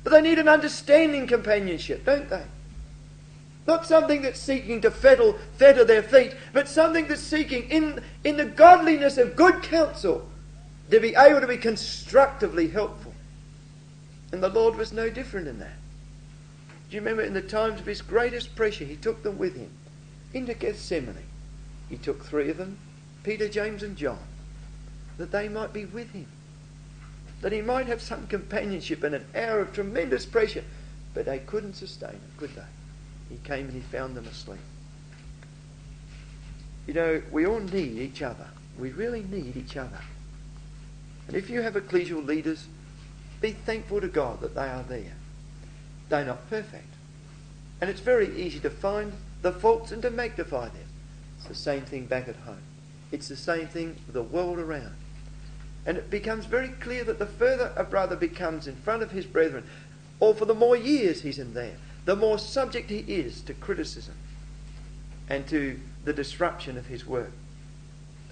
But 0.02 0.10
they 0.10 0.22
need 0.22 0.38
an 0.38 0.48
understanding 0.48 1.26
companionship, 1.26 2.06
don't 2.06 2.28
they? 2.28 2.44
Not 3.66 3.86
something 3.86 4.22
that's 4.22 4.40
seeking 4.40 4.80
to 4.80 4.90
fetter, 4.90 5.34
fetter 5.56 5.84
their 5.84 6.02
feet, 6.02 6.34
but 6.54 6.68
something 6.68 7.06
that's 7.06 7.20
seeking 7.20 7.68
in, 7.68 8.02
in 8.24 8.38
the 8.38 8.46
godliness 8.46 9.18
of 9.18 9.36
good 9.36 9.62
counsel 9.62 10.29
to 10.90 11.00
be 11.00 11.14
able 11.14 11.40
to 11.40 11.46
be 11.46 11.56
constructively 11.56 12.68
helpful. 12.68 13.14
And 14.32 14.42
the 14.42 14.48
Lord 14.48 14.76
was 14.76 14.92
no 14.92 15.10
different 15.10 15.48
in 15.48 15.58
that. 15.58 15.76
Do 16.88 16.96
you 16.96 17.00
remember 17.00 17.22
in 17.22 17.34
the 17.34 17.42
times 17.42 17.80
of 17.80 17.86
his 17.86 18.02
greatest 18.02 18.56
pressure, 18.56 18.84
he 18.84 18.96
took 18.96 19.22
them 19.22 19.38
with 19.38 19.56
him 19.56 19.70
into 20.34 20.54
Gethsemane. 20.54 21.16
He 21.88 21.96
took 21.96 22.24
three 22.24 22.50
of 22.50 22.56
them, 22.56 22.78
Peter, 23.22 23.48
James, 23.48 23.82
and 23.82 23.96
John, 23.96 24.18
that 25.18 25.32
they 25.32 25.48
might 25.48 25.72
be 25.72 25.84
with 25.84 26.10
him, 26.10 26.26
that 27.40 27.52
he 27.52 27.62
might 27.62 27.86
have 27.86 28.02
some 28.02 28.26
companionship 28.26 29.04
in 29.04 29.14
an 29.14 29.24
hour 29.34 29.60
of 29.60 29.72
tremendous 29.72 30.26
pressure. 30.26 30.64
But 31.12 31.26
they 31.26 31.40
couldn't 31.40 31.74
sustain 31.74 32.10
it, 32.10 32.36
could 32.36 32.54
they? 32.54 32.62
He 33.28 33.36
came 33.42 33.66
and 33.66 33.74
he 33.74 33.80
found 33.80 34.16
them 34.16 34.26
asleep. 34.26 34.60
You 36.86 36.94
know, 36.94 37.22
we 37.32 37.46
all 37.46 37.60
need 37.60 37.98
each 37.98 38.22
other. 38.22 38.46
We 38.78 38.92
really 38.92 39.22
need 39.24 39.56
each 39.56 39.76
other. 39.76 40.00
And 41.30 41.36
if 41.36 41.48
you 41.48 41.62
have 41.62 41.74
ecclesial 41.74 42.26
leaders, 42.26 42.66
be 43.40 43.52
thankful 43.52 44.00
to 44.00 44.08
God 44.08 44.40
that 44.40 44.56
they 44.56 44.66
are 44.66 44.82
there. 44.82 45.12
They're 46.08 46.24
not 46.24 46.50
perfect. 46.50 46.92
And 47.80 47.88
it's 47.88 48.00
very 48.00 48.36
easy 48.36 48.58
to 48.58 48.68
find 48.68 49.12
the 49.40 49.52
faults 49.52 49.92
and 49.92 50.02
to 50.02 50.10
magnify 50.10 50.70
them. 50.70 50.88
It's 51.38 51.46
the 51.46 51.54
same 51.54 51.82
thing 51.82 52.06
back 52.06 52.26
at 52.26 52.34
home. 52.34 52.58
It's 53.12 53.28
the 53.28 53.36
same 53.36 53.68
thing 53.68 53.94
for 54.04 54.10
the 54.10 54.24
world 54.24 54.58
around. 54.58 54.96
And 55.86 55.96
it 55.96 56.10
becomes 56.10 56.46
very 56.46 56.70
clear 56.70 57.04
that 57.04 57.20
the 57.20 57.26
further 57.26 57.72
a 57.76 57.84
brother 57.84 58.16
becomes 58.16 58.66
in 58.66 58.74
front 58.74 59.04
of 59.04 59.12
his 59.12 59.24
brethren, 59.24 59.62
or 60.18 60.34
for 60.34 60.46
the 60.46 60.52
more 60.52 60.74
years 60.74 61.22
he's 61.22 61.38
in 61.38 61.54
there, 61.54 61.76
the 62.06 62.16
more 62.16 62.40
subject 62.40 62.90
he 62.90 63.04
is 63.06 63.40
to 63.42 63.54
criticism 63.54 64.14
and 65.28 65.46
to 65.46 65.78
the 66.04 66.12
disruption 66.12 66.76
of 66.76 66.86
his 66.86 67.06
work. 67.06 67.30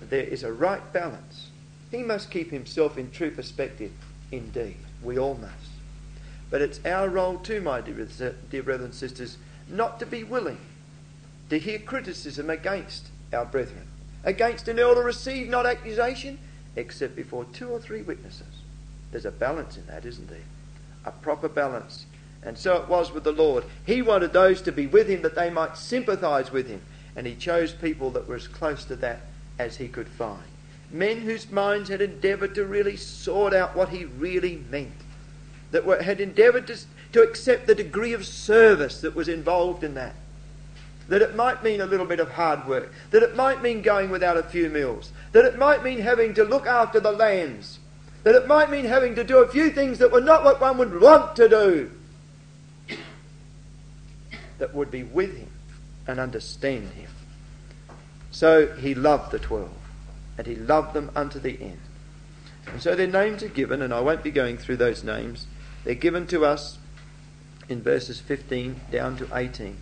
There 0.01 0.25
is 0.25 0.43
a 0.43 0.53
right 0.53 0.93
balance. 0.93 1.48
He 1.91 2.03
must 2.03 2.31
keep 2.31 2.51
himself 2.51 2.99
in 2.99 3.11
true 3.11 3.31
perspective, 3.31 3.93
indeed. 4.31 4.77
We 5.03 5.19
all 5.19 5.35
must. 5.35 5.55
But 6.51 6.63
it's 6.63 6.81
our 6.85 7.09
role 7.09 7.39
too, 7.39 7.61
my 7.61 7.81
dear, 7.81 8.07
dear 8.51 8.63
brothers 8.63 8.85
and 8.85 8.95
sisters, 8.95 9.37
not 9.69 9.99
to 10.01 10.07
be 10.07 10.25
willing 10.25 10.59
to 11.51 11.59
hear 11.59 11.79
criticism 11.79 12.51
against 12.51 13.09
our 13.33 13.45
brethren. 13.45 13.87
Against 14.25 14.69
an 14.69 14.79
elder, 14.79 15.03
receive 15.03 15.49
not 15.49 15.67
accusation 15.67 16.39
except 16.77 17.17
before 17.17 17.45
two 17.45 17.69
or 17.69 17.81
three 17.81 18.03
witnesses. 18.03 18.47
There's 19.11 19.25
a 19.25 19.31
balance 19.31 19.77
in 19.77 19.87
that, 19.87 20.05
isn't 20.05 20.29
there? 20.29 20.39
A 21.05 21.11
proper 21.11 21.49
balance. 21.49 22.07
And 22.43 22.57
so 22.57 22.77
it 22.77 22.89
was 22.89 23.13
with 23.13 23.25
the 23.25 23.33
Lord. 23.33 23.65
He 23.87 24.03
wanted 24.03 24.33
those 24.33 24.63
to 24.63 24.73
be 24.73 24.87
with 24.87 25.09
him 25.09 25.23
that 25.23 25.35
they 25.35 25.51
might 25.51 25.77
sympathize 25.77 26.51
with 26.53 26.69
him. 26.69 26.83
And 27.17 27.27
he 27.27 27.35
chose 27.35 27.73
people 27.73 28.11
that 28.11 28.29
were 28.29 28.37
as 28.37 28.47
close 28.47 28.85
to 28.87 28.97
that 28.97 29.23
as 29.59 29.77
he 29.77 29.89
could 29.89 30.09
find. 30.09 30.43
Men 30.91 31.21
whose 31.21 31.51
minds 31.51 31.89
had 31.89 32.01
endeavored 32.01 32.55
to 32.55 32.65
really 32.65 32.97
sort 32.97 33.53
out 33.53 33.77
what 33.77 33.91
he 33.91 34.05
really 34.07 34.65
meant 34.71 34.93
that 35.71 35.85
were, 35.85 36.03
had 36.03 36.21
endeavoured 36.21 36.67
to, 36.69 36.79
to 37.13 37.23
accept 37.23 37.67
the 37.67 37.75
degree 37.75 38.15
of 38.15 38.27
service 38.27 39.01
that 39.03 39.15
was 39.15 39.29
involved 39.29 39.85
in 39.85 39.95
that. 39.95 40.15
That 41.09 41.23
it 41.23 41.35
might 41.35 41.63
mean 41.63 41.81
a 41.81 41.87
little 41.87 42.07
bit 42.07 42.21
of 42.21 42.31
hard 42.31 42.67
work, 42.67 42.93
that 43.11 43.23
it 43.23 43.37
might 43.37 43.63
mean 43.63 43.83
going 43.83 44.11
without 44.11 44.37
a 44.37 44.43
few 44.43 44.69
meals, 44.69 45.13
that 45.33 45.45
it 45.45 45.59
might 45.59 45.83
mean 45.83 46.01
having 46.01 46.35
to 46.35 46.45
look 46.45 46.67
after 46.67 47.01
the 47.01 47.13
lambs, 47.13 47.79
that 48.25 48.35
it 48.35 48.47
might 48.47 48.71
mean 48.71 48.85
having 48.85 49.15
to 49.15 49.25
do 49.25 49.39
a 49.39 49.49
few 49.49 49.71
things 49.71 49.99
that 49.99 50.13
were 50.13 50.21
not 50.21 50.45
what 50.45 50.61
one 50.61 50.77
would 50.79 51.01
want 51.01 51.37
to 51.37 51.49
do, 51.49 51.91
that 54.59 54.75
would 54.75 54.91
be 54.91 55.03
with 55.03 55.37
him 55.37 55.51
and 56.07 56.19
understand 56.19 56.91
him. 56.93 57.11
So 58.31 58.67
he 58.75 58.95
loved 58.95 59.33
the 59.33 59.39
twelve, 59.39 59.71
and 60.39 60.47
he 60.47 60.55
loved 60.55 60.95
them 60.95 61.11
unto 61.15 61.41
the 61.41 61.61
end. 61.61 61.81
And 62.69 62.81
so 62.81 62.95
their 62.95 63.09
names 63.09 63.43
are 63.43 63.49
given, 63.49 63.83
and 63.83 63.93
I 63.93 64.01
won't 64.01 64.23
be 64.23 64.31
going 64.31 64.57
through 64.57 64.77
those 64.77 65.03
names. 65.03 65.47
They're 65.85 65.95
given 65.95 66.27
to 66.29 66.45
us 66.45 66.79
in 67.69 67.83
verses 67.83 68.21
15 68.21 68.81
down 68.91 69.17
to 69.19 69.29
18. 69.37 69.77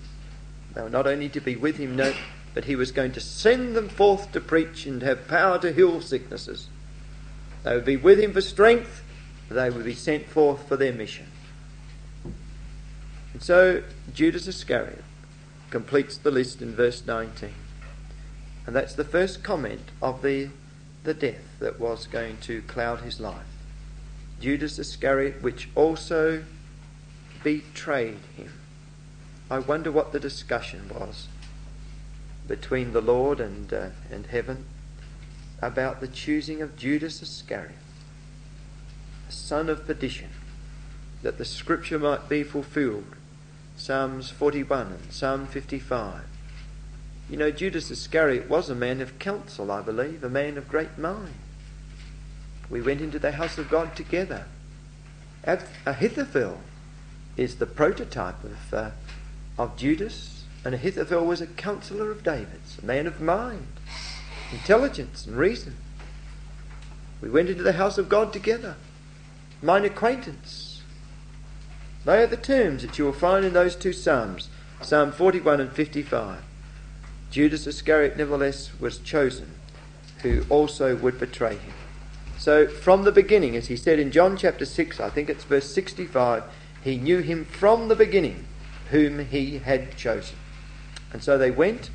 They 0.74 0.82
were 0.82 0.90
not 0.90 1.06
only 1.06 1.28
to 1.30 1.40
be 1.40 1.56
with 1.56 1.76
him, 1.76 1.94
no, 1.94 2.14
but 2.54 2.64
he 2.64 2.76
was 2.76 2.90
going 2.90 3.12
to 3.12 3.20
send 3.20 3.76
them 3.76 3.88
forth 3.88 4.32
to 4.32 4.40
preach 4.40 4.86
and 4.86 5.02
have 5.02 5.28
power 5.28 5.58
to 5.58 5.72
heal 5.72 6.00
sicknesses. 6.00 6.68
They 7.62 7.74
would 7.74 7.84
be 7.84 7.96
with 7.96 8.18
him 8.18 8.32
for 8.32 8.40
strength, 8.40 9.02
they 9.50 9.70
would 9.70 9.84
be 9.84 9.94
sent 9.94 10.26
forth 10.26 10.66
for 10.66 10.76
their 10.76 10.92
mission. 10.92 11.26
And 13.32 13.42
so 13.42 13.82
Judas 14.14 14.48
Iscariot 14.48 15.04
completes 15.70 16.16
the 16.16 16.30
list 16.30 16.62
in 16.62 16.74
verse 16.74 17.04
19. 17.06 17.52
And 18.66 18.74
that's 18.74 18.94
the 18.94 19.04
first 19.04 19.42
comment 19.42 19.90
of 20.02 20.22
the, 20.22 20.50
the 21.04 21.14
death 21.14 21.58
that 21.60 21.78
was 21.78 22.06
going 22.06 22.38
to 22.38 22.62
cloud 22.62 23.00
his 23.00 23.20
life. 23.20 23.46
Judas 24.40 24.78
Iscariot, 24.78 25.40
which 25.40 25.68
also 25.74 26.44
betrayed 27.42 28.18
him. 28.36 28.52
I 29.50 29.60
wonder 29.60 29.92
what 29.92 30.12
the 30.12 30.20
discussion 30.20 30.90
was 30.92 31.28
between 32.48 32.92
the 32.92 33.00
Lord 33.00 33.40
and, 33.40 33.72
uh, 33.72 33.88
and 34.10 34.26
heaven 34.26 34.66
about 35.62 36.00
the 36.00 36.08
choosing 36.08 36.60
of 36.60 36.76
Judas 36.76 37.22
Iscariot, 37.22 37.74
a 39.28 39.32
son 39.32 39.68
of 39.68 39.86
perdition, 39.86 40.30
that 41.22 41.38
the 41.38 41.44
scripture 41.44 41.98
might 41.98 42.28
be 42.28 42.42
fulfilled. 42.42 43.16
Psalms 43.76 44.30
41 44.30 44.86
and 44.86 45.12
Psalm 45.12 45.46
55. 45.46 46.22
You 47.28 47.36
know, 47.36 47.50
Judas 47.50 47.90
Iscariot 47.90 48.48
was 48.48 48.70
a 48.70 48.74
man 48.74 49.00
of 49.00 49.18
counsel, 49.18 49.72
I 49.72 49.82
believe, 49.82 50.22
a 50.22 50.28
man 50.28 50.56
of 50.56 50.68
great 50.68 50.96
mind. 50.96 51.34
We 52.70 52.80
went 52.80 53.00
into 53.00 53.18
the 53.18 53.32
house 53.32 53.58
of 53.58 53.68
God 53.68 53.96
together. 53.96 54.44
Ahithophel 55.44 56.60
is 57.36 57.56
the 57.56 57.66
prototype 57.66 58.42
of, 58.44 58.74
uh, 58.74 58.90
of 59.58 59.76
Judas, 59.76 60.44
and 60.64 60.74
Ahithophel 60.74 61.24
was 61.24 61.40
a 61.40 61.46
counselor 61.46 62.10
of 62.10 62.22
David's, 62.22 62.78
a 62.80 62.86
man 62.86 63.06
of 63.06 63.20
mind, 63.20 63.66
intelligence, 64.52 65.26
and 65.26 65.36
reason. 65.36 65.76
We 67.20 67.30
went 67.30 67.48
into 67.48 67.62
the 67.62 67.72
house 67.72 67.98
of 67.98 68.08
God 68.08 68.32
together. 68.32 68.76
Mine 69.62 69.84
acquaintance. 69.84 70.82
They 72.04 72.22
are 72.22 72.26
the 72.26 72.36
terms 72.36 72.82
that 72.82 72.98
you 72.98 73.04
will 73.04 73.12
find 73.12 73.44
in 73.44 73.52
those 73.52 73.74
two 73.74 73.92
Psalms, 73.92 74.48
Psalm 74.80 75.10
41 75.10 75.60
and 75.60 75.72
55. 75.72 76.38
Judas 77.30 77.66
Iscariot, 77.66 78.16
nevertheless, 78.16 78.70
was 78.80 78.98
chosen, 78.98 79.52
who 80.22 80.44
also 80.48 80.96
would 80.96 81.18
betray 81.18 81.56
him. 81.56 81.74
So, 82.38 82.68
from 82.68 83.04
the 83.04 83.12
beginning, 83.12 83.56
as 83.56 83.68
he 83.68 83.76
said 83.76 83.98
in 83.98 84.12
John 84.12 84.36
chapter 84.36 84.64
6, 84.64 85.00
I 85.00 85.10
think 85.10 85.28
it's 85.28 85.44
verse 85.44 85.72
65, 85.72 86.44
he 86.82 86.96
knew 86.96 87.20
him 87.20 87.44
from 87.44 87.88
the 87.88 87.96
beginning, 87.96 88.44
whom 88.90 89.26
he 89.26 89.58
had 89.58 89.96
chosen. 89.96 90.36
And 91.12 91.22
so 91.22 91.36
they 91.36 91.50
went 91.50 91.90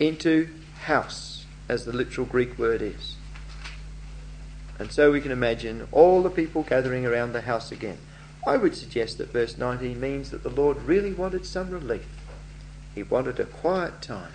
into 0.00 0.48
house, 0.84 1.44
as 1.68 1.84
the 1.84 1.92
literal 1.92 2.26
Greek 2.26 2.58
word 2.58 2.80
is. 2.80 3.16
And 4.78 4.90
so 4.90 5.12
we 5.12 5.20
can 5.20 5.32
imagine 5.32 5.86
all 5.92 6.22
the 6.22 6.30
people 6.30 6.62
gathering 6.62 7.06
around 7.06 7.32
the 7.32 7.42
house 7.42 7.70
again. 7.70 7.98
I 8.46 8.56
would 8.56 8.74
suggest 8.74 9.18
that 9.18 9.32
verse 9.32 9.56
19 9.56 10.00
means 10.00 10.30
that 10.30 10.42
the 10.42 10.48
Lord 10.48 10.82
really 10.82 11.12
wanted 11.12 11.46
some 11.46 11.70
relief. 11.70 12.06
He 12.94 13.02
wanted 13.02 13.38
a 13.38 13.44
quiet 13.44 14.02
time. 14.02 14.32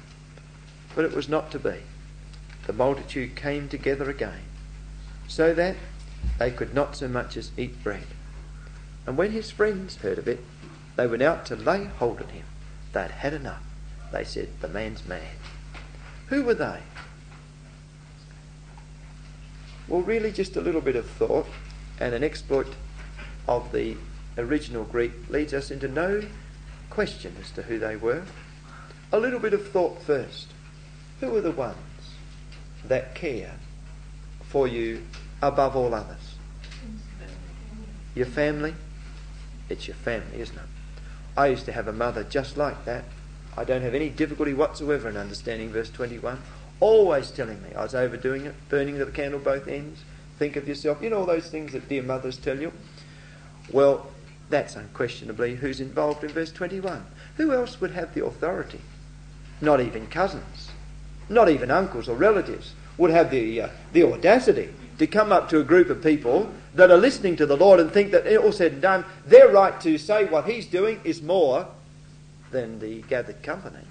But 0.97 1.05
it 1.05 1.15
was 1.15 1.29
not 1.29 1.51
to 1.51 1.59
be. 1.59 1.75
The 2.65 2.73
multitude 2.73 3.35
came 3.35 3.69
together 3.69 4.09
again 4.09 4.41
so 5.27 5.53
that 5.53 5.75
they 6.39 6.49
could 6.49 6.73
not 6.73 6.95
so 6.95 7.07
much 7.07 7.37
as 7.37 7.51
eat 7.55 7.83
bread. 7.83 8.07
And 9.05 9.15
when 9.15 9.29
his 9.29 9.51
friends 9.51 9.97
heard 9.97 10.17
of 10.17 10.27
it, 10.27 10.43
they 10.95 11.05
went 11.05 11.21
out 11.21 11.45
to 11.45 11.55
lay 11.55 11.83
hold 11.83 12.19
on 12.23 12.29
him. 12.29 12.45
They 12.93 13.03
had 13.03 13.11
had 13.11 13.33
enough. 13.35 13.61
They 14.11 14.23
said, 14.23 14.49
The 14.59 14.69
man's 14.69 15.05
mad. 15.05 15.37
Who 16.29 16.41
were 16.41 16.55
they? 16.55 16.79
Well, 19.87 20.01
really, 20.01 20.31
just 20.31 20.55
a 20.55 20.61
little 20.61 20.81
bit 20.81 20.95
of 20.95 21.07
thought 21.07 21.45
and 21.99 22.15
an 22.15 22.23
exploit 22.23 22.73
of 23.47 23.71
the 23.71 23.97
original 24.35 24.83
Greek 24.83 25.11
leads 25.29 25.53
us 25.53 25.69
into 25.69 25.87
no 25.87 26.23
question 26.89 27.35
as 27.39 27.51
to 27.51 27.61
who 27.61 27.77
they 27.77 27.95
were. 27.95 28.23
A 29.11 29.19
little 29.19 29.39
bit 29.39 29.53
of 29.53 29.69
thought 29.69 30.01
first. 30.01 30.47
Who 31.19 31.35
are 31.35 31.41
the 31.41 31.51
ones 31.51 31.77
that 32.85 33.15
care 33.15 33.53
for 34.41 34.67
you 34.67 35.03
above 35.41 35.75
all 35.75 35.93
others? 35.93 36.35
Your 38.15 38.25
family? 38.25 38.73
It's 39.69 39.87
your 39.87 39.95
family, 39.95 40.39
isn't 40.39 40.55
it? 40.55 40.63
I 41.35 41.47
used 41.47 41.65
to 41.65 41.71
have 41.71 41.87
a 41.87 41.93
mother 41.93 42.23
just 42.23 42.57
like 42.57 42.85
that. 42.85 43.03
I 43.55 43.63
don't 43.63 43.81
have 43.81 43.93
any 43.93 44.09
difficulty 44.09 44.53
whatsoever 44.53 45.09
in 45.09 45.17
understanding 45.17 45.69
verse 45.69 45.89
21. 45.89 46.41
Always 46.79 47.31
telling 47.31 47.61
me 47.63 47.73
I 47.75 47.83
was 47.83 47.95
overdoing 47.95 48.45
it, 48.45 48.55
burning 48.69 48.97
the 48.97 49.05
candle 49.07 49.39
both 49.39 49.67
ends. 49.67 50.03
Think 50.37 50.55
of 50.55 50.67
yourself. 50.67 51.01
You 51.01 51.09
know 51.09 51.19
all 51.19 51.25
those 51.25 51.49
things 51.49 51.73
that 51.73 51.89
dear 51.89 52.03
mothers 52.03 52.37
tell 52.37 52.59
you? 52.59 52.71
Well, 53.71 54.11
That's 54.49 54.75
unquestionably 54.75 55.55
who's 55.55 55.81
involved 55.81 56.23
in 56.23 56.29
verse 56.29 56.51
21. 56.51 57.05
Who 57.35 57.51
else 57.51 57.81
would 57.81 57.91
have 57.91 58.13
the 58.13 58.25
authority? 58.25 58.79
Not 59.59 59.81
even 59.81 60.07
cousins, 60.07 60.69
not 61.29 61.49
even 61.49 61.71
uncles 61.71 62.07
or 62.09 62.15
relatives 62.15 62.73
would 62.97 63.11
have 63.11 63.29
the, 63.31 63.61
uh, 63.61 63.69
the 63.93 64.03
audacity 64.03 64.73
to 64.97 65.07
come 65.07 65.31
up 65.31 65.49
to 65.49 65.59
a 65.59 65.63
group 65.63 65.89
of 65.89 66.03
people 66.03 66.51
that 66.73 66.91
are 66.91 66.97
listening 66.97 67.35
to 67.35 67.45
the 67.45 67.57
Lord 67.57 67.79
and 67.79 67.91
think 67.91 68.11
that 68.11 68.35
all 68.37 68.51
said 68.51 68.73
and 68.73 68.81
done, 68.81 69.05
their 69.25 69.49
right 69.49 69.79
to 69.81 69.97
say 69.97 70.25
what 70.25 70.45
He's 70.45 70.65
doing 70.65 70.99
is 71.03 71.21
more 71.21 71.67
than 72.51 72.79
the 72.79 73.01
gathered 73.03 73.43
company. 73.43 73.83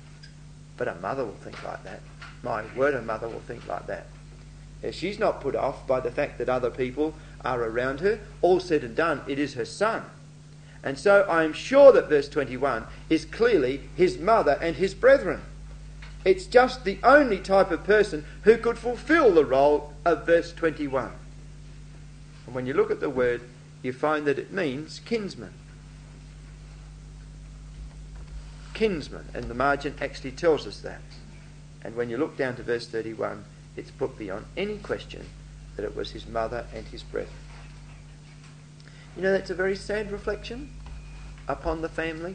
But 0.76 0.88
a 0.88 0.94
mother 0.96 1.24
will 1.24 1.34
think 1.34 1.62
like 1.64 1.82
that. 1.84 2.00
My 2.42 2.64
word, 2.76 2.94
a 2.94 3.02
mother 3.02 3.28
will 3.28 3.40
think 3.40 3.66
like 3.66 3.86
that. 3.86 4.06
If 4.82 4.94
she's 4.94 5.18
not 5.18 5.40
put 5.40 5.56
off 5.56 5.86
by 5.86 6.00
the 6.00 6.10
fact 6.10 6.38
that 6.38 6.48
other 6.48 6.70
people 6.70 7.14
are 7.44 7.62
around 7.62 8.00
her, 8.00 8.20
all 8.42 8.60
said 8.60 8.84
and 8.84 8.94
done, 8.94 9.22
it 9.26 9.38
is 9.38 9.54
her 9.54 9.64
son. 9.64 10.04
And 10.82 10.98
so 10.98 11.22
I 11.28 11.44
am 11.44 11.52
sure 11.52 11.92
that 11.92 12.08
verse 12.08 12.28
21 12.28 12.84
is 13.08 13.24
clearly 13.24 13.82
his 13.96 14.18
mother 14.18 14.58
and 14.60 14.76
his 14.76 14.94
brethren. 14.94 15.42
It's 16.26 16.46
just 16.46 16.82
the 16.82 16.98
only 17.04 17.38
type 17.38 17.70
of 17.70 17.84
person 17.84 18.24
who 18.42 18.58
could 18.58 18.78
fulfill 18.78 19.32
the 19.32 19.44
role 19.44 19.92
of 20.04 20.26
verse 20.26 20.52
21. 20.52 21.12
And 22.46 22.54
when 22.54 22.66
you 22.66 22.74
look 22.74 22.90
at 22.90 22.98
the 22.98 23.08
word, 23.08 23.42
you 23.80 23.92
find 23.92 24.26
that 24.26 24.36
it 24.36 24.52
means 24.52 25.00
kinsman. 25.04 25.54
Kinsman, 28.74 29.26
and 29.34 29.44
the 29.44 29.54
margin 29.54 29.94
actually 30.00 30.32
tells 30.32 30.66
us 30.66 30.80
that. 30.80 31.00
And 31.84 31.94
when 31.94 32.10
you 32.10 32.18
look 32.18 32.36
down 32.36 32.56
to 32.56 32.64
verse 32.64 32.88
31, 32.88 33.44
it's 33.76 33.92
put 33.92 34.18
beyond 34.18 34.46
any 34.56 34.78
question 34.78 35.26
that 35.76 35.84
it 35.84 35.94
was 35.94 36.10
his 36.10 36.26
mother 36.26 36.66
and 36.74 36.88
his 36.88 37.04
brethren. 37.04 37.36
You 39.16 39.22
know, 39.22 39.30
that's 39.30 39.50
a 39.50 39.54
very 39.54 39.76
sad 39.76 40.10
reflection 40.10 40.72
upon 41.46 41.82
the 41.82 41.88
family. 41.88 42.34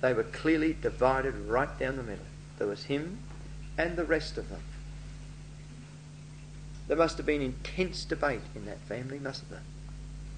They 0.00 0.12
were 0.12 0.22
clearly 0.22 0.76
divided 0.80 1.34
right 1.48 1.76
down 1.76 1.96
the 1.96 2.04
middle. 2.04 2.24
There 2.58 2.66
was 2.66 2.84
him 2.84 3.18
and 3.78 3.96
the 3.96 4.04
rest 4.04 4.38
of 4.38 4.48
them. 4.48 4.62
There 6.88 6.96
must 6.96 7.16
have 7.16 7.26
been 7.26 7.42
intense 7.42 8.04
debate 8.04 8.40
in 8.54 8.64
that 8.66 8.78
family, 8.80 9.18
mustn't 9.18 9.50
there? 9.50 9.62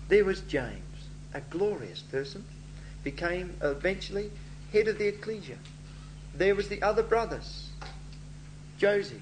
There 0.08 0.24
was 0.24 0.40
James, 0.40 1.08
a 1.34 1.40
glorious 1.40 2.00
person, 2.00 2.44
became 3.04 3.56
eventually 3.62 4.30
head 4.72 4.88
of 4.88 4.98
the 4.98 5.08
ecclesia. 5.08 5.58
There 6.34 6.54
was 6.54 6.68
the 6.68 6.82
other 6.82 7.02
brothers, 7.02 7.68
Joses, 8.78 9.20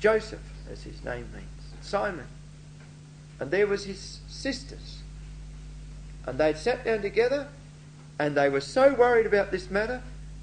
Joseph, 0.00 0.40
as 0.70 0.82
his 0.82 1.04
name 1.04 1.28
means, 1.32 1.46
Simon. 1.80 2.26
And 3.38 3.50
there 3.50 3.66
was 3.66 3.84
his 3.84 4.20
sisters. 4.28 5.02
And 6.26 6.38
they'd 6.38 6.56
sat 6.56 6.84
down 6.84 7.02
together 7.02 7.48
and 8.18 8.36
they 8.36 8.48
were 8.48 8.60
so 8.60 8.94
worried 8.94 9.26
about 9.26 9.50
this 9.50 9.70
matter 9.70 10.02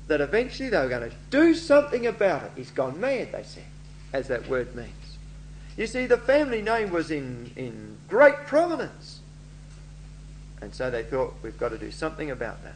that 0.09 0.21
eventually 0.21 0.69
they 0.69 0.79
were 0.79 0.89
going 0.89 1.07
to 1.07 1.15
do 1.29 1.53
something 1.53 2.07
about 2.07 2.43
it. 2.43 2.51
He's 2.55 2.71
gone 2.71 2.99
mad, 2.99 3.31
they 3.31 3.43
said, 3.43 3.63
as 4.11 4.27
that 4.27 4.49
word 4.49 4.75
means. 4.75 4.89
You 5.77 5.85
see, 5.85 6.07
the 6.07 6.17
family 6.17 6.63
name 6.63 6.89
was 6.89 7.11
in, 7.11 7.51
in 7.55 7.95
great 8.09 8.35
prominence. 8.47 9.19
And 10.61 10.73
so 10.73 10.89
they 10.89 11.03
thought, 11.03 11.35
we've 11.43 11.57
got 11.57 11.69
to 11.69 11.77
do 11.77 11.91
something 11.91 12.31
about 12.31 12.63
that. 12.63 12.75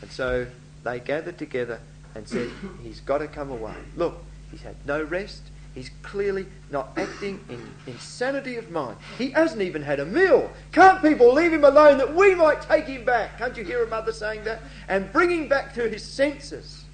And 0.00 0.10
so 0.10 0.46
they 0.84 1.00
gathered 1.00 1.36
together 1.36 1.80
and 2.14 2.28
said, 2.28 2.48
he's 2.82 3.00
got 3.00 3.18
to 3.18 3.26
come 3.26 3.50
away. 3.50 3.74
Look, 3.96 4.22
he's 4.52 4.62
had 4.62 4.76
no 4.86 5.02
rest. 5.02 5.42
He's 5.76 5.90
clearly 6.00 6.46
not 6.70 6.92
acting 6.96 7.38
in 7.50 7.60
insanity 7.86 8.56
of 8.56 8.70
mind. 8.70 8.96
He 9.18 9.28
hasn't 9.32 9.60
even 9.60 9.82
had 9.82 10.00
a 10.00 10.06
meal. 10.06 10.50
Can't 10.72 11.02
people 11.02 11.34
leave 11.34 11.52
him 11.52 11.64
alone 11.64 11.98
that 11.98 12.14
we 12.14 12.34
might 12.34 12.62
take 12.62 12.86
him 12.86 13.04
back? 13.04 13.36
Can't 13.36 13.54
you 13.58 13.62
hear 13.62 13.84
a 13.84 13.86
mother 13.86 14.10
saying 14.10 14.44
that? 14.44 14.62
And 14.88 15.12
bring 15.12 15.30
him 15.30 15.48
back 15.48 15.74
to 15.74 15.86
his 15.86 16.02
senses. 16.02 16.84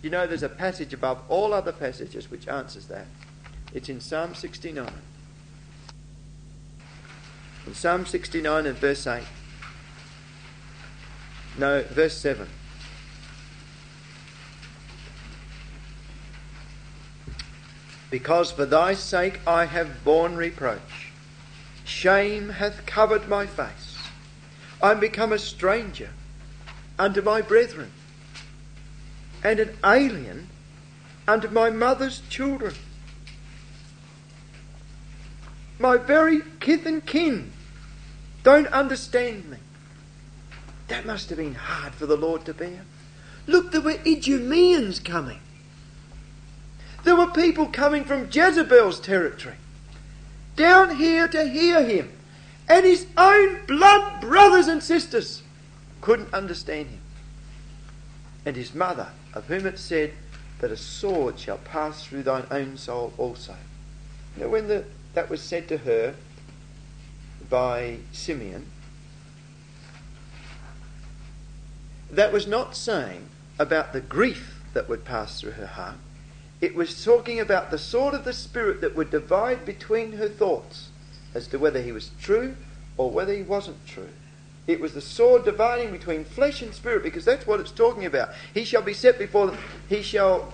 You 0.00 0.08
know, 0.08 0.26
there's 0.26 0.42
a 0.42 0.48
passage 0.48 0.94
above 0.94 1.20
all 1.28 1.52
other 1.52 1.72
passages 1.72 2.30
which 2.30 2.48
answers 2.48 2.86
that. 2.86 3.04
It's 3.74 3.90
in 3.90 4.00
Psalm 4.00 4.34
69. 4.34 4.90
In 7.66 7.74
Psalm 7.74 8.06
69 8.06 8.64
and 8.64 8.78
verse 8.78 9.06
8. 9.06 9.22
No, 11.58 11.82
verse 11.82 12.16
7. 12.16 12.48
Because 18.10 18.50
for 18.50 18.66
thy 18.66 18.94
sake 18.94 19.40
I 19.46 19.66
have 19.66 20.04
borne 20.04 20.36
reproach. 20.36 21.12
Shame 21.84 22.50
hath 22.50 22.84
covered 22.86 23.28
my 23.28 23.46
face. 23.46 23.96
I 24.82 24.92
am 24.92 25.00
become 25.00 25.32
a 25.32 25.38
stranger 25.38 26.10
unto 26.98 27.22
my 27.22 27.40
brethren, 27.40 27.90
and 29.42 29.58
an 29.58 29.76
alien 29.84 30.48
unto 31.26 31.48
my 31.48 31.70
mother's 31.70 32.20
children. 32.28 32.74
My 35.78 35.96
very 35.96 36.42
kith 36.60 36.84
and 36.84 37.04
kin 37.04 37.52
don't 38.42 38.66
understand 38.68 39.48
me. 39.50 39.58
That 40.88 41.06
must 41.06 41.28
have 41.30 41.38
been 41.38 41.54
hard 41.54 41.94
for 41.94 42.06
the 42.06 42.16
Lord 42.16 42.44
to 42.46 42.54
bear. 42.54 42.82
Look, 43.46 43.72
there 43.72 43.80
were 43.80 43.98
Idumeans 44.04 45.00
coming. 45.00 45.40
There 47.04 47.16
were 47.16 47.28
people 47.28 47.66
coming 47.66 48.04
from 48.04 48.28
Jezebel's 48.30 49.00
territory 49.00 49.56
down 50.60 50.96
here 50.96 51.26
to 51.28 51.48
hear 51.48 51.82
him. 51.82 52.12
And 52.68 52.84
his 52.84 53.06
own 53.16 53.66
blood 53.66 54.20
brothers 54.20 54.68
and 54.68 54.82
sisters 54.82 55.42
couldn't 56.00 56.32
understand 56.32 56.88
him. 56.88 57.00
And 58.46 58.56
his 58.56 58.74
mother, 58.74 59.08
of 59.34 59.46
whom 59.46 59.66
it 59.66 59.78
said 59.78 60.12
that 60.60 60.70
a 60.70 60.76
sword 60.76 61.38
shall 61.38 61.58
pass 61.58 62.04
through 62.04 62.22
thine 62.22 62.46
own 62.50 62.76
soul 62.76 63.12
also. 63.18 63.56
Now, 64.36 64.48
when 64.48 64.68
the, 64.68 64.84
that 65.14 65.28
was 65.28 65.42
said 65.42 65.66
to 65.68 65.78
her 65.78 66.14
by 67.48 67.98
Simeon, 68.12 68.66
that 72.10 72.32
was 72.32 72.46
not 72.46 72.76
saying 72.76 73.26
about 73.58 73.92
the 73.92 74.00
grief 74.00 74.62
that 74.74 74.88
would 74.88 75.04
pass 75.04 75.40
through 75.40 75.52
her 75.52 75.66
heart. 75.66 75.96
It 76.60 76.74
was 76.74 77.04
talking 77.04 77.40
about 77.40 77.70
the 77.70 77.78
sword 77.78 78.14
of 78.14 78.24
the 78.24 78.32
Spirit 78.32 78.80
that 78.82 78.94
would 78.94 79.10
divide 79.10 79.64
between 79.64 80.12
her 80.12 80.28
thoughts 80.28 80.88
as 81.34 81.46
to 81.48 81.58
whether 81.58 81.80
he 81.80 81.92
was 81.92 82.10
true 82.20 82.56
or 82.96 83.10
whether 83.10 83.32
he 83.32 83.42
wasn't 83.42 83.86
true. 83.86 84.10
It 84.66 84.80
was 84.80 84.92
the 84.92 85.00
sword 85.00 85.44
dividing 85.44 85.90
between 85.90 86.24
flesh 86.24 86.62
and 86.62 86.72
spirit 86.74 87.02
because 87.02 87.24
that's 87.24 87.46
what 87.46 87.60
it's 87.60 87.70
talking 87.70 88.04
about. 88.04 88.30
He 88.52 88.64
shall 88.64 88.82
be 88.82 88.94
set 88.94 89.18
before 89.18 89.46
them. 89.46 89.58
He 89.88 90.02
shall 90.02 90.52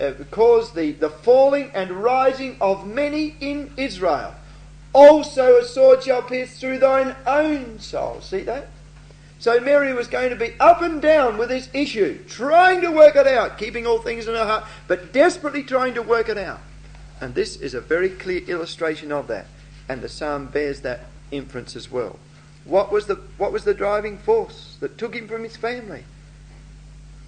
uh, 0.00 0.12
cause 0.30 0.72
the, 0.72 0.92
the 0.92 1.10
falling 1.10 1.70
and 1.74 1.90
rising 1.90 2.56
of 2.60 2.86
many 2.86 3.36
in 3.40 3.72
Israel. 3.76 4.34
Also 4.92 5.58
a 5.58 5.64
sword 5.64 6.04
shall 6.04 6.22
pierce 6.22 6.58
through 6.58 6.78
thine 6.78 7.16
own 7.26 7.80
soul. 7.80 8.20
See 8.20 8.42
that? 8.42 8.68
So 9.40 9.60
Mary 9.60 9.92
was 9.92 10.08
going 10.08 10.30
to 10.30 10.36
be 10.36 10.54
up 10.58 10.82
and 10.82 11.00
down 11.00 11.38
with 11.38 11.48
this 11.48 11.68
issue, 11.72 12.18
trying 12.24 12.80
to 12.80 12.90
work 12.90 13.14
it 13.14 13.26
out, 13.26 13.56
keeping 13.56 13.86
all 13.86 14.00
things 14.00 14.26
in 14.26 14.34
her 14.34 14.44
heart, 14.44 14.64
but 14.88 15.12
desperately 15.12 15.62
trying 15.62 15.94
to 15.94 16.02
work 16.02 16.28
it 16.28 16.38
out. 16.38 16.60
And 17.20 17.34
this 17.34 17.56
is 17.56 17.74
a 17.74 17.80
very 17.80 18.08
clear 18.08 18.40
illustration 18.40 19.12
of 19.12 19.28
that. 19.28 19.46
And 19.88 20.02
the 20.02 20.08
psalm 20.08 20.46
bears 20.46 20.80
that 20.80 21.06
inference 21.30 21.76
as 21.76 21.90
well. 21.90 22.18
What 22.64 22.90
was 22.90 23.06
the, 23.06 23.14
what 23.38 23.52
was 23.52 23.64
the 23.64 23.74
driving 23.74 24.18
force 24.18 24.76
that 24.80 24.98
took 24.98 25.14
him 25.14 25.28
from 25.28 25.44
his 25.44 25.56
family? 25.56 26.04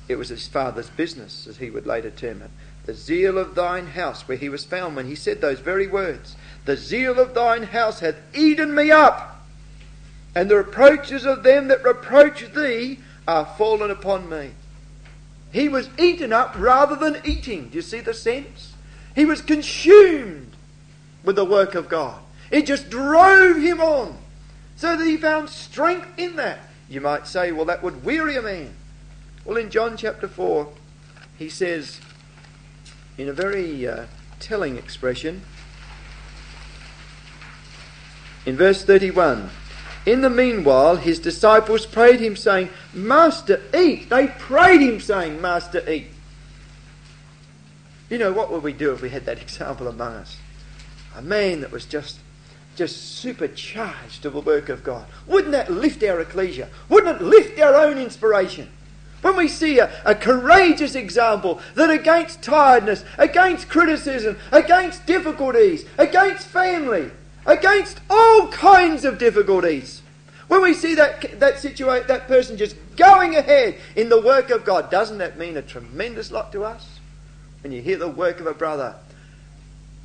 It 0.09 0.17
was 0.17 0.29
his 0.29 0.49
father's 0.49 0.91
business, 0.91 1.47
as 1.47 1.59
he 1.59 1.71
would 1.71 1.87
later 1.87 2.11
term 2.11 2.43
it. 2.43 2.51
The 2.87 2.95
zeal 2.95 3.39
of 3.39 3.55
thine 3.55 3.87
house, 3.87 4.27
where 4.27 4.37
he 4.37 4.49
was 4.49 4.65
found 4.65 4.97
when 4.97 5.07
he 5.07 5.15
said 5.15 5.41
those 5.41 5.61
very 5.61 5.87
words. 5.87 6.35
The 6.65 6.77
zeal 6.77 7.21
of 7.21 7.35
thine 7.35 7.63
house 7.63 8.01
hath 8.01 8.17
eaten 8.35 8.75
me 8.75 8.91
up 8.91 9.40
and 10.35 10.51
the 10.51 10.57
reproaches 10.57 11.25
of 11.25 11.43
them 11.43 11.69
that 11.69 11.85
reproach 11.85 12.53
thee 12.53 13.01
are 13.27 13.47
fallen 13.57 13.91
upon 13.91 14.29
me. 14.29 14.53
He 15.53 15.69
was 15.69 15.91
eaten 15.99 16.33
up 16.33 16.55
rather 16.57 16.95
than 16.95 17.23
eating. 17.25 17.69
Do 17.69 17.77
you 17.77 17.83
see 17.83 18.01
the 18.01 18.15
sense? 18.15 18.75
He 19.15 19.25
was 19.25 19.43
consumed 19.43 20.53
with 21.25 21.37
the 21.37 21.45
work 21.45 21.75
of 21.75 21.89
God. 21.89 22.21
It 22.51 22.67
just 22.67 22.91
drove 22.91 23.57
him 23.57 23.81
on 23.81 24.17
so 24.77 24.97
that 24.97 25.07
he 25.07 25.17
found 25.17 25.49
strength 25.49 26.09
in 26.17 26.37
that. 26.37 26.61
You 26.89 27.01
might 27.01 27.27
say, 27.27 27.53
well, 27.53 27.65
that 27.67 27.83
would 27.83 28.05
weary 28.05 28.37
a 28.37 28.43
man. 28.43 28.75
Well, 29.45 29.57
in 29.57 29.71
John 29.71 29.97
chapter 29.97 30.29
4, 30.29 30.69
he 31.39 31.49
says, 31.49 32.01
in 33.19 33.29
a 33.29 33.33
very 33.33 33.87
uh, 33.87 34.07
telling 34.39 34.77
expression, 34.77 35.43
in 38.47 38.57
verse 38.57 38.85
31, 38.85 39.51
in 40.07 40.23
the 40.23 40.31
meanwhile, 40.31 40.97
his 40.97 41.19
disciples 41.19 41.85
prayed 41.85 42.21
him, 42.21 42.37
saying, 42.37 42.71
Master, 42.93 43.61
eat. 43.77 44.09
They 44.09 44.29
prayed 44.29 44.81
him, 44.81 45.01
saying, 45.01 45.41
Master, 45.41 45.89
eat. 45.89 46.07
You 48.09 48.19
know, 48.19 48.33
what 48.33 48.51
would 48.51 48.63
we 48.63 48.73
do 48.73 48.93
if 48.93 49.03
we 49.03 49.11
had 49.11 49.27
that 49.27 49.39
example 49.43 49.89
among 49.89 50.15
us? 50.15 50.39
A 51.17 51.23
man 51.23 51.61
that 51.61 51.71
was 51.71 51.85
just, 51.85 52.19
just 52.77 53.17
supercharged 53.17 54.23
to 54.23 54.31
the 54.31 54.41
work 54.41 54.69
of 54.69 54.83
God? 54.83 55.07
Wouldn't 55.27 55.53
that 55.53 55.71
lift 55.71 56.03
our 56.03 56.21
ecclesia? 56.21 56.71
Wouldn't 56.89 57.21
it 57.21 57.25
lift 57.25 57.61
our 57.61 57.75
own 57.75 57.99
inspiration? 57.99 58.69
When 59.21 59.37
we 59.37 59.49
see 59.49 59.81
a, 59.81 59.93
a 60.07 60.15
courageous 60.15 60.95
example 60.95 61.61
that 61.75 61.91
against 61.91 62.43
tiredness, 62.43 63.05
against 63.19 63.69
criticism, 63.69 64.39
against 64.51 65.05
difficulties, 65.05 65.85
against 65.99 66.47
family, 66.47 67.11
against 67.51 68.01
all 68.09 68.49
kinds 68.49 69.05
of 69.05 69.19
difficulties, 69.19 70.03
when 70.49 70.63
we 70.63 70.75
see 70.75 70.95
that 70.95 71.39
that 71.41 71.59
situation, 71.59 72.07
that 72.09 72.27
person 72.27 72.57
just 72.57 72.77
going 72.97 73.37
ahead 73.37 73.77
in 73.97 74.09
the 74.09 74.21
work 74.21 74.51
of 74.51 74.65
God, 74.65 74.91
doesn't 74.91 75.19
that 75.19 75.39
mean 75.39 75.57
a 75.57 75.63
tremendous 75.63 76.31
lot 76.31 76.53
to 76.53 76.65
us? 76.65 76.99
When 77.63 77.73
you 77.73 77.83
hear 77.83 77.99
the 77.99 78.09
work 78.09 78.41
of 78.41 78.47
a 78.47 78.55
brother, 78.55 78.95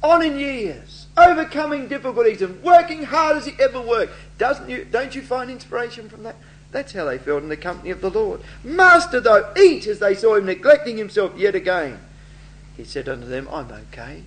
on 0.04 0.22
in 0.22 0.38
years, 0.38 1.08
overcoming 1.18 1.88
difficulties 1.88 2.42
and 2.42 2.62
working 2.62 3.04
hard 3.04 3.38
as 3.38 3.46
he 3.46 3.54
ever 3.60 3.82
worked, 3.82 4.14
doesn't 4.38 4.70
you? 4.70 4.86
Don't 4.86 5.16
you 5.16 5.22
find 5.22 5.50
inspiration 5.50 6.10
from 6.10 6.24
that? 6.24 6.36
That's 6.72 6.94
how 6.94 7.06
they 7.06 7.18
felt 7.18 7.44
in 7.44 7.50
the 7.50 7.58
company 7.58 7.92
of 7.92 8.02
the 8.02 8.10
Lord. 8.10 8.42
Master, 8.64 9.22
though, 9.22 9.54
eat 9.58 9.88
as 9.88 10.00
they 10.00 10.14
saw 10.14 10.36
him 10.36 10.46
neglecting 10.46 10.98
himself 10.98 11.38
yet 11.38 11.56
again. 11.56 12.00
He 12.76 12.84
said 12.84 13.08
unto 13.08 13.26
them, 13.26 13.48
I'm 13.50 13.72
okay. 13.72 14.24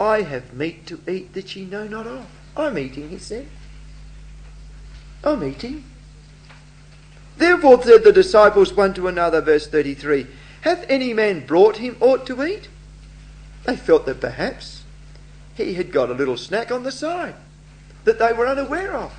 I 0.00 0.22
have 0.22 0.54
meat 0.54 0.86
to 0.86 1.00
eat 1.08 1.34
that 1.34 1.54
ye 1.54 1.64
know 1.64 1.86
not 1.86 2.06
of. 2.06 2.26
I'm 2.56 2.78
eating, 2.78 3.10
he 3.10 3.18
said. 3.18 3.46
I'm 5.22 5.42
eating. 5.44 5.84
Therefore 7.36 7.82
said 7.82 8.04
the 8.04 8.12
disciples 8.12 8.72
one 8.72 8.94
to 8.94 9.08
another, 9.08 9.40
verse 9.40 9.66
33, 9.66 10.26
Hath 10.62 10.86
any 10.88 11.12
man 11.12 11.46
brought 11.46 11.76
him 11.76 11.96
aught 12.00 12.26
to 12.26 12.42
eat? 12.44 12.68
They 13.64 13.76
felt 13.76 14.06
that 14.06 14.20
perhaps 14.20 14.84
he 15.54 15.74
had 15.74 15.92
got 15.92 16.10
a 16.10 16.14
little 16.14 16.36
snack 16.36 16.70
on 16.70 16.82
the 16.82 16.92
side 16.92 17.34
that 18.04 18.18
they 18.18 18.32
were 18.32 18.46
unaware 18.46 18.94
of. 18.94 19.12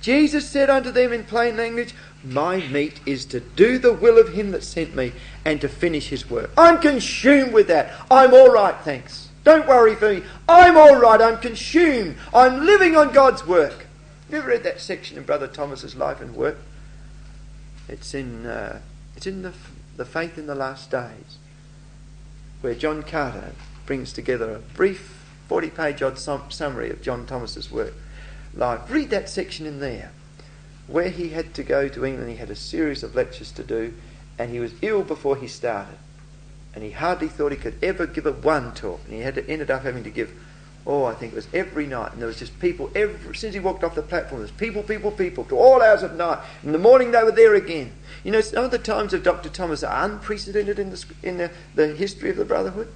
Jesus 0.00 0.48
said 0.48 0.68
unto 0.68 0.90
them 0.90 1.12
in 1.12 1.24
plain 1.24 1.56
language, 1.56 1.94
My 2.22 2.58
meat 2.58 3.00
is 3.06 3.24
to 3.26 3.40
do 3.40 3.78
the 3.78 3.92
will 3.92 4.18
of 4.18 4.34
him 4.34 4.50
that 4.50 4.62
sent 4.62 4.94
me 4.94 5.12
and 5.44 5.60
to 5.62 5.68
finish 5.68 6.08
his 6.08 6.28
work. 6.28 6.50
I'm 6.58 6.78
consumed 6.78 7.54
with 7.54 7.68
that. 7.68 7.92
I'm 8.10 8.34
all 8.34 8.50
right, 8.50 8.76
thanks. 8.82 9.23
Don't 9.44 9.68
worry 9.68 9.94
for 9.94 10.12
me. 10.12 10.22
I'm 10.48 10.76
all 10.76 10.96
right. 10.96 11.20
I'm 11.20 11.38
consumed. 11.38 12.16
I'm 12.32 12.64
living 12.64 12.96
on 12.96 13.12
God's 13.12 13.46
work. 13.46 13.86
You 14.30 14.38
ever 14.38 14.48
read 14.48 14.64
that 14.64 14.80
section 14.80 15.18
in 15.18 15.24
Brother 15.24 15.46
Thomas's 15.46 15.94
life 15.94 16.20
and 16.20 16.34
work? 16.34 16.56
It's 17.88 18.14
in, 18.14 18.46
uh, 18.46 18.80
it's 19.16 19.26
in 19.26 19.42
the, 19.42 19.52
the 19.96 20.06
Faith 20.06 20.38
in 20.38 20.46
the 20.46 20.54
Last 20.54 20.90
Days, 20.90 21.38
where 22.62 22.74
John 22.74 23.02
Carter 23.02 23.52
brings 23.84 24.14
together 24.14 24.54
a 24.54 24.58
brief 24.58 25.24
40 25.48 25.70
page 25.70 26.02
odd 26.02 26.18
summary 26.18 26.90
of 26.90 27.02
John 27.02 27.26
Thomas's 27.26 27.70
work 27.70 27.92
life. 28.54 28.90
Read 28.90 29.10
that 29.10 29.28
section 29.28 29.66
in 29.66 29.80
there 29.80 30.10
where 30.86 31.10
he 31.10 31.30
had 31.30 31.54
to 31.54 31.62
go 31.62 31.88
to 31.88 32.04
England. 32.04 32.30
He 32.30 32.36
had 32.36 32.50
a 32.50 32.56
series 32.56 33.02
of 33.02 33.14
lectures 33.14 33.52
to 33.52 33.62
do, 33.62 33.94
and 34.38 34.50
he 34.50 34.60
was 34.60 34.74
ill 34.82 35.02
before 35.02 35.36
he 35.36 35.46
started. 35.46 35.98
And 36.74 36.82
he 36.82 36.90
hardly 36.90 37.28
thought 37.28 37.52
he 37.52 37.58
could 37.58 37.82
ever 37.82 38.06
give 38.06 38.26
a 38.26 38.32
one 38.32 38.74
talk, 38.74 39.00
and 39.04 39.14
he 39.14 39.20
had 39.20 39.36
to, 39.36 39.48
ended 39.48 39.70
up 39.70 39.82
having 39.82 40.02
to 40.04 40.10
give, 40.10 40.32
oh, 40.86 41.04
I 41.04 41.14
think 41.14 41.32
it 41.32 41.36
was 41.36 41.46
every 41.54 41.86
night. 41.86 42.12
And 42.12 42.20
there 42.20 42.26
was 42.26 42.38
just 42.38 42.58
people, 42.58 42.90
every, 42.94 43.34
since 43.36 43.54
he 43.54 43.60
walked 43.60 43.84
off 43.84 43.94
the 43.94 44.02
platform, 44.02 44.40
there's 44.40 44.50
people, 44.50 44.82
people, 44.82 45.12
people, 45.12 45.44
to 45.44 45.56
all 45.56 45.82
hours 45.82 46.02
of 46.02 46.16
night. 46.16 46.38
In 46.64 46.72
the 46.72 46.78
morning, 46.78 47.12
they 47.12 47.22
were 47.22 47.30
there 47.30 47.54
again. 47.54 47.92
You 48.24 48.32
know, 48.32 48.40
some 48.40 48.64
of 48.64 48.70
the 48.72 48.78
times 48.78 49.14
of 49.14 49.22
Dr. 49.22 49.48
Thomas 49.48 49.84
are 49.84 50.04
unprecedented 50.04 50.78
in 50.78 50.90
the, 50.90 51.04
in 51.22 51.38
the, 51.38 51.50
the 51.76 51.94
history 51.94 52.30
of 52.30 52.36
the 52.36 52.44
Brotherhood. 52.44 52.88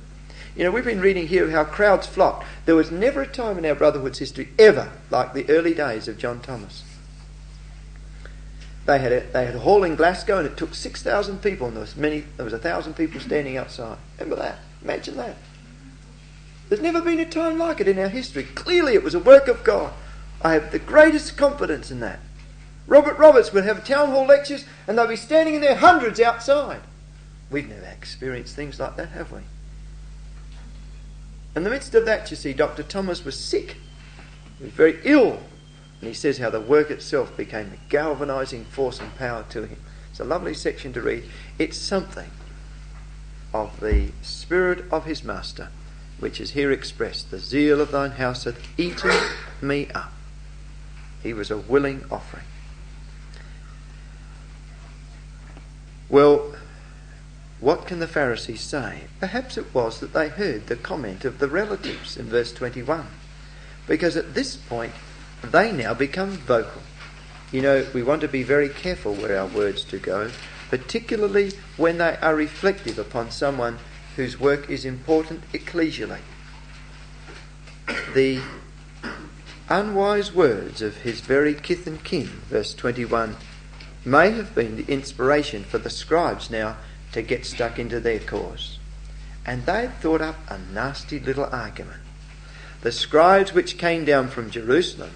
You 0.57 0.65
know, 0.65 0.73
we've 0.73 0.85
been 0.85 1.01
reading 1.01 1.29
here 1.29 1.49
how 1.51 1.63
crowds 1.63 2.09
flocked. 2.09 2.45
There 2.67 2.75
was 2.75 2.91
never 2.91 3.23
a 3.23 3.27
time 3.29 3.59
in 3.59 3.67
our 3.67 3.77
Brotherhood's 3.77 4.19
history 4.19 4.49
ever 4.59 4.91
like 5.09 5.33
the 5.33 5.49
early 5.49 5.73
days 5.73 6.09
of 6.09 6.19
John 6.19 6.41
Thomas. 6.41 6.83
They 8.89 8.99
had 9.01 9.13
a, 9.13 9.21
they 9.21 9.45
had 9.45 9.55
a 9.55 9.59
hall 9.59 9.85
in 9.85 9.97
Glasgow 9.97 10.39
and 10.39 10.47
it 10.47 10.57
took 10.57 10.75
6,000 10.75 11.43
people 11.43 11.67
and 11.67 11.77
there 11.77 11.83
was, 11.83 11.95
many, 11.95 12.21
there 12.39 12.45
was 12.45 12.55
a 12.55 12.57
1,000 12.57 12.95
people 12.95 13.21
standing 13.21 13.59
outside. 13.59 13.99
Remember 14.19 14.43
that? 14.43 14.61
Imagine 14.83 15.19
that. 15.19 15.37
There's 16.71 16.81
never 16.81 17.03
been 17.03 17.21
a 17.21 17.27
time 17.27 17.59
like 17.59 17.83
it 17.83 17.89
in 17.89 17.99
our 17.99 18.09
history. 18.09 18.45
Clearly 18.45 18.95
it 18.95 19.03
was 19.03 19.15
a 19.15 19.19
work 19.19 19.47
of 19.47 19.63
God. 19.63 19.93
I 20.41 20.55
have 20.55 20.73
the 20.73 20.79
greatest 20.79 21.37
confidence 21.37 21.91
in 21.91 22.01
that. 22.01 22.19
Robert 22.87 23.19
Roberts 23.19 23.53
would 23.53 23.65
have 23.65 23.85
town 23.85 24.09
hall 24.09 24.25
lectures 24.25 24.65
and 24.87 24.97
they'll 24.97 25.07
be 25.07 25.17
standing 25.17 25.57
in 25.57 25.61
there 25.61 25.77
hundreds 25.77 26.19
outside. 26.19 26.81
We've 27.51 27.69
never 27.69 27.85
experienced 27.85 28.57
things 28.57 28.81
like 28.81 28.97
that, 28.97 29.11
have 29.11 29.31
we? 29.31 29.41
In 31.55 31.63
the 31.63 31.69
midst 31.69 31.95
of 31.95 32.07
that, 32.07 32.31
you 32.31 32.39
see, 32.39 32.55
Dr. 32.55 32.85
Thomas 32.85 33.23
was 33.23 33.39
sick. 33.39 33.77
He 34.57 34.65
was 34.65 34.73
very 34.73 34.99
ill. 35.05 35.41
And 36.01 36.09
he 36.09 36.15
says 36.15 36.39
how 36.39 36.51
the 36.51 36.61
work 36.61 36.91
itself 36.91 37.37
became 37.37 37.73
a 37.73 37.91
galvanizing 37.91 38.65
force 38.65 39.01
and 39.01 39.15
power 39.17 39.45
to 39.51 39.67
him. 39.67 39.79
It's 40.11 40.21
a 40.21 40.25
lovely 40.25 40.55
section 40.55 40.93
to 40.93 41.03
read. 41.03 41.25
It's 41.59 41.77
something 41.77 42.31
of 43.53 43.81
the 43.81 44.13
spirit 44.23 44.85
of 44.93 45.05
his 45.07 45.25
master, 45.25 45.71
which 46.21 46.41
is 46.41 46.53
here 46.53 46.71
expressed. 46.71 47.31
The 47.31 47.39
zeal 47.39 47.81
of 47.81 47.91
thine 47.91 48.13
house 48.13 48.45
hath 48.45 48.61
eaten 48.79 49.17
me 49.61 49.89
up. 49.95 50.13
He 51.23 51.33
was 51.33 51.51
a 51.51 51.57
willing 51.57 52.05
offering. 52.11 52.45
Well, 56.09 56.55
what 57.61 57.87
can 57.87 57.99
the 57.99 58.07
Pharisees 58.07 58.61
say? 58.61 59.05
Perhaps 59.19 59.59
it 59.59 59.75
was 59.75 59.99
that 60.01 60.13
they 60.13 60.29
heard 60.29 60.69
the 60.69 60.77
comment 60.77 61.25
of 61.25 61.39
the 61.39 61.49
relatives 61.49 62.17
in 62.17 62.27
verse 62.27 62.53
21. 62.53 63.09
Because 63.87 64.17
at 64.17 64.35
this 64.35 64.57
point, 64.57 64.95
they 65.43 65.73
now 65.73 65.95
become 65.95 66.31
vocal. 66.31 66.83
You 67.53 67.63
know, 67.63 67.87
we 67.95 68.03
want 68.03 68.21
to 68.21 68.29
be 68.29 68.43
very 68.43 68.69
careful 68.69 69.15
where 69.15 69.39
our 69.39 69.47
words 69.47 69.85
do 69.85 69.99
go, 69.99 70.31
particularly 70.69 71.53
when 71.77 71.99
they 71.99 72.17
are 72.21 72.35
reflective 72.35 72.99
upon 72.99 73.31
someone 73.31 73.79
whose 74.17 74.39
work 74.39 74.69
is 74.69 74.85
important 74.85 75.51
ecclesially. 75.53 76.21
The 78.15 78.41
unwise 79.69 80.35
words 80.35 80.83
of 80.83 80.99
his 80.99 81.21
very 81.21 81.55
kith 81.55 81.87
and 81.87 82.03
kin, 82.03 82.27
verse 82.49 82.75
21, 82.75 83.37
may 84.05 84.31
have 84.33 84.55
been 84.55 84.77
the 84.77 84.93
inspiration 84.93 85.65
for 85.65 85.79
the 85.79 85.91
scribes 85.91 86.51
now 86.51 86.77
to 87.13 87.23
get 87.23 87.47
stuck 87.47 87.79
into 87.79 88.01
their 88.01 88.19
cause. 88.19 88.79
And 89.47 89.65
they 89.65 89.89
thought 90.01 90.21
up 90.21 90.37
a 90.51 90.59
nasty 90.59 91.19
little 91.19 91.47
argument. 91.47 92.03
The 92.83 92.93
scribes 92.93 93.55
which 93.55 93.79
came 93.79 94.05
down 94.05 94.29
from 94.29 94.51
Jerusalem 94.51 95.13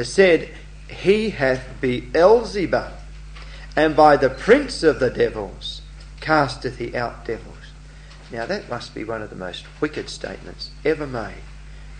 said, 0.00 0.50
He 0.88 1.30
hath 1.30 1.80
Beelzebub, 1.80 2.92
and 3.76 3.96
by 3.96 4.16
the 4.16 4.30
prince 4.30 4.82
of 4.82 5.00
the 5.00 5.10
devils 5.10 5.82
casteth 6.20 6.78
he 6.78 6.94
out 6.94 7.24
devils. 7.24 7.56
Now 8.30 8.46
that 8.46 8.70
must 8.70 8.94
be 8.94 9.04
one 9.04 9.22
of 9.22 9.30
the 9.30 9.36
most 9.36 9.64
wicked 9.80 10.08
statements 10.08 10.70
ever 10.84 11.06
made. 11.06 11.42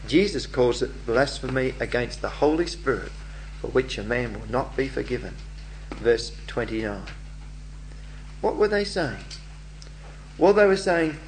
Jesus 0.09 0.47
calls 0.47 0.83
it 0.83 1.07
blasphemy 1.07 1.75
against 1.79 2.23
the 2.23 2.29
Holy 2.29 2.67
Spirit, 2.67 3.13
for 3.61 3.69
which 3.69 3.99
a 3.99 4.03
man 4.03 4.39
will 4.39 4.51
not 4.51 4.77
be 4.77 4.89
forgiven. 4.89 5.37
Verse 5.91 6.33
29. 6.47 7.03
What 8.41 8.57
were 8.57 8.69
they 8.69 8.85
saying? 8.85 9.25
Well, 10.39 10.53
they 10.53 10.67
were 10.67 10.77
saying, 10.77 11.19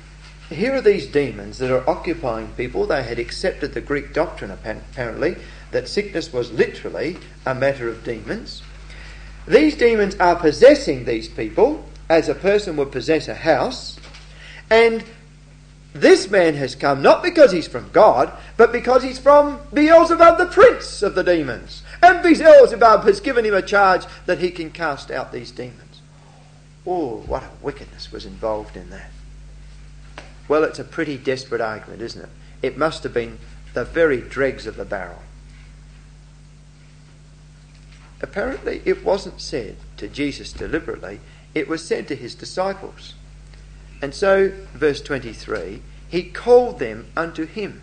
here 0.50 0.74
are 0.74 0.80
these 0.80 1.06
demons 1.06 1.58
that 1.58 1.70
are 1.70 1.88
occupying 1.88 2.48
people. 2.48 2.86
They 2.86 3.02
had 3.02 3.18
accepted 3.18 3.72
the 3.72 3.80
Greek 3.80 4.12
doctrine, 4.12 4.50
apparently, 4.50 5.36
that 5.74 5.88
sickness 5.88 6.32
was 6.32 6.52
literally 6.52 7.18
a 7.44 7.52
matter 7.52 7.88
of 7.88 8.04
demons. 8.04 8.62
These 9.46 9.76
demons 9.76 10.14
are 10.16 10.36
possessing 10.36 11.04
these 11.04 11.26
people 11.26 11.84
as 12.08 12.28
a 12.28 12.34
person 12.34 12.76
would 12.76 12.92
possess 12.92 13.26
a 13.26 13.34
house. 13.34 13.98
And 14.70 15.02
this 15.92 16.30
man 16.30 16.54
has 16.54 16.76
come 16.76 17.02
not 17.02 17.24
because 17.24 17.50
he's 17.50 17.66
from 17.66 17.90
God, 17.90 18.32
but 18.56 18.70
because 18.70 19.02
he's 19.02 19.18
from 19.18 19.60
Beelzebub, 19.72 20.38
the 20.38 20.46
prince 20.46 21.02
of 21.02 21.16
the 21.16 21.24
demons. 21.24 21.82
And 22.00 22.22
Beelzebub 22.22 23.02
has 23.02 23.18
given 23.18 23.44
him 23.44 23.54
a 23.54 23.60
charge 23.60 24.04
that 24.26 24.38
he 24.38 24.52
can 24.52 24.70
cast 24.70 25.10
out 25.10 25.32
these 25.32 25.50
demons. 25.50 26.02
Oh, 26.86 27.16
what 27.26 27.42
a 27.42 27.50
wickedness 27.60 28.12
was 28.12 28.24
involved 28.24 28.76
in 28.76 28.90
that. 28.90 29.10
Well, 30.46 30.62
it's 30.62 30.78
a 30.78 30.84
pretty 30.84 31.18
desperate 31.18 31.60
argument, 31.60 32.00
isn't 32.00 32.22
it? 32.22 32.30
It 32.62 32.78
must 32.78 33.02
have 33.02 33.12
been 33.12 33.38
the 33.72 33.84
very 33.84 34.20
dregs 34.20 34.68
of 34.68 34.76
the 34.76 34.84
barrel. 34.84 35.18
Apparently, 38.24 38.80
it 38.86 39.04
wasn't 39.04 39.38
said 39.38 39.76
to 39.98 40.08
Jesus 40.08 40.50
deliberately, 40.50 41.20
it 41.54 41.68
was 41.68 41.86
said 41.86 42.08
to 42.08 42.16
his 42.16 42.34
disciples. 42.34 43.12
And 44.00 44.14
so, 44.14 44.48
verse 44.72 45.02
23, 45.02 45.82
he 46.08 46.22
called 46.22 46.78
them 46.78 47.04
unto 47.14 47.44
him. 47.44 47.82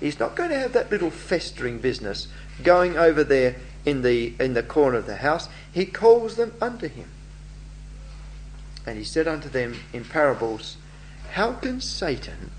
He's 0.00 0.18
not 0.18 0.34
going 0.34 0.50
to 0.50 0.58
have 0.58 0.72
that 0.72 0.90
little 0.90 1.12
festering 1.12 1.78
business 1.78 2.26
going 2.64 2.98
over 2.98 3.22
there 3.22 3.54
in 3.84 4.02
the, 4.02 4.34
in 4.40 4.54
the 4.54 4.64
corner 4.64 4.98
of 4.98 5.06
the 5.06 5.18
house. 5.18 5.48
He 5.70 5.86
calls 5.86 6.34
them 6.34 6.52
unto 6.60 6.88
him. 6.88 7.08
And 8.84 8.98
he 8.98 9.04
said 9.04 9.28
unto 9.28 9.48
them 9.48 9.76
in 9.92 10.04
parables, 10.04 10.78
How 11.30 11.52
can 11.52 11.80
Satan 11.80 12.50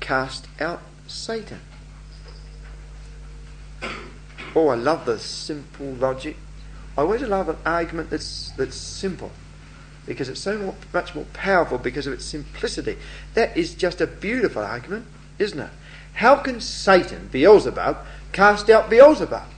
cast 0.00 0.48
out 0.60 0.82
Satan? 1.06 1.60
Oh, 4.56 4.66
I 4.66 4.74
love 4.74 5.06
the 5.06 5.20
simple 5.20 5.92
logic. 5.92 6.36
I 6.96 7.02
always 7.02 7.22
love 7.22 7.48
an 7.48 7.56
argument 7.66 8.10
that's, 8.10 8.50
that's 8.56 8.76
simple 8.76 9.30
because 10.06 10.28
it's 10.28 10.40
so 10.40 10.56
more, 10.56 10.74
much 10.94 11.14
more 11.14 11.26
powerful 11.32 11.78
because 11.78 12.06
of 12.06 12.12
its 12.12 12.24
simplicity. 12.24 12.96
That 13.34 13.56
is 13.56 13.74
just 13.74 14.00
a 14.00 14.06
beautiful 14.06 14.62
argument, 14.62 15.06
isn't 15.38 15.58
it? 15.58 15.70
How 16.14 16.36
can 16.36 16.60
Satan, 16.60 17.28
Beelzebub, 17.30 17.98
cast 18.32 18.70
out 18.70 18.88
Beelzebub? 18.88 19.48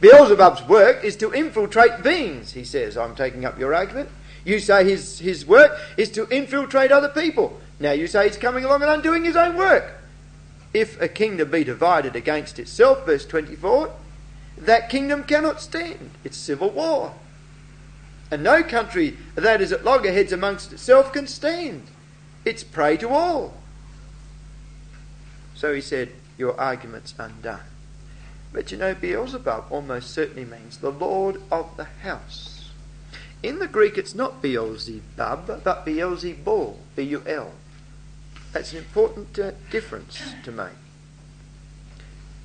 Beelzebub's 0.00 0.62
work 0.64 1.02
is 1.02 1.16
to 1.16 1.32
infiltrate 1.32 2.02
beings, 2.02 2.52
he 2.52 2.64
says. 2.64 2.98
I'm 2.98 3.14
taking 3.14 3.46
up 3.46 3.58
your 3.58 3.74
argument. 3.74 4.10
You 4.44 4.60
say 4.60 4.84
his, 4.84 5.18
his 5.18 5.46
work 5.46 5.78
is 5.96 6.10
to 6.10 6.28
infiltrate 6.28 6.92
other 6.92 7.08
people. 7.08 7.58
Now 7.80 7.92
you 7.92 8.06
say 8.06 8.26
he's 8.26 8.36
coming 8.36 8.64
along 8.64 8.82
and 8.82 8.90
undoing 8.90 9.24
his 9.24 9.36
own 9.36 9.56
work. 9.56 9.94
If 10.74 11.00
a 11.00 11.08
kingdom 11.08 11.50
be 11.50 11.64
divided 11.64 12.14
against 12.14 12.58
itself, 12.58 13.06
verse 13.06 13.24
24, 13.24 13.90
that 14.58 14.88
kingdom 14.88 15.24
cannot 15.24 15.60
stand. 15.60 16.10
It's 16.24 16.36
civil 16.36 16.70
war. 16.70 17.14
And 18.30 18.42
no 18.42 18.62
country 18.62 19.16
that 19.34 19.60
is 19.60 19.72
at 19.72 19.84
loggerheads 19.84 20.32
amongst 20.32 20.72
itself 20.72 21.12
can 21.12 21.26
stand. 21.26 21.84
It's 22.44 22.64
prey 22.64 22.96
to 22.98 23.08
all. 23.08 23.54
So 25.54 25.74
he 25.74 25.80
said, 25.80 26.10
Your 26.36 26.58
argument's 26.58 27.14
undone. 27.18 27.60
But 28.52 28.72
you 28.72 28.78
know, 28.78 28.94
Beelzebub 28.94 29.66
almost 29.70 30.10
certainly 30.10 30.44
means 30.44 30.78
the 30.78 30.90
Lord 30.90 31.40
of 31.50 31.76
the 31.76 31.84
house. 31.84 32.70
In 33.42 33.58
the 33.58 33.68
Greek, 33.68 33.98
it's 33.98 34.14
not 34.14 34.42
Beelzebub, 34.42 35.62
but 35.62 35.86
Beelzebul, 35.86 36.76
B 36.96 37.02
U 37.02 37.22
L. 37.26 37.52
That's 38.52 38.72
an 38.72 38.78
important 38.78 39.38
uh, 39.38 39.52
difference 39.70 40.20
to 40.44 40.50
make. 40.50 40.68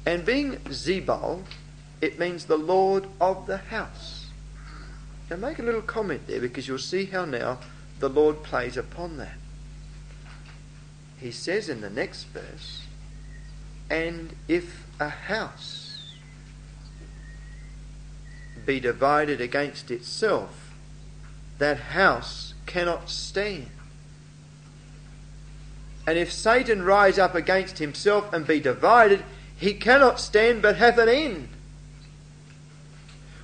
And 0.05 0.25
being 0.25 0.57
Zebul, 0.67 1.43
it 2.01 2.17
means 2.17 2.45
the 2.45 2.57
Lord 2.57 3.05
of 3.21 3.45
the 3.45 3.57
house. 3.57 4.25
Now 5.29 5.37
make 5.37 5.59
a 5.59 5.63
little 5.63 5.83
comment 5.83 6.27
there 6.27 6.41
because 6.41 6.67
you'll 6.67 6.79
see 6.79 7.05
how 7.05 7.25
now 7.25 7.59
the 7.99 8.09
Lord 8.09 8.43
plays 8.43 8.75
upon 8.75 9.17
that. 9.17 9.37
He 11.19 11.31
says 11.31 11.69
in 11.69 11.81
the 11.81 11.89
next 11.89 12.23
verse, 12.23 12.81
and 13.89 14.35
if 14.47 14.85
a 14.99 15.09
house 15.09 16.15
be 18.65 18.79
divided 18.79 19.39
against 19.39 19.91
itself, 19.91 20.73
that 21.59 21.77
house 21.77 22.55
cannot 22.65 23.09
stand. 23.09 23.69
And 26.07 26.17
if 26.17 26.31
Satan 26.31 26.81
rise 26.81 27.19
up 27.19 27.35
against 27.35 27.77
himself 27.77 28.33
and 28.33 28.47
be 28.47 28.59
divided, 28.59 29.23
he 29.55 29.75
cannot 29.75 30.19
stand 30.19 30.63
but 30.63 30.77
hath 30.77 30.97
an 30.97 31.07
end 31.07 31.49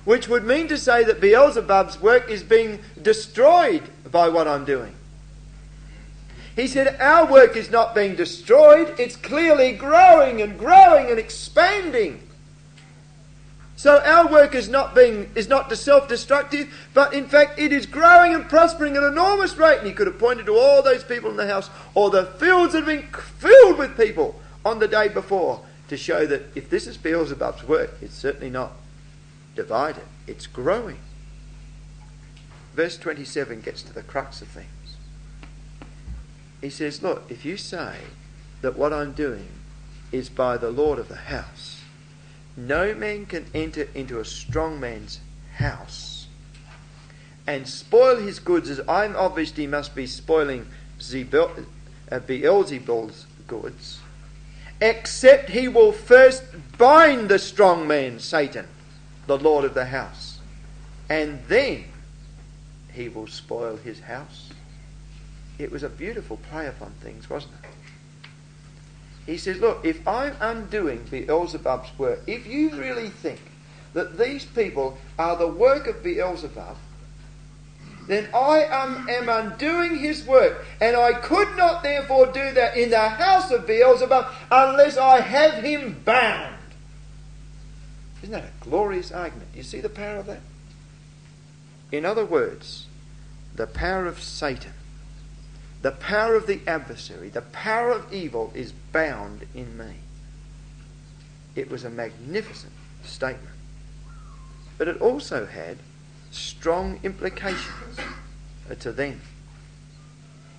which 0.08 0.26
would 0.26 0.42
mean 0.42 0.66
to 0.66 0.78
say 0.78 1.04
that 1.04 1.20
Beelzebub's 1.20 2.00
work 2.00 2.30
is 2.30 2.42
being 2.42 2.78
destroyed 3.02 3.82
by 4.10 4.30
what 4.30 4.48
I'm 4.48 4.64
doing. 4.64 4.94
He 6.56 6.66
said, 6.66 6.98
Our 6.98 7.30
work 7.30 7.56
is 7.56 7.70
not 7.70 7.94
being 7.94 8.16
destroyed, 8.16 8.98
it's 8.98 9.16
clearly 9.16 9.72
growing 9.72 10.40
and 10.40 10.58
growing 10.58 11.10
and 11.10 11.18
expanding. 11.18 12.26
So 13.76 13.98
our 13.98 14.32
work 14.32 14.54
is 14.54 14.70
not 14.70 14.94
being 14.94 15.30
is 15.34 15.46
not 15.46 15.70
self-destructive, 15.76 16.72
but 16.94 17.12
in 17.12 17.28
fact 17.28 17.58
it 17.58 17.70
is 17.70 17.84
growing 17.84 18.34
and 18.34 18.48
prospering 18.48 18.96
at 18.96 19.02
an 19.02 19.12
enormous 19.12 19.58
rate. 19.58 19.76
And 19.76 19.86
he 19.86 19.92
could 19.92 20.06
have 20.06 20.18
pointed 20.18 20.46
to 20.46 20.56
all 20.56 20.82
those 20.82 21.04
people 21.04 21.28
in 21.30 21.36
the 21.36 21.46
house, 21.46 21.68
or 21.94 22.08
the 22.08 22.24
fields 22.24 22.72
have 22.72 22.86
been 22.86 23.06
filled 23.36 23.76
with 23.76 23.94
people 23.94 24.40
on 24.64 24.78
the 24.78 24.88
day 24.88 25.08
before, 25.08 25.60
to 25.88 25.98
show 25.98 26.24
that 26.24 26.44
if 26.54 26.70
this 26.70 26.86
is 26.86 26.96
Beelzebub's 26.96 27.62
work, 27.68 27.90
it's 28.00 28.14
certainly 28.14 28.48
not 28.48 28.72
divided, 29.58 30.04
it's 30.28 30.46
growing. 30.46 31.00
Verse 32.74 32.96
27 32.96 33.60
gets 33.60 33.82
to 33.82 33.92
the 33.92 34.04
crux 34.04 34.40
of 34.40 34.46
things. 34.46 34.96
He 36.60 36.70
says, 36.70 37.02
Look, 37.02 37.24
if 37.28 37.44
you 37.44 37.56
say 37.56 37.96
that 38.62 38.78
what 38.78 38.92
I'm 38.92 39.12
doing 39.14 39.48
is 40.12 40.28
by 40.28 40.58
the 40.58 40.70
Lord 40.70 41.00
of 41.00 41.08
the 41.08 41.16
house, 41.16 41.82
no 42.56 42.94
man 42.94 43.26
can 43.26 43.46
enter 43.52 43.88
into 43.96 44.20
a 44.20 44.24
strong 44.24 44.78
man's 44.78 45.18
house 45.56 46.28
and 47.44 47.66
spoil 47.66 48.18
his 48.18 48.38
goods 48.38 48.70
as 48.70 48.80
I'm 48.88 49.16
obviously 49.16 49.66
must 49.66 49.92
be 49.96 50.06
spoiling 50.06 50.68
Zebel, 51.00 51.50
uh, 52.12 52.20
Beelzebul's 52.20 53.26
goods, 53.48 53.98
except 54.80 55.50
he 55.50 55.66
will 55.66 55.90
first 55.90 56.44
bind 56.78 57.28
the 57.28 57.40
strong 57.40 57.88
man, 57.88 58.20
Satan 58.20 58.68
the 59.28 59.38
Lord 59.38 59.64
of 59.64 59.74
the 59.74 59.84
house. 59.84 60.40
And 61.08 61.40
then 61.46 61.84
he 62.92 63.08
will 63.08 63.28
spoil 63.28 63.76
his 63.76 64.00
house. 64.00 64.50
It 65.58 65.70
was 65.70 65.82
a 65.82 65.88
beautiful 65.88 66.38
play 66.50 66.66
upon 66.66 66.90
things, 67.00 67.30
wasn't 67.30 67.54
it? 67.62 67.70
He 69.26 69.36
says, 69.36 69.60
Look, 69.60 69.84
if 69.84 70.06
I'm 70.08 70.34
undoing 70.40 71.04
Beelzebub's 71.10 71.90
work, 71.98 72.20
if 72.26 72.46
you 72.46 72.70
really 72.70 73.10
think 73.10 73.40
that 73.92 74.18
these 74.18 74.44
people 74.44 74.96
are 75.18 75.36
the 75.36 75.46
work 75.46 75.86
of 75.86 76.02
Beelzebub, 76.02 76.76
then 78.06 78.26
I 78.34 78.64
am, 78.64 79.06
am, 79.10 79.28
undoing 79.28 79.98
his 79.98 80.24
work. 80.24 80.64
And 80.80 80.96
I 80.96 81.12
could 81.12 81.54
not 81.58 81.82
therefore 81.82 82.26
do 82.26 82.52
that 82.52 82.76
in 82.76 82.88
the 82.88 83.08
house 83.08 83.50
of 83.50 83.66
Beelzebub 83.66 84.26
unless 84.50 84.96
I 84.96 85.20
have 85.20 85.62
him 85.62 86.00
bound. 86.06 86.57
Isn't 88.22 88.32
that 88.32 88.44
a 88.44 88.64
glorious 88.64 89.12
argument? 89.12 89.48
You 89.54 89.62
see 89.62 89.80
the 89.80 89.88
power 89.88 90.16
of 90.16 90.26
that? 90.26 90.40
In 91.92 92.04
other 92.04 92.24
words, 92.24 92.86
the 93.54 93.66
power 93.66 94.06
of 94.06 94.22
Satan, 94.22 94.72
the 95.82 95.92
power 95.92 96.34
of 96.34 96.46
the 96.46 96.60
adversary, 96.66 97.28
the 97.28 97.42
power 97.42 97.90
of 97.90 98.12
evil 98.12 98.52
is 98.54 98.72
bound 98.72 99.46
in 99.54 99.78
me. 99.78 99.94
It 101.54 101.70
was 101.70 101.84
a 101.84 101.90
magnificent 101.90 102.72
statement. 103.04 103.54
But 104.76 104.88
it 104.88 105.00
also 105.00 105.46
had 105.46 105.78
strong 106.30 107.00
implications 107.02 107.98
to 108.80 108.92
them. 108.92 109.20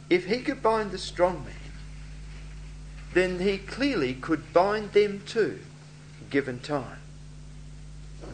If 0.10 0.26
he 0.26 0.41
could 0.41 0.64
bind 0.64 0.91
the 0.91 0.97
strong 0.97 1.43
man, 1.45 1.53
then 3.14 3.39
he 3.39 3.57
clearly 3.57 4.14
could 4.14 4.51
bind 4.53 4.93
them 4.93 5.22
too, 5.26 5.60
given 6.30 6.60
time 6.60 6.99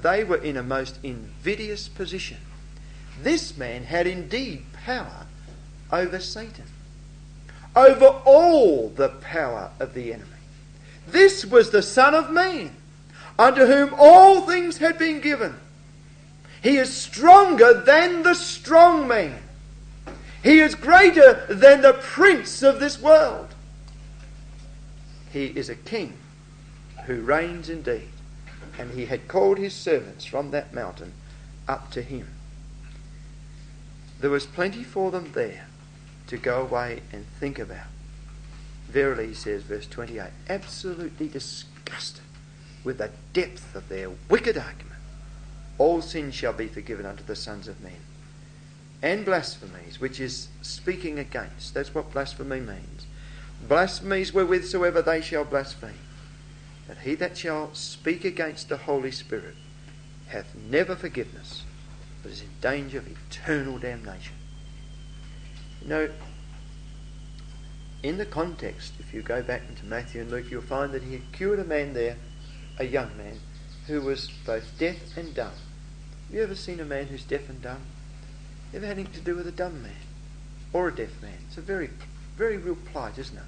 they 0.06 0.24
were 0.24 0.38
in 0.38 0.56
a 0.56 0.62
most 0.62 1.00
invidious 1.02 1.88
position. 1.88 2.38
This 3.24 3.58
man 3.58 3.86
had 3.86 4.06
indeed 4.06 4.64
power 4.72 5.26
over 5.92 6.20
Satan, 6.20 6.66
over 7.76 8.06
all 8.24 8.90
the 8.90 9.10
power 9.10 9.72
of 9.80 9.96
the 9.96 10.14
enemy. 10.14 10.30
This 11.08 11.44
was 11.44 11.72
the 11.72 11.82
Son 11.82 12.14
of 12.14 12.30
Man, 12.30 12.76
unto 13.40 13.66
whom 13.66 13.96
all 13.98 14.42
things 14.42 14.78
had 14.78 15.00
been 15.00 15.22
given. 15.22 15.56
He 16.62 16.78
is 16.78 16.96
stronger 16.96 17.74
than 17.74 18.22
the 18.22 18.36
strong 18.36 19.08
man. 19.08 19.42
He 20.44 20.60
is 20.60 20.76
greater 20.76 21.48
than 21.50 21.82
the 21.82 21.94
prince 21.94 22.62
of 22.62 22.80
this 22.80 23.02
world. 23.02 23.48
He 25.34 25.46
is 25.46 25.68
a 25.68 25.76
king 25.76 26.14
who 27.08 27.22
reigns 27.22 27.70
indeed 27.70 28.10
and 28.78 28.92
he 28.92 29.06
had 29.06 29.28
called 29.28 29.58
his 29.58 29.74
servants 29.74 30.26
from 30.26 30.52
that 30.52 30.74
mountain 30.74 31.14
up 31.68 31.92
to 31.92 32.02
him. 32.02 32.28
There 34.20 34.30
was 34.30 34.46
plenty 34.46 34.84
for 34.84 35.12
them 35.12 35.32
there 35.34 35.68
to 36.28 36.38
go 36.38 36.62
away 36.62 37.02
and 37.12 37.26
think 37.40 37.60
about. 37.60 37.88
Verily, 38.90 39.28
he 39.28 39.34
says, 39.34 39.64
verse 39.64 39.88
28, 39.88 40.30
absolutely 40.50 41.28
disgusted 41.28 42.24
with 42.84 42.98
the 42.98 43.12
depth 43.34 43.76
of 43.76 43.90
their 43.90 44.10
wicked 44.30 44.58
argument. 44.58 45.00
All 45.78 46.02
sins 46.02 46.36
shall 46.36 46.54
be 46.54 46.68
forgiven 46.68 47.06
unto 47.06 47.24
the 47.24 47.36
sons 47.36 47.68
of 47.68 47.82
men. 47.82 48.00
And 49.02 49.26
blasphemies, 49.26 50.00
which 50.00 50.20
is 50.20 50.48
speaking 50.62 51.20
against. 51.20 51.74
That's 51.74 51.94
what 51.94 52.14
blasphemy 52.14 52.60
means. 52.60 53.06
Blasphemies 53.68 54.34
wherewithsoever 54.34 55.02
they 55.02 55.22
shall 55.22 55.44
blaspheme 55.44 56.05
that 56.88 57.00
he 57.00 57.16
that 57.16 57.38
shall 57.38 57.74
speak 57.74 58.24
against 58.26 58.70
the 58.70 58.78
Holy 58.78 59.12
Spirit 59.12 59.56
hath 60.28 60.56
never 60.56 60.96
forgiveness, 60.96 61.64
but 62.22 62.32
is 62.32 62.42
in 62.42 62.50
danger 62.62 63.00
of 63.00 63.08
eternal 63.08 63.78
damnation. 63.78 64.36
You 65.82 65.88
know, 65.88 66.10
in 68.04 68.18
the 68.18 68.26
context, 68.26 68.94
if 69.00 69.14
you 69.14 69.22
go 69.22 69.42
back 69.42 69.64
into 69.68 69.86
Matthew 69.86 70.22
and 70.22 70.32
Luke, 70.32 70.50
you'll 70.50 70.62
find 70.62 70.92
that 70.94 71.04
he 71.04 71.14
had 71.14 71.32
cured 71.32 71.60
a 71.60 71.64
man 71.64 71.94
there, 71.94 72.18
a 72.78 72.86
young 72.86 73.16
man, 73.18 73.40
who 73.88 74.02
was 74.02 74.30
both 74.46 74.78
deaf 74.78 75.18
and 75.18 75.34
dumb. 75.34 75.54
Have 76.28 76.36
you 76.36 76.44
ever 76.44 76.56
seen 76.56 76.80
a 76.80 76.86
man 76.86 77.08
who's 77.08 77.24
deaf 77.24 77.50
and 77.50 77.62
dumb? 77.62 77.82
Ever 78.74 78.86
had 78.86 78.98
anything 78.98 79.14
to 79.14 79.22
do 79.22 79.36
with 79.36 79.48
a 79.48 79.52
dumb 79.52 79.82
man 79.82 79.92
or 80.74 80.88
a 80.88 80.96
deaf 80.96 81.22
man? 81.22 81.38
It's 81.48 81.58
a 81.58 81.62
very, 81.62 81.90
very 82.36 82.58
real 82.58 82.78
plight, 82.92 83.18
isn't 83.18 83.38
it? 83.38 83.44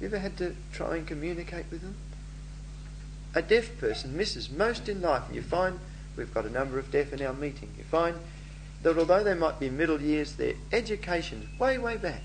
You 0.00 0.06
ever 0.06 0.18
had 0.18 0.36
to 0.38 0.56
try 0.72 0.96
and 0.96 1.06
communicate 1.06 1.66
with 1.70 1.82
them? 1.82 1.96
A 3.34 3.42
deaf 3.42 3.78
person 3.78 4.16
misses 4.16 4.50
most 4.50 4.88
in 4.88 5.00
life, 5.00 5.22
and 5.26 5.34
you 5.34 5.42
find 5.42 5.78
we've 6.16 6.32
got 6.34 6.44
a 6.44 6.50
number 6.50 6.78
of 6.78 6.90
deaf 6.90 7.12
in 7.12 7.22
our 7.22 7.32
meeting, 7.32 7.70
you 7.78 7.84
find 7.84 8.16
that 8.82 8.98
although 8.98 9.24
they 9.24 9.34
might 9.34 9.60
be 9.60 9.70
middle 9.70 10.00
years, 10.00 10.34
their 10.34 10.54
education's 10.72 11.46
way, 11.58 11.78
way 11.78 11.96
back. 11.96 12.22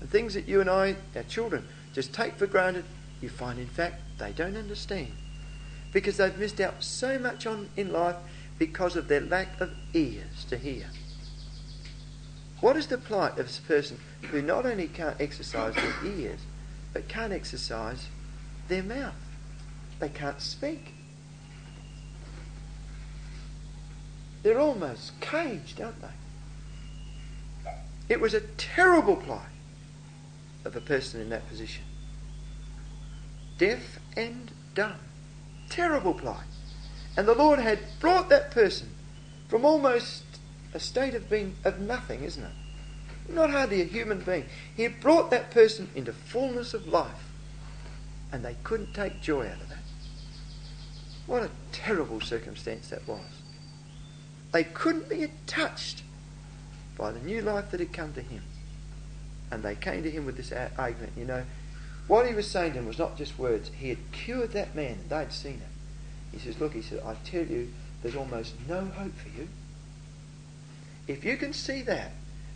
And 0.00 0.08
things 0.10 0.34
that 0.34 0.46
you 0.46 0.60
and 0.60 0.68
I, 0.68 0.96
our 1.16 1.22
children, 1.24 1.66
just 1.92 2.12
take 2.12 2.34
for 2.34 2.46
granted, 2.46 2.84
you 3.20 3.28
find 3.28 3.58
in 3.58 3.66
fact 3.66 4.02
they 4.18 4.32
don't 4.32 4.56
understand. 4.56 5.12
Because 5.92 6.16
they've 6.18 6.36
missed 6.36 6.60
out 6.60 6.82
so 6.82 7.18
much 7.18 7.46
on 7.46 7.68
in 7.76 7.92
life 7.92 8.16
because 8.58 8.96
of 8.96 9.08
their 9.08 9.20
lack 9.20 9.60
of 9.60 9.70
ears 9.94 10.44
to 10.50 10.58
hear. 10.58 10.86
What 12.60 12.76
is 12.76 12.86
the 12.86 12.98
plight 12.98 13.38
of 13.38 13.48
a 13.48 13.66
person 13.66 13.98
who 14.30 14.42
not 14.42 14.66
only 14.66 14.88
can't 14.88 15.20
exercise 15.20 15.74
their 15.74 15.94
ears, 16.04 16.40
but 16.92 17.08
can't 17.08 17.32
exercise 17.32 18.06
their 18.68 18.82
mouth? 18.82 19.14
They 20.04 20.10
can't 20.10 20.42
speak. 20.42 20.92
They're 24.42 24.60
almost 24.60 25.18
caged, 25.22 25.80
aren't 25.80 26.02
they? 26.02 27.72
It 28.10 28.20
was 28.20 28.34
a 28.34 28.42
terrible 28.58 29.16
plight 29.16 29.40
of 30.66 30.76
a 30.76 30.82
person 30.82 31.22
in 31.22 31.30
that 31.30 31.48
position. 31.48 31.84
Deaf 33.56 33.98
and 34.14 34.50
dumb. 34.74 34.98
Terrible 35.70 36.12
plight. 36.12 36.52
And 37.16 37.26
the 37.26 37.34
Lord 37.34 37.58
had 37.58 37.78
brought 37.98 38.28
that 38.28 38.50
person 38.50 38.90
from 39.48 39.64
almost 39.64 40.24
a 40.74 40.80
state 40.80 41.14
of 41.14 41.30
being 41.30 41.54
of 41.64 41.80
nothing, 41.80 42.24
isn't 42.24 42.44
it? 42.44 43.32
Not 43.32 43.48
hardly 43.48 43.80
a 43.80 43.86
human 43.86 44.20
being. 44.20 44.44
He 44.76 44.82
had 44.82 45.00
brought 45.00 45.30
that 45.30 45.50
person 45.50 45.88
into 45.94 46.12
fullness 46.12 46.74
of 46.74 46.86
life. 46.86 47.30
And 48.30 48.44
they 48.44 48.56
couldn't 48.64 48.92
take 48.92 49.22
joy 49.22 49.46
out 49.46 49.60
of 49.62 49.68
that. 49.70 49.78
What 51.26 51.42
a 51.42 51.50
terrible 51.72 52.20
circumstance 52.20 52.88
that 52.88 53.06
was. 53.08 53.20
They 54.52 54.64
couldn't 54.64 55.08
be 55.08 55.26
touched 55.46 56.02
by 56.96 57.10
the 57.12 57.20
new 57.20 57.42
life 57.42 57.70
that 57.70 57.80
had 57.80 57.92
come 57.92 58.12
to 58.12 58.20
him. 58.20 58.42
And 59.50 59.62
they 59.62 59.74
came 59.74 60.02
to 60.02 60.10
him 60.10 60.26
with 60.26 60.36
this 60.36 60.52
argument. 60.78 61.12
You 61.16 61.24
know, 61.24 61.44
what 62.06 62.26
he 62.26 62.34
was 62.34 62.50
saying 62.50 62.72
to 62.72 62.78
them 62.78 62.86
was 62.86 62.98
not 62.98 63.16
just 63.16 63.38
words. 63.38 63.70
He 63.76 63.88
had 63.88 63.98
cured 64.12 64.52
that 64.52 64.74
man, 64.74 64.98
and 65.00 65.10
they'd 65.10 65.32
seen 65.32 65.54
it. 65.54 66.32
He 66.32 66.38
says, 66.38 66.60
Look, 66.60 66.74
he 66.74 66.82
said, 66.82 67.00
I 67.04 67.14
tell 67.24 67.44
you, 67.44 67.72
there's 68.02 68.16
almost 68.16 68.54
no 68.68 68.84
hope 68.84 69.16
for 69.16 69.28
you. 69.28 69.48
If 71.06 71.24
you 71.24 71.36
can 71.36 71.52
see 71.52 71.82
that, 71.82 72.12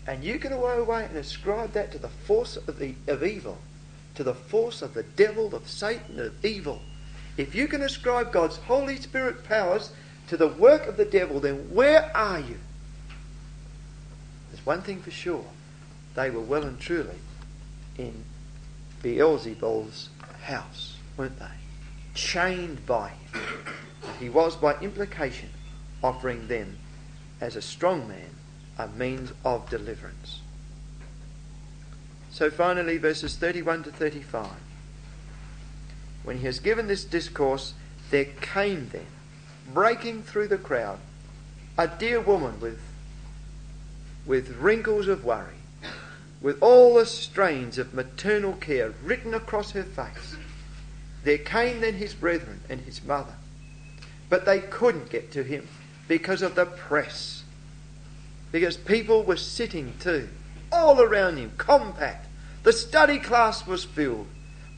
and 0.07 0.25
you 0.25 0.39
can 0.39 0.53
go 0.53 0.67
away 0.67 1.05
and 1.05 1.17
ascribe 1.17 1.73
that 1.73 1.93
to 1.93 1.99
the 1.99 2.09
force 2.09 2.57
of, 2.57 2.79
the, 2.79 2.95
of 3.07 3.23
evil, 3.23 3.59
to 4.15 4.25
the 4.25 4.35
force 4.35 4.83
of 4.83 4.95
the 4.95 5.03
devil, 5.03 5.55
of 5.55 5.69
Satan, 5.69 6.19
of 6.19 6.45
evil, 6.45 6.81
if 7.39 7.55
you 7.55 7.69
can 7.69 7.83
ascribe 7.83 8.33
God's 8.33 8.57
Holy 8.57 8.97
Spirit 8.97 9.45
powers 9.45 9.93
to 10.27 10.37
the 10.37 10.49
work 10.49 10.87
of 10.87 10.97
the 10.97 11.05
devil, 11.05 11.41
then 11.41 11.73
where 11.73 12.15
are 12.15 12.41
you? 12.41 12.59
There's 14.51 14.67
one 14.67 14.83
thing 14.83 15.01
for 15.01 15.13
sure. 15.13 15.47
They 16.15 16.31
were 16.31 16.41
well 16.41 16.65
and 16.65 16.79
truly 16.79 17.15
in 17.97 18.25
Beelzebul's 19.03 20.09
house, 20.43 20.97
weren't 21.17 21.39
they? 21.39 21.47
Chained 22.15 22.85
by 22.85 23.11
him. 23.11 23.43
He 24.19 24.29
was, 24.29 24.57
by 24.57 24.75
implication, 24.81 25.51
offering 26.03 26.49
them, 26.49 26.77
as 27.41 27.55
a 27.55 27.63
strong 27.63 28.09
man, 28.09 28.31
a 28.79 28.89
means 28.89 29.33
of 29.45 29.71
deliverance. 29.71 30.41
So 32.33 32.51
finally, 32.51 32.99
verses 32.99 33.37
31 33.37 33.85
to 33.85 33.93
35. 33.93 34.49
When 36.29 36.41
he 36.41 36.45
has 36.45 36.61
given 36.61 36.89
this 36.89 37.05
discourse, 37.05 37.73
there 38.11 38.27
came 38.27 38.91
then 38.91 39.07
breaking 39.73 40.25
through 40.25 40.49
the 40.49 40.59
crowd, 40.59 40.99
a 41.79 41.89
dear 41.89 42.21
woman 42.21 42.61
with, 42.61 42.79
with 44.27 44.59
wrinkles 44.59 45.09
of 45.09 45.25
worry, 45.25 45.57
with 46.43 46.63
all 46.63 46.97
the 46.97 47.07
strains 47.07 47.79
of 47.79 47.95
maternal 47.95 48.53
care 48.53 48.93
written 49.03 49.33
across 49.33 49.71
her 49.71 49.85
face. 49.85 50.37
There 51.25 51.39
came 51.39 51.81
then 51.81 51.95
his 51.95 52.13
brethren 52.13 52.61
and 52.69 52.83
his 52.83 53.03
mother, 53.03 53.37
but 54.29 54.45
they 54.45 54.61
couldn't 54.61 55.09
get 55.09 55.33
to 55.33 55.43
him 55.43 55.67
because 56.09 56.43
of 56.43 56.55
the 56.55 56.67
press. 56.67 57.43
Because 58.53 58.77
people 58.77 59.23
were 59.23 59.39
sitting 59.39 59.95
too, 59.99 60.29
all 60.71 61.01
around 61.01 61.39
him, 61.39 61.53
compact. 61.57 62.27
The 62.65 62.75
study 62.75 63.19
class 63.19 63.67
was 63.67 63.83
filled. 63.83 64.27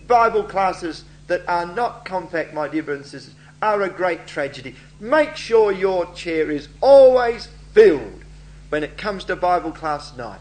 Bible 0.07 0.45
classes 0.45 1.03
that 1.31 1.49
are 1.49 1.65
not 1.65 2.05
compact, 2.05 2.53
my 2.53 2.67
dear 2.67 2.83
brothers 2.83 3.13
and 3.15 3.23
sisters, 3.23 3.35
are 3.63 3.83
a 3.83 3.89
great 3.89 4.27
tragedy. 4.27 4.75
Make 4.99 5.37
sure 5.37 5.71
your 5.71 6.13
chair 6.13 6.51
is 6.51 6.69
always 6.81 7.49
filled 7.73 8.25
when 8.69 8.83
it 8.83 8.99
comes 8.99 9.23
to 9.25 9.37
Bible 9.37 9.71
class 9.71 10.17
night. 10.17 10.41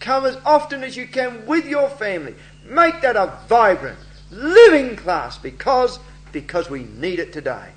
Come 0.00 0.24
as 0.24 0.38
often 0.46 0.82
as 0.82 0.96
you 0.96 1.06
can 1.06 1.44
with 1.44 1.66
your 1.66 1.90
family. 1.90 2.34
Make 2.64 3.02
that 3.02 3.14
a 3.14 3.40
vibrant, 3.46 3.98
living 4.30 4.96
class 4.96 5.36
because, 5.36 5.98
because 6.32 6.70
we 6.70 6.84
need 6.84 7.18
it 7.18 7.34
today. 7.34 7.68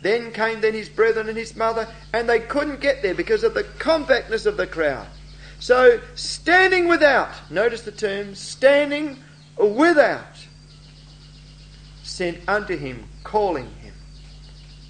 Then 0.00 0.30
came 0.30 0.60
then 0.60 0.74
his 0.74 0.88
brethren 0.88 1.28
and 1.28 1.36
his 1.36 1.56
mother, 1.56 1.88
and 2.12 2.28
they 2.28 2.38
couldn't 2.38 2.80
get 2.80 3.02
there 3.02 3.16
because 3.16 3.42
of 3.42 3.54
the 3.54 3.64
compactness 3.80 4.46
of 4.46 4.56
the 4.56 4.68
crowd. 4.68 5.08
So, 5.58 6.00
standing 6.14 6.86
without, 6.86 7.32
notice 7.50 7.82
the 7.82 7.90
term, 7.90 8.36
standing 8.36 9.18
without, 9.58 10.33
sent 12.14 12.38
unto 12.48 12.76
him, 12.76 13.02
calling 13.24 13.68
him. 13.82 13.92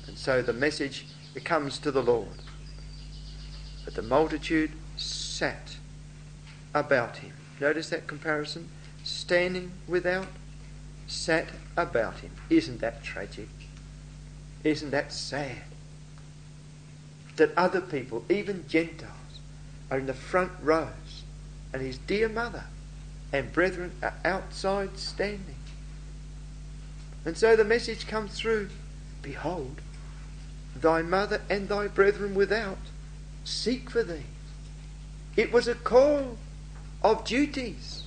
And 0.07 0.19
so 0.19 0.43
the 0.43 0.53
message 0.53 1.07
comes 1.43 1.79
to 1.79 1.91
the 1.91 2.03
Lord. 2.03 2.43
But 3.87 3.95
the 3.95 4.03
multitude 4.03 4.73
sat 4.99 5.77
about 6.75 7.17
him. 7.17 7.33
Notice 7.59 7.89
that 7.89 8.07
comparison? 8.07 8.69
Standing 9.05 9.73
without, 9.89 10.27
sat 11.07 11.47
about 11.79 12.19
him. 12.19 12.31
Isn't 12.51 12.83
that 12.83 13.03
tragic? 13.03 13.49
Isn't 14.63 14.91
that 14.91 15.11
sad? 15.11 15.63
That 17.37 17.57
other 17.57 17.81
people, 17.81 18.27
even 18.29 18.69
Gentiles, 18.69 19.41
are 19.91 19.97
in 19.97 20.05
the 20.05 20.13
front 20.13 20.53
rows, 20.63 21.23
and 21.73 21.81
his 21.81 21.97
dear 21.97 22.29
mother 22.29 22.65
and 23.33 23.51
brethren 23.51 23.93
are 24.03 24.15
outside 24.27 24.99
standing. 24.99 25.57
And 27.25 27.37
so 27.37 27.57
the 27.57 27.65
message 27.65 28.07
comes 28.07 28.39
through 28.39 28.69
Behold, 29.23 29.81
thy 30.77 31.03
mother 31.03 31.41
and 31.49 31.69
thy 31.69 31.89
brethren 31.89 32.35
without 32.35 32.79
seek 33.45 33.89
for 33.89 34.03
thee. 34.03 34.25
It 35.37 35.53
was 35.53 35.67
a 35.67 35.75
call 35.75 36.37
of 37.03 37.25
duties. 37.25 38.03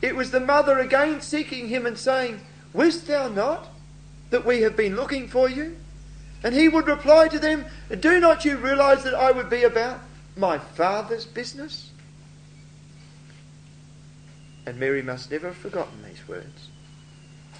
It 0.00 0.16
was 0.16 0.30
the 0.30 0.40
mother 0.40 0.78
again 0.78 1.20
seeking 1.20 1.68
him 1.68 1.86
and 1.86 1.98
saying, 1.98 2.40
Wist 2.72 3.06
thou 3.06 3.28
not 3.28 3.68
that 4.30 4.44
we 4.44 4.62
have 4.62 4.76
been 4.76 4.96
looking 4.96 5.28
for 5.28 5.48
you? 5.48 5.76
And 6.42 6.54
he 6.54 6.68
would 6.68 6.86
reply 6.86 7.28
to 7.28 7.38
them, 7.38 7.64
Do 8.00 8.20
not 8.20 8.44
you 8.44 8.56
realize 8.56 9.04
that 9.04 9.14
I 9.14 9.30
would 9.30 9.48
be 9.48 9.64
about 9.64 10.00
my 10.36 10.58
father's 10.58 11.24
business? 11.24 11.90
And 14.66 14.78
Mary 14.78 15.02
must 15.02 15.30
never 15.30 15.48
have 15.48 15.56
forgotten 15.56 16.02
these 16.02 16.26
words. 16.28 16.68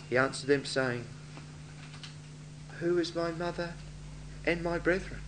He 0.09 0.16
answered 0.16 0.46
them, 0.48 0.64
saying, 0.64 1.04
who 2.80 2.98
is 2.98 3.14
my 3.14 3.30
mother 3.32 3.72
and 4.44 4.62
my 4.62 4.78
brethren? 4.78 5.20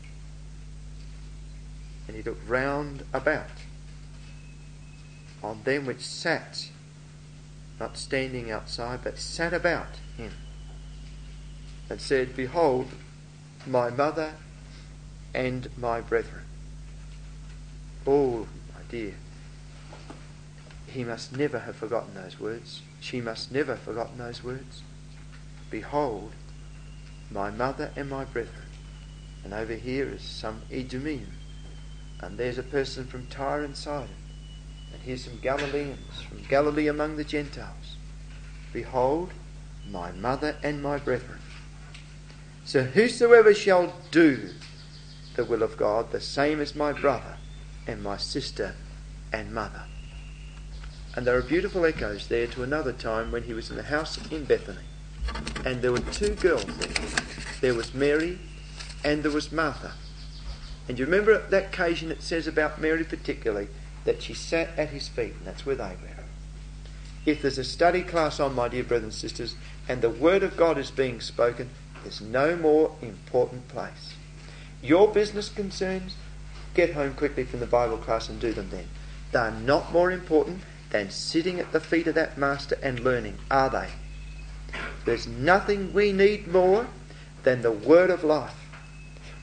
And 2.06 2.16
he 2.16 2.22
looked 2.22 2.46
round 2.48 3.04
about 3.12 3.46
on 5.42 5.62
them 5.62 5.86
which 5.86 6.00
sat, 6.00 6.68
not 7.78 7.96
standing 7.96 8.50
outside, 8.50 9.00
but 9.04 9.18
sat 9.18 9.54
about 9.54 9.96
him, 10.16 10.32
and 11.88 12.00
said, 12.00 12.34
Behold, 12.34 12.88
my 13.66 13.88
mother 13.88 14.34
and 15.32 15.68
my 15.76 16.00
brethren. 16.00 16.42
Oh, 18.06 18.48
my 18.74 18.82
dear. 18.88 19.14
He 20.88 21.04
must 21.04 21.36
never 21.36 21.60
have 21.60 21.76
forgotten 21.76 22.14
those 22.14 22.40
words. 22.40 22.82
She 23.01 23.20
must 23.20 23.53
never 23.53 23.74
have 23.74 23.82
forgotten 23.82 24.18
those 24.18 24.42
words. 24.42 24.82
Behold, 25.70 26.32
my 27.30 27.51
mother 27.51 27.90
and 27.96 28.09
my 28.09 28.24
brethren. 28.24 28.66
And 29.44 29.53
over 29.53 29.74
here 29.74 30.09
is 30.09 30.22
some 30.22 30.62
Idumean. 30.70 31.32
And 32.20 32.36
there's 32.36 32.59
a 32.59 32.62
person 32.62 33.07
from 33.07 33.26
Tyre 33.26 33.62
and 33.62 33.76
Sidon. 33.76 34.09
And 34.92 35.03
here's 35.03 35.24
some 35.24 35.38
Galileans 35.40 36.22
from 36.28 36.42
Galilee 36.44 36.88
among 36.88 37.16
the 37.16 37.24
Gentiles. 37.24 37.96
Behold, 38.72 39.30
my 39.88 40.12
mother 40.12 40.57
and 40.62 40.82
my 40.82 40.99
brethren. 40.99 41.38
So 42.64 42.82
whosoever 42.82 43.55
shall 43.55 43.94
do 44.11 44.51
the 45.36 45.44
will 45.44 45.62
of 45.62 45.76
God, 45.76 46.11
the 46.11 46.20
same 46.20 46.61
as 46.61 46.74
my 46.74 46.92
brother 46.92 47.36
and 47.86 48.03
my 48.03 48.16
sister 48.16 48.74
and 49.32 49.55
mother. 49.55 49.84
And 51.18 51.26
there 51.26 51.36
are 51.36 51.42
beautiful 51.42 51.84
echoes 51.84 52.28
there 52.28 52.46
to 52.46 52.62
another 52.62 52.92
time 52.92 53.32
when 53.32 53.42
he 53.42 53.52
was 53.52 53.70
in 53.70 53.76
the 53.76 53.82
house 53.82 54.20
in 54.30 54.44
Bethany. 54.44 54.84
And 55.64 55.82
there 55.82 55.90
were 55.90 55.98
two 55.98 56.36
girls 56.36 56.64
there. 56.64 57.08
There 57.60 57.74
was 57.74 57.92
Mary 57.92 58.38
and 59.02 59.24
there 59.24 59.32
was 59.32 59.50
Martha. 59.50 59.94
And 60.86 60.96
you 60.96 61.04
remember 61.04 61.36
that 61.36 61.74
occasion 61.74 62.12
it 62.12 62.22
says 62.22 62.46
about 62.46 62.80
Mary 62.80 63.02
particularly 63.02 63.66
that 64.04 64.22
she 64.22 64.32
sat 64.32 64.68
at 64.78 64.90
his 64.90 65.08
feet, 65.08 65.34
and 65.38 65.44
that's 65.44 65.66
where 65.66 65.74
they 65.74 65.96
were. 66.00 66.24
If 67.26 67.42
there's 67.42 67.58
a 67.58 67.64
study 67.64 68.04
class 68.04 68.38
on, 68.38 68.54
my 68.54 68.68
dear 68.68 68.84
brothers 68.84 69.02
and 69.02 69.12
sisters, 69.12 69.56
and 69.88 70.02
the 70.02 70.10
Word 70.10 70.44
of 70.44 70.56
God 70.56 70.78
is 70.78 70.92
being 70.92 71.20
spoken, 71.20 71.70
there's 72.04 72.20
no 72.20 72.54
more 72.54 72.94
important 73.02 73.66
place. 73.66 74.14
Your 74.80 75.08
business 75.08 75.48
concerns, 75.48 76.14
get 76.74 76.94
home 76.94 77.14
quickly 77.14 77.42
from 77.42 77.58
the 77.58 77.66
Bible 77.66 77.98
class 77.98 78.28
and 78.28 78.38
do 78.38 78.52
them 78.52 78.70
then. 78.70 78.86
They 79.32 79.40
are 79.40 79.50
not 79.50 79.92
more 79.92 80.12
important 80.12 80.62
than 80.91 81.11
sitting 81.11 81.61
at 81.61 81.72
the 81.72 81.80
feet 81.80 82.07
of 82.07 82.14
that 82.14 82.39
Master 82.39 82.78
and 82.82 83.01
learning, 83.01 83.39
are 83.51 83.70
they? 83.70 83.89
There's 85.05 85.26
nothing 85.26 85.93
we 85.93 86.12
need 86.12 86.49
more 86.49 86.86
than 87.43 87.62
the 87.62 87.72
Word 87.72 88.11
of 88.11 88.24
life. 88.24 88.55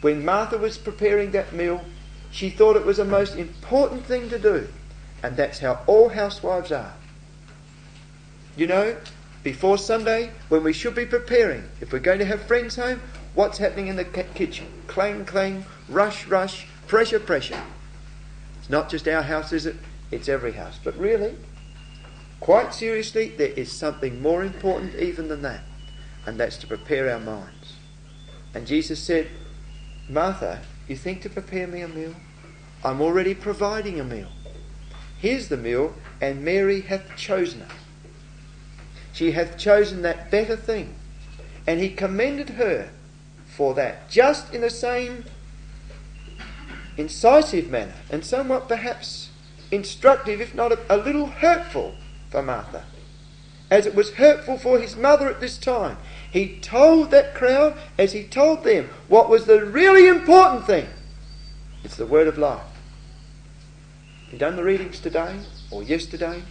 When 0.02 0.26
Martha 0.26 0.58
was 0.58 0.78
preparing 0.78 1.32
that 1.32 1.54
meal, 1.54 1.84
she 2.32 2.50
thought 2.50 2.76
it 2.76 2.86
was 2.86 2.98
the 2.98 3.06
most 3.06 3.36
important 3.36 4.06
thing 4.06 4.30
to 4.30 4.38
do. 4.38 4.68
And 5.24 5.38
that's 5.38 5.60
how 5.60 5.82
all 5.88 6.10
housewives 6.10 6.72
are. 6.72 6.94
You 8.56 8.68
know, 8.68 8.98
before 9.44 9.78
Sunday, 9.78 10.32
when 10.50 10.64
we 10.64 10.74
should 10.74 10.96
be 10.96 11.06
preparing, 11.06 11.64
if 11.82 11.92
we're 11.92 12.00
going 12.00 12.20
to 12.20 12.26
have 12.26 12.44
friends 12.44 12.76
home, 12.76 13.02
what's 13.34 13.58
happening 13.58 13.88
in 13.88 13.96
the 13.96 14.04
kitchen? 14.04 14.68
Clang, 14.88 15.26
clang, 15.26 15.66
rush, 15.90 16.28
rush, 16.28 16.68
pressure, 16.88 17.20
pressure. 17.20 17.62
It's 18.60 18.70
not 18.70 18.90
just 18.90 19.08
our 19.08 19.22
house, 19.22 19.54
is 19.54 19.66
it? 19.66 19.76
It's 20.12 20.30
every 20.30 20.54
house. 20.54 20.80
But 20.84 20.98
really, 20.98 21.36
quite 22.40 22.74
seriously, 22.74 23.30
there 23.30 23.50
is 23.50 23.72
something 23.72 24.22
more 24.22 24.44
important 24.44 24.96
even 24.96 25.28
than 25.28 25.42
that, 25.42 25.62
and 26.26 26.40
that's 26.40 26.58
to 26.58 26.68
prepare 26.68 27.12
our 27.12 27.20
minds. 27.20 27.74
And 28.54 28.68
Jesus 28.68 29.02
said, 29.02 29.28
Martha, 30.08 30.62
you 30.88 30.96
think 30.96 31.22
to 31.24 31.30
prepare 31.30 31.68
me 31.68 31.82
a 31.82 31.88
meal? 31.88 32.16
I'm 32.84 33.02
already 33.02 33.34
providing 33.34 34.00
a 34.00 34.04
meal. 34.04 34.30
Here's 35.18 35.48
the 35.48 35.58
meal, 35.58 35.96
and 36.22 36.46
Mary 36.46 36.82
hath 36.82 37.18
chosen 37.18 37.62
it. 37.62 37.68
She 39.12 39.32
hath 39.32 39.58
chosen 39.58 40.04
that 40.04 40.30
better 40.30 40.56
thing. 40.56 40.96
And 41.66 41.80
he 41.80 41.90
commended 41.90 42.52
her 42.52 42.90
for 43.48 43.74
that, 43.74 44.10
just 44.10 44.54
in 44.54 44.62
the 44.62 44.70
same 44.70 45.26
incisive 46.98 47.70
manner, 47.70 47.96
and 48.12 48.24
somewhat 48.24 48.68
perhaps 48.68 49.30
instructive, 49.76 50.42
if 50.42 50.56
not 50.56 50.72
a, 50.72 50.80
a 50.90 50.98
little 50.98 51.28
hurtful 51.28 51.96
for 52.30 52.42
Martha, 52.42 52.86
as 53.70 53.86
it 53.86 53.96
was 53.96 54.14
hurtful 54.14 54.58
for 54.58 54.80
his 54.80 54.96
mother 54.96 55.30
at 55.30 55.40
this 55.40 55.58
time. 55.58 55.98
He 56.32 56.60
told 56.60 57.12
that 57.12 57.34
crowd, 57.34 57.78
as 57.98 58.14
he 58.14 58.24
told 58.24 58.64
them, 58.64 58.90
what 59.08 59.30
was 59.30 59.46
the 59.46 59.66
really 59.66 60.08
important 60.08 60.66
thing. 60.66 60.88
It's 61.84 61.96
the 61.96 62.06
word 62.06 62.28
of 62.28 62.38
life. 62.38 62.66
You 64.32 64.40
done 64.40 64.56
the 64.56 64.64
readings 64.64 65.00
today 65.00 65.40
or 65.72 65.84
yesterday? 65.84 66.42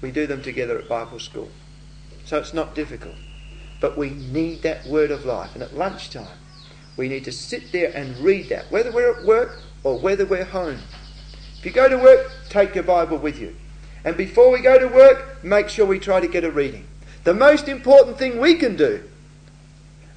We 0.00 0.12
do 0.12 0.26
them 0.26 0.42
together 0.42 0.78
at 0.78 0.88
Bible 0.88 1.18
school. 1.18 1.50
So 2.24 2.38
it's 2.38 2.54
not 2.54 2.74
difficult. 2.74 3.16
But 3.80 3.98
we 3.98 4.10
need 4.10 4.62
that 4.62 4.86
word 4.86 5.10
of 5.10 5.24
life. 5.24 5.54
And 5.54 5.62
at 5.62 5.74
lunchtime, 5.74 6.38
we 6.96 7.08
need 7.08 7.24
to 7.24 7.32
sit 7.32 7.72
there 7.72 7.90
and 7.94 8.16
read 8.18 8.48
that, 8.48 8.70
whether 8.70 8.92
we're 8.92 9.18
at 9.18 9.26
work 9.26 9.60
or 9.82 9.98
whether 9.98 10.24
we're 10.24 10.44
home. 10.44 10.78
If 11.58 11.66
you 11.66 11.72
go 11.72 11.88
to 11.88 11.98
work, 11.98 12.30
take 12.48 12.74
your 12.74 12.84
Bible 12.84 13.18
with 13.18 13.40
you. 13.40 13.54
And 14.04 14.16
before 14.16 14.50
we 14.50 14.60
go 14.60 14.78
to 14.78 14.86
work, 14.86 15.42
make 15.42 15.68
sure 15.68 15.84
we 15.84 15.98
try 15.98 16.20
to 16.20 16.28
get 16.28 16.44
a 16.44 16.50
reading. 16.50 16.86
The 17.24 17.34
most 17.34 17.68
important 17.68 18.16
thing 18.16 18.40
we 18.40 18.54
can 18.54 18.76
do 18.76 19.02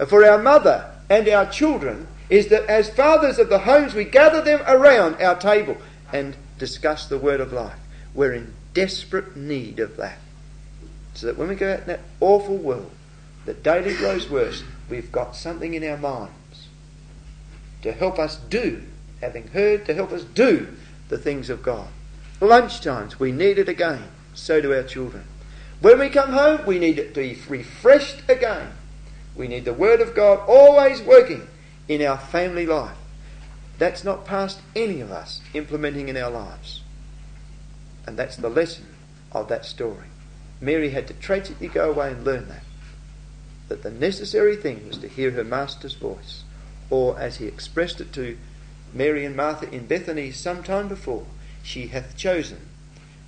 for 0.08 0.24
our 0.24 0.38
mother 0.38 0.92
and 1.10 1.28
our 1.28 1.50
children 1.50 2.08
is 2.30 2.48
that 2.50 2.66
as 2.68 2.89
fathers 2.89 3.39
of 3.39 3.50
the 3.50 3.60
homes, 3.60 3.94
we 3.94 4.06
gather 4.06 4.42
them 4.42 4.62
around 4.68 5.22
our 5.22 5.36
table 5.36 5.78
and 6.14 6.36
discuss 6.60 7.08
the 7.08 7.18
word 7.18 7.42
of 7.42 7.52
life. 7.52 7.78
We're 8.14 8.34
in 8.34 8.54
desperate 8.74 9.36
need 9.36 9.80
of 9.80 9.98
that. 9.98 10.20
So 11.16 11.26
that 11.26 11.38
when 11.38 11.50
we 11.50 11.56
go 11.56 11.74
out 11.74 11.82
in 11.82 11.88
that 11.88 12.00
awful 12.20 12.56
world 12.56 12.92
that 13.46 13.64
daily 13.64 13.96
grows 13.96 14.30
worse, 14.30 14.64
we've 14.89 15.12
got 15.12 15.36
something 15.36 15.74
in 15.74 15.84
our 15.84 15.98
minds 15.98 16.68
to 17.82 17.92
help 17.92 18.20
us 18.20 18.38
do, 18.38 18.84
having 19.20 19.48
heard, 19.48 19.86
to 19.88 19.94
help 19.94 20.12
us 20.12 20.24
do 20.24 20.68
the 21.12 21.18
things 21.20 21.51
of 21.51 21.62
God. 21.62 21.89
Lunchtimes, 22.39 23.20
we 23.20 23.32
need 23.32 23.59
it 23.59 23.70
again. 23.70 24.05
So 24.34 24.62
do 24.62 24.74
our 24.74 24.82
children. 24.82 25.26
When 25.82 25.99
we 25.99 26.09
come 26.09 26.32
home, 26.32 26.66
we 26.66 26.80
need 26.80 26.97
it 26.97 27.14
to 27.14 27.20
be 27.22 27.38
refreshed 27.47 28.24
again. 28.28 28.72
We 29.36 29.47
need 29.47 29.66
the 29.66 29.74
Word 29.74 30.01
of 30.01 30.16
God 30.16 30.39
always 30.47 31.01
working 31.01 31.47
in 31.88 32.01
our 32.01 32.18
family 32.18 32.66
life. 32.66 32.97
That's 33.78 34.03
not 34.03 34.26
past 34.26 34.62
any 34.76 35.01
of 35.01 35.12
us 35.12 35.41
implementing 35.53 36.07
in 36.07 36.18
our 36.18 36.32
lives. 36.32 36.82
And 38.07 38.18
that's 38.18 38.38
the 38.38 38.49
lesson 38.49 38.88
of 39.32 39.49
that 39.49 39.66
story. 39.66 40.07
Mary 40.62 40.91
had 40.91 41.07
to 41.07 41.14
tragically 41.14 41.68
go 41.68 41.91
away 41.91 42.12
and 42.12 42.24
learn 42.24 42.47
that. 42.47 42.64
That 43.68 43.84
the 43.84 43.91
necessary 43.91 44.55
thing 44.55 44.88
was 44.88 44.97
to 44.99 45.07
hear 45.07 45.32
her 45.32 45.43
master's 45.43 45.93
voice. 45.93 46.43
Or, 46.89 47.20
as 47.20 47.38
he 47.38 47.47
expressed 47.47 47.99
it 47.99 48.14
to 48.14 48.38
Mary 48.94 49.26
and 49.26 49.36
Martha 49.36 49.70
in 49.70 49.86
Bethany 49.86 50.32
some 50.32 50.64
time 50.64 50.88
before, 50.88 51.26
she 51.64 51.88
hath 51.88 52.18
chosen 52.18 52.60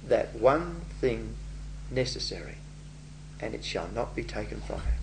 that 0.08 0.34
one 0.36 0.82
thing 1.00 1.36
necessary, 1.90 2.56
and 3.40 3.56
it 3.56 3.64
shall 3.64 3.88
not 3.94 4.16
be 4.16 4.24
taken 4.24 4.60
from 4.62 4.80
her. 4.80 5.03